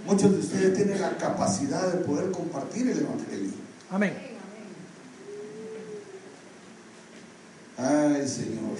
Muchos 0.05 0.31
de 0.31 0.39
ustedes 0.39 0.75
tienen 0.75 0.99
la 0.99 1.15
capacidad 1.17 1.93
de 1.93 2.03
poder 2.03 2.31
compartir 2.31 2.89
el 2.89 2.99
Evangelio. 2.99 3.51
Amén. 3.91 4.34
Ay, 7.77 8.27
Señor. 8.27 8.77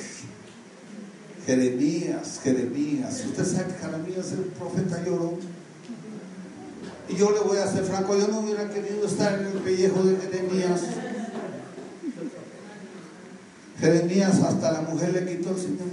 Jeremías, 1.45 2.39
Jeremías. 2.43 3.23
Usted 3.25 3.45
sabe 3.45 3.73
que 3.73 3.79
Jeremías 3.79 4.25
es 4.27 4.31
el 4.33 4.45
profeta 4.45 5.03
lloró. 5.05 5.37
Y 7.07 7.15
yo 7.15 7.31
le 7.31 7.39
voy 7.41 7.57
a 7.57 7.67
ser 7.67 7.83
franco, 7.83 8.17
yo 8.17 8.27
no 8.27 8.39
hubiera 8.39 8.67
querido 8.69 9.05
estar 9.05 9.39
en 9.39 9.47
el 9.47 9.59
pellejo 9.59 10.01
de 10.01 10.15
Jeremías. 10.17 10.81
Jeremías 13.79 14.39
hasta 14.41 14.71
la 14.71 14.81
mujer 14.81 15.13
le 15.13 15.37
quitó 15.37 15.51
el 15.51 15.57
Señor 15.57 15.87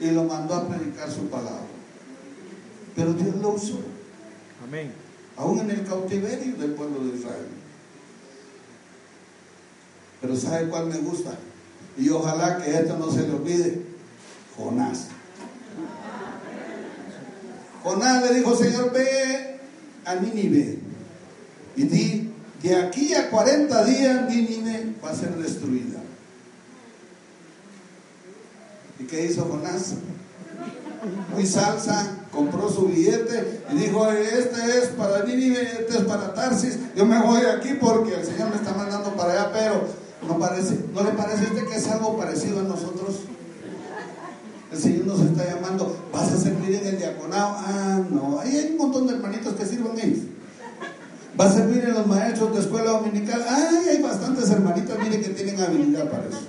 y 0.00 0.10
lo 0.12 0.24
mandó 0.24 0.54
a 0.54 0.68
predicar 0.68 1.10
su 1.10 1.28
palabra. 1.28 1.66
Pero 2.96 3.12
Dios 3.12 3.34
lo 3.36 3.50
usó. 3.50 3.80
Amén. 4.66 4.92
Aún 5.36 5.58
en 5.58 5.70
el 5.70 5.84
cautiverio 5.84 6.56
del 6.56 6.72
pueblo 6.72 7.04
de 7.04 7.18
Israel. 7.18 7.48
Pero 10.20 10.36
¿sabe 10.36 10.68
cuál 10.68 10.86
me 10.86 10.96
gusta? 10.98 11.36
Y 11.96 12.08
ojalá 12.10 12.58
que 12.58 12.74
esto 12.74 12.96
no 12.98 13.10
se 13.10 13.22
le 13.22 13.34
olvide. 13.34 13.82
Jonás. 14.56 15.08
Jonás 17.82 18.22
le 18.22 18.38
dijo, 18.38 18.56
Señor, 18.56 18.92
ve 18.92 19.60
a 20.04 20.14
Nínive 20.14 20.78
y 21.76 21.82
di, 21.84 22.32
de 22.62 22.76
aquí 22.76 23.14
a 23.14 23.30
40 23.30 23.84
días 23.84 24.28
Nínive 24.28 24.94
va 25.04 25.10
a 25.10 25.14
ser 25.14 25.34
destruida. 25.36 26.00
¿Y 28.98 29.04
qué 29.04 29.26
hizo 29.26 29.44
Jonás? 29.44 29.94
Muy 31.32 31.46
salsa, 31.46 32.24
compró 32.30 32.70
su 32.70 32.86
billete 32.86 33.60
y 33.72 33.76
dijo, 33.76 34.10
este 34.10 34.78
es 34.78 34.86
para 34.96 35.24
Nínive, 35.24 35.62
este 35.62 35.98
es 35.98 36.04
para 36.04 36.32
Tarsis, 36.32 36.78
yo 36.96 37.04
me 37.04 37.20
voy 37.20 37.42
aquí 37.42 37.74
porque 37.80 38.14
el 38.14 38.24
Señor 38.24 38.50
me 38.50 38.56
está 38.56 38.72
mandando 38.72 39.14
para 39.14 39.32
allá, 39.32 39.52
pero 39.52 40.03
¿No, 40.26 40.38
parece, 40.38 40.78
¿No 40.94 41.02
le 41.02 41.10
parece 41.10 41.46
a 41.46 41.48
usted 41.48 41.66
que 41.66 41.76
es 41.76 41.88
algo 41.88 42.16
parecido 42.16 42.60
a 42.60 42.62
nosotros? 42.62 43.20
El 44.72 44.78
Señor 44.78 45.06
nos 45.06 45.20
está 45.20 45.54
llamando, 45.54 45.96
vas 46.12 46.32
a 46.32 46.36
servir 46.36 46.74
en 46.74 46.86
el 46.86 46.98
diaconado. 46.98 47.54
Ah, 47.58 48.00
no, 48.10 48.40
ahí 48.40 48.56
hay 48.56 48.70
un 48.72 48.78
montón 48.78 49.06
de 49.06 49.14
hermanitos 49.14 49.54
que 49.54 49.66
sirven 49.66 49.98
ahí. 50.00 50.30
Va 51.38 51.46
a 51.46 51.52
servir 51.52 51.84
en 51.84 51.94
los 51.94 52.06
maestros 52.06 52.54
de 52.54 52.60
escuela 52.60 52.92
dominical. 52.92 53.44
Ay, 53.48 53.88
hay 53.90 54.02
bastantes 54.02 54.50
hermanitas, 54.50 54.98
mire 54.98 55.20
que 55.20 55.30
tienen 55.30 55.60
habilidad 55.60 56.10
para 56.10 56.24
eso. 56.24 56.40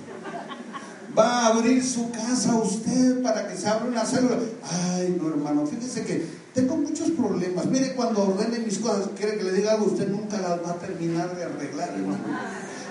Va 1.16 1.40
a 1.40 1.46
abrir 1.48 1.84
su 1.84 2.10
casa 2.10 2.54
usted 2.56 3.22
para 3.22 3.48
que 3.48 3.56
se 3.56 3.68
abra 3.68 3.86
una 3.86 4.04
célula. 4.04 4.36
Ay, 4.70 5.16
no, 5.20 5.28
hermano, 5.28 5.66
fíjese 5.66 6.04
que 6.04 6.26
tengo 6.54 6.76
muchos 6.76 7.10
problemas. 7.10 7.66
Mire, 7.66 7.94
cuando 7.94 8.22
ordene 8.22 8.58
mis 8.58 8.78
cosas, 8.78 9.08
quiere 9.16 9.38
que 9.38 9.44
le 9.44 9.52
diga 9.52 9.72
algo, 9.72 9.86
usted 9.86 10.08
nunca 10.08 10.38
las 10.38 10.62
va 10.62 10.72
a 10.72 10.78
terminar 10.78 11.34
de 11.36 11.44
arreglar, 11.44 11.90
hermano. 11.90 12.18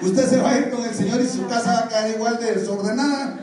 Usted 0.01 0.29
se 0.29 0.37
va 0.41 0.51
a 0.51 0.59
ir 0.59 0.69
con 0.69 0.83
el 0.83 0.93
Señor 0.93 1.21
y 1.21 1.27
su 1.27 1.47
casa 1.47 1.73
va 1.73 1.79
a 1.79 1.89
caer 1.89 2.15
igual 2.15 2.39
de 2.39 2.55
desordenada. 2.55 3.39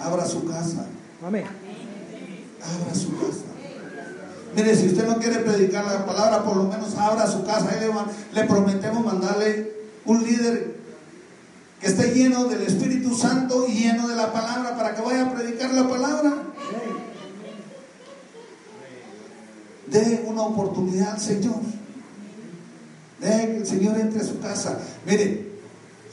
Abra 0.00 0.26
su 0.26 0.44
casa. 0.46 0.86
Amén. 1.24 1.44
Abra 2.62 2.94
su 2.94 3.16
casa. 3.18 3.44
Mire, 4.56 4.76
si 4.76 4.86
usted 4.86 5.06
no 5.06 5.18
quiere 5.18 5.40
predicar 5.40 5.84
la 5.84 6.06
palabra, 6.06 6.44
por 6.44 6.56
lo 6.56 6.64
menos 6.64 6.96
abra 6.96 7.26
su 7.26 7.44
casa. 7.44 7.70
le, 7.80 8.40
le 8.40 8.48
prometemos 8.48 9.04
mandarle 9.04 9.72
un 10.04 10.22
líder 10.22 10.76
que 11.80 11.86
esté 11.88 12.12
lleno 12.14 12.44
del 12.44 12.62
Espíritu 12.62 13.14
Santo 13.14 13.66
y 13.68 13.72
lleno 13.72 14.08
de 14.08 14.16
la 14.16 14.32
palabra 14.32 14.76
para 14.76 14.94
que 14.94 15.02
vaya 15.02 15.26
a 15.26 15.34
predicar 15.34 15.72
la 15.74 15.88
palabra. 15.88 16.32
De 19.86 20.24
una 20.26 20.42
oportunidad 20.42 21.12
al 21.12 21.20
Señor. 21.20 21.60
Deje 23.24 23.46
que 23.46 23.56
el 23.56 23.66
Señor 23.66 23.98
entre 23.98 24.20
a 24.20 24.24
su 24.24 24.38
casa. 24.38 24.78
Mire, 25.06 25.46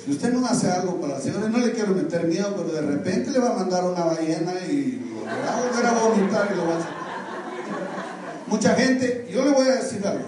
si 0.04 0.12
usted 0.12 0.32
no 0.32 0.46
hace 0.48 0.72
algo 0.72 1.02
para 1.02 1.18
el 1.18 1.22
Señor, 1.22 1.50
no 1.50 1.58
le 1.58 1.74
quiero 1.74 1.94
meter 1.94 2.26
miedo, 2.26 2.56
pero 2.56 2.70
de 2.70 2.82
repente 2.82 3.32
le 3.32 3.40
va 3.40 3.50
a 3.50 3.58
mandar 3.58 3.84
una 3.84 4.06
ballena 4.06 4.54
y 4.66 5.04
lo 5.14 5.26
va 5.26 5.58
a 5.58 5.62
volver 5.62 5.86
a 5.86 5.92
vomitar 5.92 6.50
y 6.54 6.56
lo 6.56 6.68
va 6.68 6.76
a 6.76 6.78
hacer. 6.78 6.92
Mucha 8.48 8.76
gente, 8.76 9.28
yo 9.30 9.44
le 9.44 9.52
voy 9.52 9.68
a 9.68 9.76
decir 9.76 10.08
algo. 10.08 10.24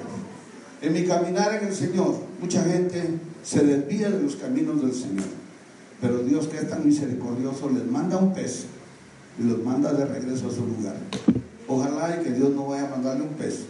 En 0.81 0.91
mi 0.91 1.05
caminar 1.05 1.53
en 1.53 1.69
el 1.69 1.73
Señor, 1.73 2.15
mucha 2.41 2.61
gente 2.65 3.01
se 3.43 3.63
desvía 3.63 4.09
de 4.09 4.21
los 4.21 4.35
caminos 4.35 4.81
del 4.81 4.93
Señor. 4.93 5.25
Pero 6.01 6.17
Dios 6.19 6.49
que 6.49 6.57
es 6.57 6.69
tan 6.69 6.85
misericordioso 6.85 7.69
les 7.69 7.85
manda 7.85 8.17
un 8.17 8.33
pez 8.33 8.65
y 9.39 9.43
los 9.43 9.63
manda 9.63 9.93
de 9.93 10.03
regreso 10.03 10.49
a 10.49 10.51
su 10.51 10.65
lugar. 10.65 10.97
Ojalá 11.65 12.17
y 12.19 12.25
que 12.25 12.31
Dios 12.31 12.49
no 12.49 12.67
vaya 12.67 12.87
a 12.87 12.89
mandarle 12.89 13.23
un 13.23 13.35
pez 13.35 13.67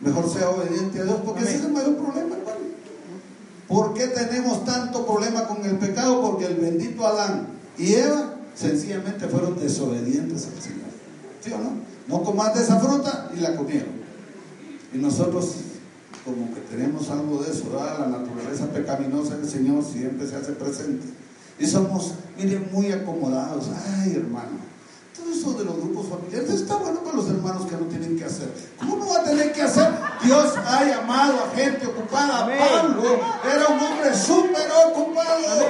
Mejor 0.00 0.30
sea 0.30 0.50
obediente 0.50 1.00
a 1.00 1.04
Dios, 1.04 1.16
porque 1.24 1.42
ese 1.42 1.56
es 1.56 1.64
el 1.64 1.72
mayor 1.72 1.96
problema, 1.96 2.36
hermano. 2.36 2.60
¿Por 3.68 3.94
qué 3.94 4.08
tenemos 4.08 4.64
tanto 4.64 5.06
problema 5.06 5.46
con 5.46 5.64
el 5.64 5.76
pecado? 5.76 6.20
Porque 6.22 6.46
el 6.46 6.56
bendito 6.56 7.06
Adán 7.06 7.46
y 7.78 7.94
Eva 7.94 8.34
sencillamente 8.54 9.28
fueron 9.28 9.58
desobedientes 9.58 10.46
al 10.46 10.62
Señor. 10.62 10.90
¿Sí 11.40 11.52
o 11.52 11.58
no? 11.58 11.72
No 12.08 12.24
comas 12.24 12.54
de 12.54 12.62
esa 12.62 12.80
fruta 12.80 13.30
y 13.36 13.40
la 13.40 13.54
comieron. 13.56 14.00
Y 14.92 14.98
nosotros, 14.98 15.54
como 16.24 16.52
que 16.52 16.60
tenemos 16.62 17.08
algo 17.10 17.42
de 17.42 17.52
eso, 17.52 17.64
la 17.72 18.08
naturaleza 18.08 18.66
pecaminosa 18.72 19.36
del 19.36 19.48
Señor 19.48 19.84
siempre 19.84 20.26
se 20.26 20.36
hace 20.36 20.52
presente. 20.52 21.06
Y 21.58 21.66
somos, 21.66 22.14
miren, 22.36 22.68
muy 22.72 22.90
acomodados. 22.90 23.66
Ay, 23.98 24.14
hermano, 24.16 24.58
todo 25.20 25.32
eso 25.32 25.52
de 25.52 25.64
los 25.64 25.76
grupos 25.76 26.06
familiares 26.08 26.50
está 26.50 26.76
bueno 26.76 27.00
para 27.02 27.16
los 27.16 27.28
hermanos 27.28 27.66
que 27.66 27.76
no 27.76 27.86
tienen 27.86 28.18
que 28.18 28.24
hacer. 28.24 28.48
¿Cómo 28.78 28.96
no 28.96 29.08
va 29.08 29.20
a 29.20 29.24
tener 29.24 29.52
que 29.52 29.62
hacer? 29.62 29.88
Dios 30.22 30.54
ha 30.56 30.84
llamado 30.84 31.44
a 31.44 31.56
gente 31.56 31.86
ocupada. 31.86 32.46
Pablo 32.46 33.20
era 33.44 33.66
un 33.68 33.80
hombre 33.80 34.14
súper 34.14 34.68
ocupado. 34.86 35.66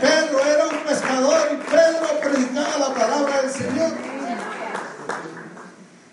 Pedro 0.00 0.44
era 0.44 0.66
un 0.66 0.84
pescador 0.86 1.40
y 1.52 1.70
Pedro 1.70 2.20
predicaba 2.20 2.78
la 2.78 2.94
palabra 2.94 3.42
del 3.42 3.50
Señor. 3.50 3.90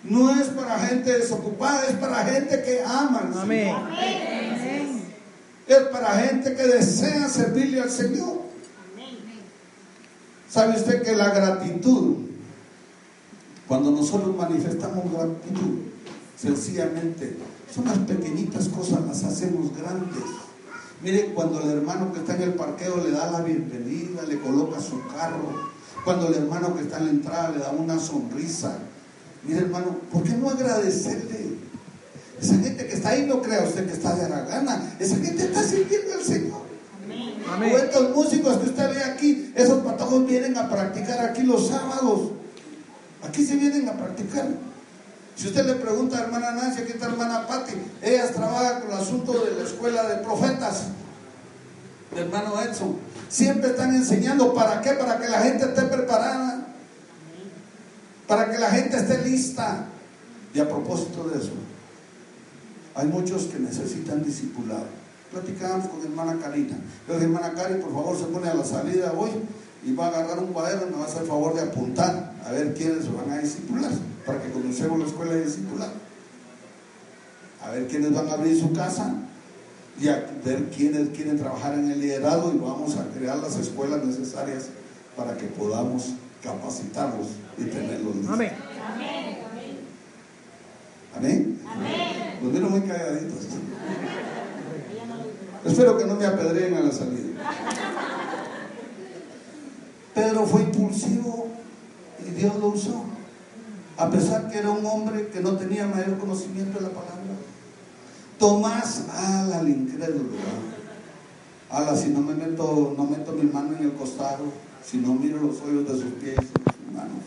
No 0.04 0.30
es 0.40 0.48
para 0.48 0.78
gente 0.80 1.18
desocupada, 1.18 1.86
es 1.86 1.96
para 1.96 2.24
gente 2.24 2.62
que 2.62 2.82
ama 2.84 3.22
al 3.26 3.46
Señor. 3.46 3.80
Es 5.66 5.78
para 5.92 6.10
gente 6.12 6.54
que 6.54 6.62
desea 6.62 7.28
servirle 7.28 7.82
al 7.82 7.90
Señor. 7.90 8.51
¿Sabe 10.52 10.76
usted 10.76 11.02
que 11.02 11.16
la 11.16 11.30
gratitud, 11.30 12.16
cuando 13.66 13.90
nosotros 13.90 14.36
manifestamos 14.36 15.10
gratitud, 15.10 15.78
sencillamente 16.36 17.38
son 17.74 17.86
las 17.86 17.96
pequeñitas 17.98 18.68
cosas, 18.68 19.00
las 19.06 19.24
hacemos 19.24 19.74
grandes. 19.74 20.22
Mire, 21.02 21.32
cuando 21.32 21.58
el 21.62 21.70
hermano 21.70 22.12
que 22.12 22.18
está 22.18 22.36
en 22.36 22.42
el 22.42 22.52
parqueo 22.52 23.02
le 23.02 23.12
da 23.12 23.30
la 23.30 23.40
bienvenida, 23.40 24.24
le 24.24 24.38
coloca 24.40 24.78
su 24.78 25.00
carro, 25.06 25.70
cuando 26.04 26.28
el 26.28 26.34
hermano 26.34 26.76
que 26.76 26.82
está 26.82 26.98
en 26.98 27.06
la 27.06 27.10
entrada 27.12 27.50
le 27.50 27.58
da 27.58 27.70
una 27.70 27.98
sonrisa. 27.98 28.76
Mire, 29.44 29.60
hermano, 29.60 30.00
¿por 30.12 30.22
qué 30.22 30.34
no 30.34 30.50
agradecerle? 30.50 31.56
Esa 32.38 32.56
gente 32.56 32.86
que 32.86 32.92
está 32.92 33.08
ahí 33.08 33.24
no 33.26 33.40
crea 33.40 33.62
usted 33.62 33.86
que 33.86 33.94
está 33.94 34.14
de 34.16 34.28
la 34.28 34.42
gana. 34.42 34.96
Esa 34.98 35.16
gente 35.16 35.44
está 35.44 35.62
sirviendo 35.62 36.12
al 36.12 36.22
Señor. 36.22 36.71
Estos 37.60 38.10
músicos 38.14 38.56
que 38.58 38.70
usted 38.70 38.94
ve 38.94 39.04
aquí, 39.04 39.52
esos 39.54 39.82
patojos 39.82 40.26
vienen 40.26 40.56
a 40.56 40.68
practicar 40.68 41.20
aquí 41.20 41.42
los 41.42 41.68
sábados. 41.68 42.30
Aquí 43.22 43.44
se 43.44 43.56
vienen 43.56 43.88
a 43.88 43.92
practicar. 43.92 44.46
Si 45.36 45.48
usted 45.48 45.66
le 45.66 45.74
pregunta 45.74 46.18
a 46.18 46.22
hermana 46.22 46.52
Nancy, 46.52 46.82
aquí 46.82 46.92
está 46.92 47.06
hermana 47.06 47.46
Patti, 47.46 47.72
ellas 48.02 48.32
trabajan 48.32 48.82
con 48.82 48.92
el 48.92 48.98
asunto 48.98 49.32
de 49.32 49.54
la 49.54 49.64
escuela 49.64 50.06
de 50.08 50.16
profetas, 50.16 50.88
de 52.14 52.20
hermano 52.20 52.60
Edson. 52.60 52.96
Siempre 53.28 53.70
están 53.70 53.94
enseñando, 53.94 54.52
¿para 54.52 54.80
qué? 54.82 54.92
Para 54.92 55.18
que 55.18 55.28
la 55.28 55.40
gente 55.40 55.64
esté 55.64 55.82
preparada, 55.82 56.66
para 58.28 58.50
que 58.50 58.58
la 58.58 58.70
gente 58.70 58.96
esté 58.96 59.22
lista. 59.22 59.86
Y 60.54 60.60
a 60.60 60.68
propósito 60.68 61.26
de 61.28 61.38
eso, 61.38 61.52
hay 62.94 63.06
muchos 63.06 63.44
que 63.44 63.58
necesitan 63.58 64.22
discipulado. 64.22 65.01
Platicábamos 65.32 65.88
con 65.88 66.02
hermana 66.02 66.38
Karina. 66.38 66.76
Yo 67.08 67.14
dije, 67.14 67.24
hermana 67.24 67.54
Cari, 67.54 67.80
por 67.80 67.92
favor, 67.92 68.18
se 68.18 68.24
pone 68.24 68.48
a 68.48 68.54
la 68.54 68.64
salida 68.64 69.12
hoy 69.16 69.30
y 69.82 69.94
va 69.94 70.06
a 70.06 70.08
agarrar 70.08 70.38
un 70.40 70.52
cuaderno 70.52 70.88
y 70.88 70.90
me 70.90 70.96
va 70.98 71.04
a 71.04 71.08
hacer 71.08 71.24
favor 71.24 71.54
de 71.54 71.62
apuntar 71.62 72.34
a 72.44 72.52
ver 72.52 72.74
quiénes 72.74 73.10
van 73.12 73.30
a 73.30 73.38
discipular, 73.38 73.90
para 74.26 74.42
que 74.42 74.50
conocemos 74.50 74.98
la 74.98 75.06
escuela 75.06 75.32
de 75.32 75.44
discipular. 75.44 75.88
A 77.62 77.70
ver 77.70 77.86
quiénes 77.86 78.12
van 78.12 78.28
a 78.28 78.32
abrir 78.32 78.60
su 78.60 78.72
casa 78.72 79.14
y 79.98 80.08
a 80.08 80.26
ver 80.44 80.68
quiénes 80.68 81.08
quieren 81.10 81.38
trabajar 81.38 81.74
en 81.74 81.90
el 81.90 82.00
liderazgo 82.00 82.52
y 82.54 82.58
vamos 82.58 82.96
a 82.96 83.06
crear 83.16 83.38
las 83.38 83.56
escuelas 83.56 84.04
necesarias 84.04 84.66
para 85.16 85.36
que 85.36 85.46
podamos 85.46 86.14
capacitarlos 86.42 87.28
y 87.56 87.64
tenerlos 87.64 88.16
listos. 88.16 88.34
Amén. 88.34 88.52
Amén. 91.16 91.58
Amén. 91.66 92.38
Los 92.42 92.52
miro 92.52 92.68
muy 92.68 92.80
calladitos. 92.82 93.46
Espero 95.64 95.96
que 95.96 96.04
no 96.04 96.16
me 96.16 96.26
apedreen 96.26 96.74
a 96.74 96.80
la 96.80 96.92
salida. 96.92 97.40
Pedro 100.14 100.46
fue 100.46 100.62
impulsivo 100.62 101.48
y 102.26 102.30
Dios 102.30 102.56
lo 102.56 102.68
usó. 102.68 103.04
A 103.96 104.10
pesar 104.10 104.50
que 104.50 104.58
era 104.58 104.70
un 104.70 104.84
hombre 104.84 105.28
que 105.28 105.40
no 105.40 105.56
tenía 105.56 105.86
mayor 105.86 106.18
conocimiento 106.18 106.78
de 106.78 106.86
la 106.86 106.90
palabra. 106.90 107.12
Tomás, 108.38 109.04
ala 109.14 109.58
al 109.58 109.68
incrédulo. 109.68 110.30
Ala, 111.70 111.96
si 111.96 112.08
no 112.08 112.20
me 112.20 112.34
meto, 112.34 112.94
no 112.96 113.04
meto 113.04 113.32
mi 113.32 113.50
mano 113.50 113.76
en 113.76 113.84
el 113.84 113.92
costado, 113.92 114.44
si 114.84 114.98
no 114.98 115.14
miro 115.14 115.38
los 115.38 115.60
hoyos 115.62 115.86
de 115.88 115.92
sus 115.92 116.12
pies 116.14 116.36
manos, 116.92 117.22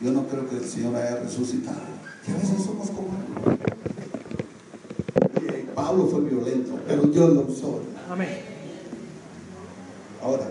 yo 0.00 0.12
no 0.12 0.26
creo 0.26 0.48
que 0.48 0.56
el 0.56 0.64
Señor 0.64 0.94
haya 0.96 1.16
resucitado. 1.16 1.80
Y 2.26 2.30
a 2.30 2.34
veces 2.34 2.64
somos 2.64 2.88
como 2.90 3.08
Pablo 5.76 6.08
fue 6.08 6.22
violento, 6.22 6.72
pero 6.88 7.02
Dios 7.02 7.32
lo 7.32 7.40
usó. 7.42 7.80
Amén. 8.10 8.40
Ahora, 10.20 10.48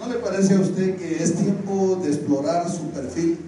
¿No 0.00 0.06
le 0.08 0.14
parece 0.14 0.54
a 0.54 0.60
usted 0.60 0.96
que 0.96 1.22
es 1.22 1.34
tiempo 1.34 1.98
de 2.02 2.08
explorar 2.08 2.70
su 2.70 2.88
perfil? 2.88 3.38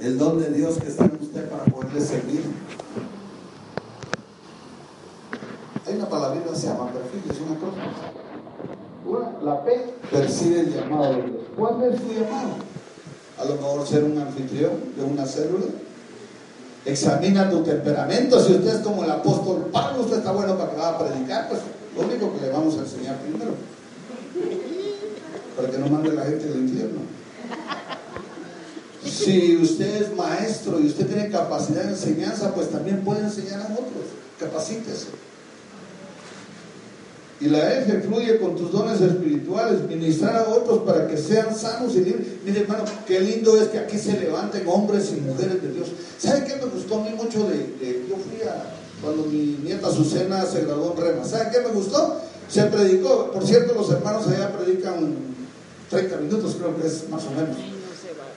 El 0.00 0.16
don 0.16 0.38
de 0.38 0.50
Dios 0.50 0.78
que 0.78 0.86
está 0.86 1.06
en 1.06 1.18
usted 1.20 1.48
para 1.50 1.64
poderle 1.64 2.00
servir. 2.00 2.42
Hay 5.84 5.96
una 5.96 6.08
palabra 6.08 6.40
que 6.40 6.54
se 6.56 6.68
llama 6.68 6.92
perfil, 6.92 7.22
es 7.28 7.40
una 7.40 7.58
cosa. 7.58 9.42
la 9.42 9.64
P 9.64 9.94
percibe 10.12 10.60
el 10.60 10.72
llamado 10.72 11.14
de 11.14 11.22
Dios. 11.22 11.36
¿Cuál 11.56 11.82
es 11.82 12.00
su 12.00 12.12
llamado? 12.12 12.54
A 13.36 13.44
lo 13.44 13.54
mejor 13.56 13.86
ser 13.88 14.04
un 14.04 14.18
anfitrión 14.18 14.72
de 14.96 15.02
una 15.02 15.26
célula. 15.26 15.66
Examina 16.84 17.50
tu 17.50 17.62
temperamento. 17.62 18.38
Si 18.44 18.52
usted 18.52 18.76
es 18.76 18.80
como 18.80 19.04
el 19.04 19.10
apóstol 19.10 19.70
Pablo, 19.72 20.02
usted 20.02 20.18
está 20.18 20.32
bueno 20.32 20.56
para 20.58 20.70
que 20.70 20.76
vaya 20.76 20.88
a 20.90 20.98
predicar, 20.98 21.48
pues 21.48 21.60
lo 21.96 22.02
único 22.02 22.34
que 22.34 22.40
le 22.42 22.50
vamos 22.50 22.76
a 22.76 22.80
enseñar 22.80 23.18
primero. 23.20 23.54
Para 25.56 25.70
que 25.70 25.78
no 25.78 25.86
mande 25.86 26.12
la 26.12 26.24
gente 26.24 26.46
al 26.46 26.56
infierno. 26.56 27.00
Si 29.04 29.56
usted 29.56 30.02
es 30.02 30.16
maestro 30.16 30.80
y 30.80 30.86
usted 30.86 31.06
tiene 31.06 31.30
capacidad 31.30 31.84
de 31.84 31.90
enseñanza, 31.90 32.54
pues 32.54 32.70
también 32.70 33.02
puede 33.02 33.20
enseñar 33.20 33.60
a 33.60 33.72
otros. 33.72 34.04
Capacítese. 34.38 35.08
Y 37.40 37.46
la 37.46 37.80
F 37.80 38.00
fluye 38.02 38.38
con 38.38 38.54
tus 38.56 38.70
dones 38.70 39.00
espirituales, 39.00 39.82
ministrar 39.88 40.36
a 40.36 40.48
otros 40.48 40.82
para 40.82 41.08
que 41.08 41.16
sean 41.16 41.54
sanos 41.54 41.94
y 41.96 42.00
libres. 42.00 42.26
Mire, 42.44 42.60
hermano, 42.60 42.84
qué 43.06 43.20
lindo 43.20 43.60
es 43.60 43.68
que 43.68 43.78
aquí 43.78 43.98
se 43.98 44.18
levanten 44.18 44.66
hombres 44.68 45.12
y 45.16 45.20
mujeres 45.20 45.60
de 45.60 45.72
Dios. 45.72 45.88
¿Sabe 46.18 46.44
qué 46.44 46.56
me 46.56 46.66
gustó 46.66 47.00
a 47.00 47.04
mí 47.04 47.10
mucho 47.10 47.48
de, 47.48 48.06
yo 48.08 48.16
fui 48.16 48.46
a, 48.48 48.64
cuando 49.02 49.24
mi 49.24 49.58
nieta 49.62 49.88
Azucena 49.88 50.46
se 50.46 50.62
graduó 50.62 50.94
en 50.96 51.02
Rema. 51.02 51.24
¿Sabe 51.24 51.50
qué 51.52 51.60
me 51.60 51.74
gustó? 51.74 52.20
Se 52.48 52.62
predicó, 52.64 53.30
por 53.32 53.46
cierto, 53.46 53.74
los 53.74 53.90
hermanos 53.90 54.26
allá 54.28 54.56
predican 54.56 55.14
30 55.90 56.16
minutos, 56.18 56.56
creo 56.58 56.80
que 56.80 56.86
es 56.86 57.08
más 57.08 57.24
o 57.24 57.30
menos. 57.30 57.56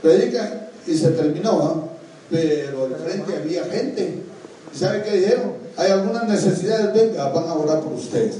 Predican 0.01 0.69
y 0.87 0.97
se 0.97 1.11
terminó, 1.11 1.89
pero 2.29 2.89
frente 3.03 3.35
había 3.35 3.63
gente. 3.65 4.23
¿Y 4.73 4.77
sabe 4.77 5.03
qué 5.03 5.17
dijeron? 5.17 5.53
Hay 5.75 5.91
algunas 5.91 6.27
necesidades, 6.27 6.93
venga, 6.93 7.29
van 7.29 7.47
a 7.47 7.53
orar 7.53 7.81
por 7.81 7.93
ustedes. 7.93 8.35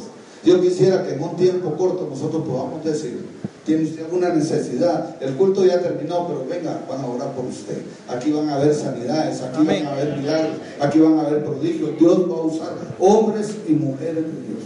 Yo 0.48 0.62
quisiera 0.62 1.06
que 1.06 1.16
en 1.16 1.22
un 1.22 1.36
tiempo 1.36 1.76
corto 1.76 2.08
nosotros 2.10 2.42
podamos 2.48 2.82
decir, 2.82 3.22
tiene 3.66 3.84
usted 3.84 4.06
alguna 4.06 4.30
necesidad, 4.30 5.22
el 5.22 5.36
culto 5.36 5.66
ya 5.66 5.82
terminó, 5.82 6.26
pero 6.26 6.46
venga, 6.48 6.86
van 6.90 7.02
a 7.02 7.06
orar 7.06 7.34
por 7.34 7.44
usted. 7.44 7.82
Aquí 8.08 8.32
van 8.32 8.48
a 8.48 8.56
haber 8.56 8.74
sanidades, 8.74 9.42
aquí 9.42 9.66
van 9.66 9.86
a 9.86 9.92
haber 9.92 10.16
milagros, 10.16 10.56
aquí 10.80 11.00
van 11.00 11.20
a 11.20 11.24
haber 11.24 11.44
prodigios. 11.44 12.00
Dios 12.00 12.32
va 12.32 12.36
a 12.36 12.46
usar 12.46 12.74
hombres 12.98 13.58
y 13.68 13.74
mujeres 13.74 14.24
de 14.24 14.42
Dios 14.48 14.64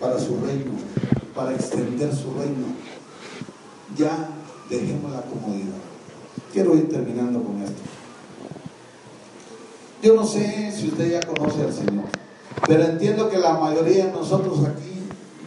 para 0.00 0.18
su 0.18 0.36
reino, 0.40 0.72
para 1.36 1.54
extender 1.54 2.12
su 2.12 2.34
reino. 2.34 2.66
Ya 3.96 4.28
dejemos 4.68 5.12
la 5.12 5.22
comodidad. 5.22 5.78
Quiero 6.52 6.74
ir 6.74 6.88
terminando 6.88 7.44
con 7.44 7.62
esto. 7.62 7.80
Yo 10.02 10.14
no 10.14 10.26
sé 10.26 10.72
si 10.76 10.88
usted 10.88 11.12
ya 11.12 11.20
conoce 11.20 11.62
al 11.62 11.72
Señor, 11.72 12.06
pero 12.66 12.82
entiendo 12.84 13.28
que 13.28 13.38
la 13.38 13.54
mayoría 13.54 14.06
de 14.06 14.12
nosotros 14.12 14.64
aquí 14.64 14.94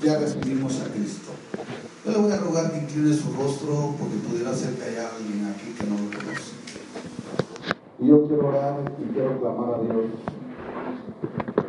ya 0.01 0.19
recibimos 0.19 0.79
a 0.81 0.91
Cristo. 0.93 1.31
Yo 2.05 2.11
le 2.11 2.17
voy 2.19 2.31
a 2.31 2.37
rogar 2.37 2.71
que 2.71 2.77
incline 2.77 3.13
su 3.13 3.33
rostro 3.33 3.95
porque 3.99 4.15
pudiera 4.29 4.53
ser 4.53 4.75
que 4.75 4.83
haya 4.83 5.09
alguien 5.09 5.45
aquí 5.45 5.73
que 5.77 5.85
no 5.85 5.95
lo 5.95 6.07
conoce. 6.07 6.55
Y 7.99 8.07
yo 8.07 8.27
quiero 8.27 8.47
orar 8.47 8.79
y 8.97 9.13
quiero 9.13 9.39
clamar 9.39 9.75
a 9.75 9.81
Dios. 9.81 10.05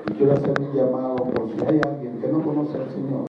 Y 0.09 0.13
quiero 0.13 0.33
hacer 0.35 0.55
un 0.61 0.77
llamado 0.77 1.17
por 1.17 1.49
si 1.49 1.61
hay 1.67 1.81
alguien 1.85 2.21
que 2.21 2.29
no 2.29 2.45
conoce 2.45 2.77
al 2.77 2.91
Señor. 2.91 3.25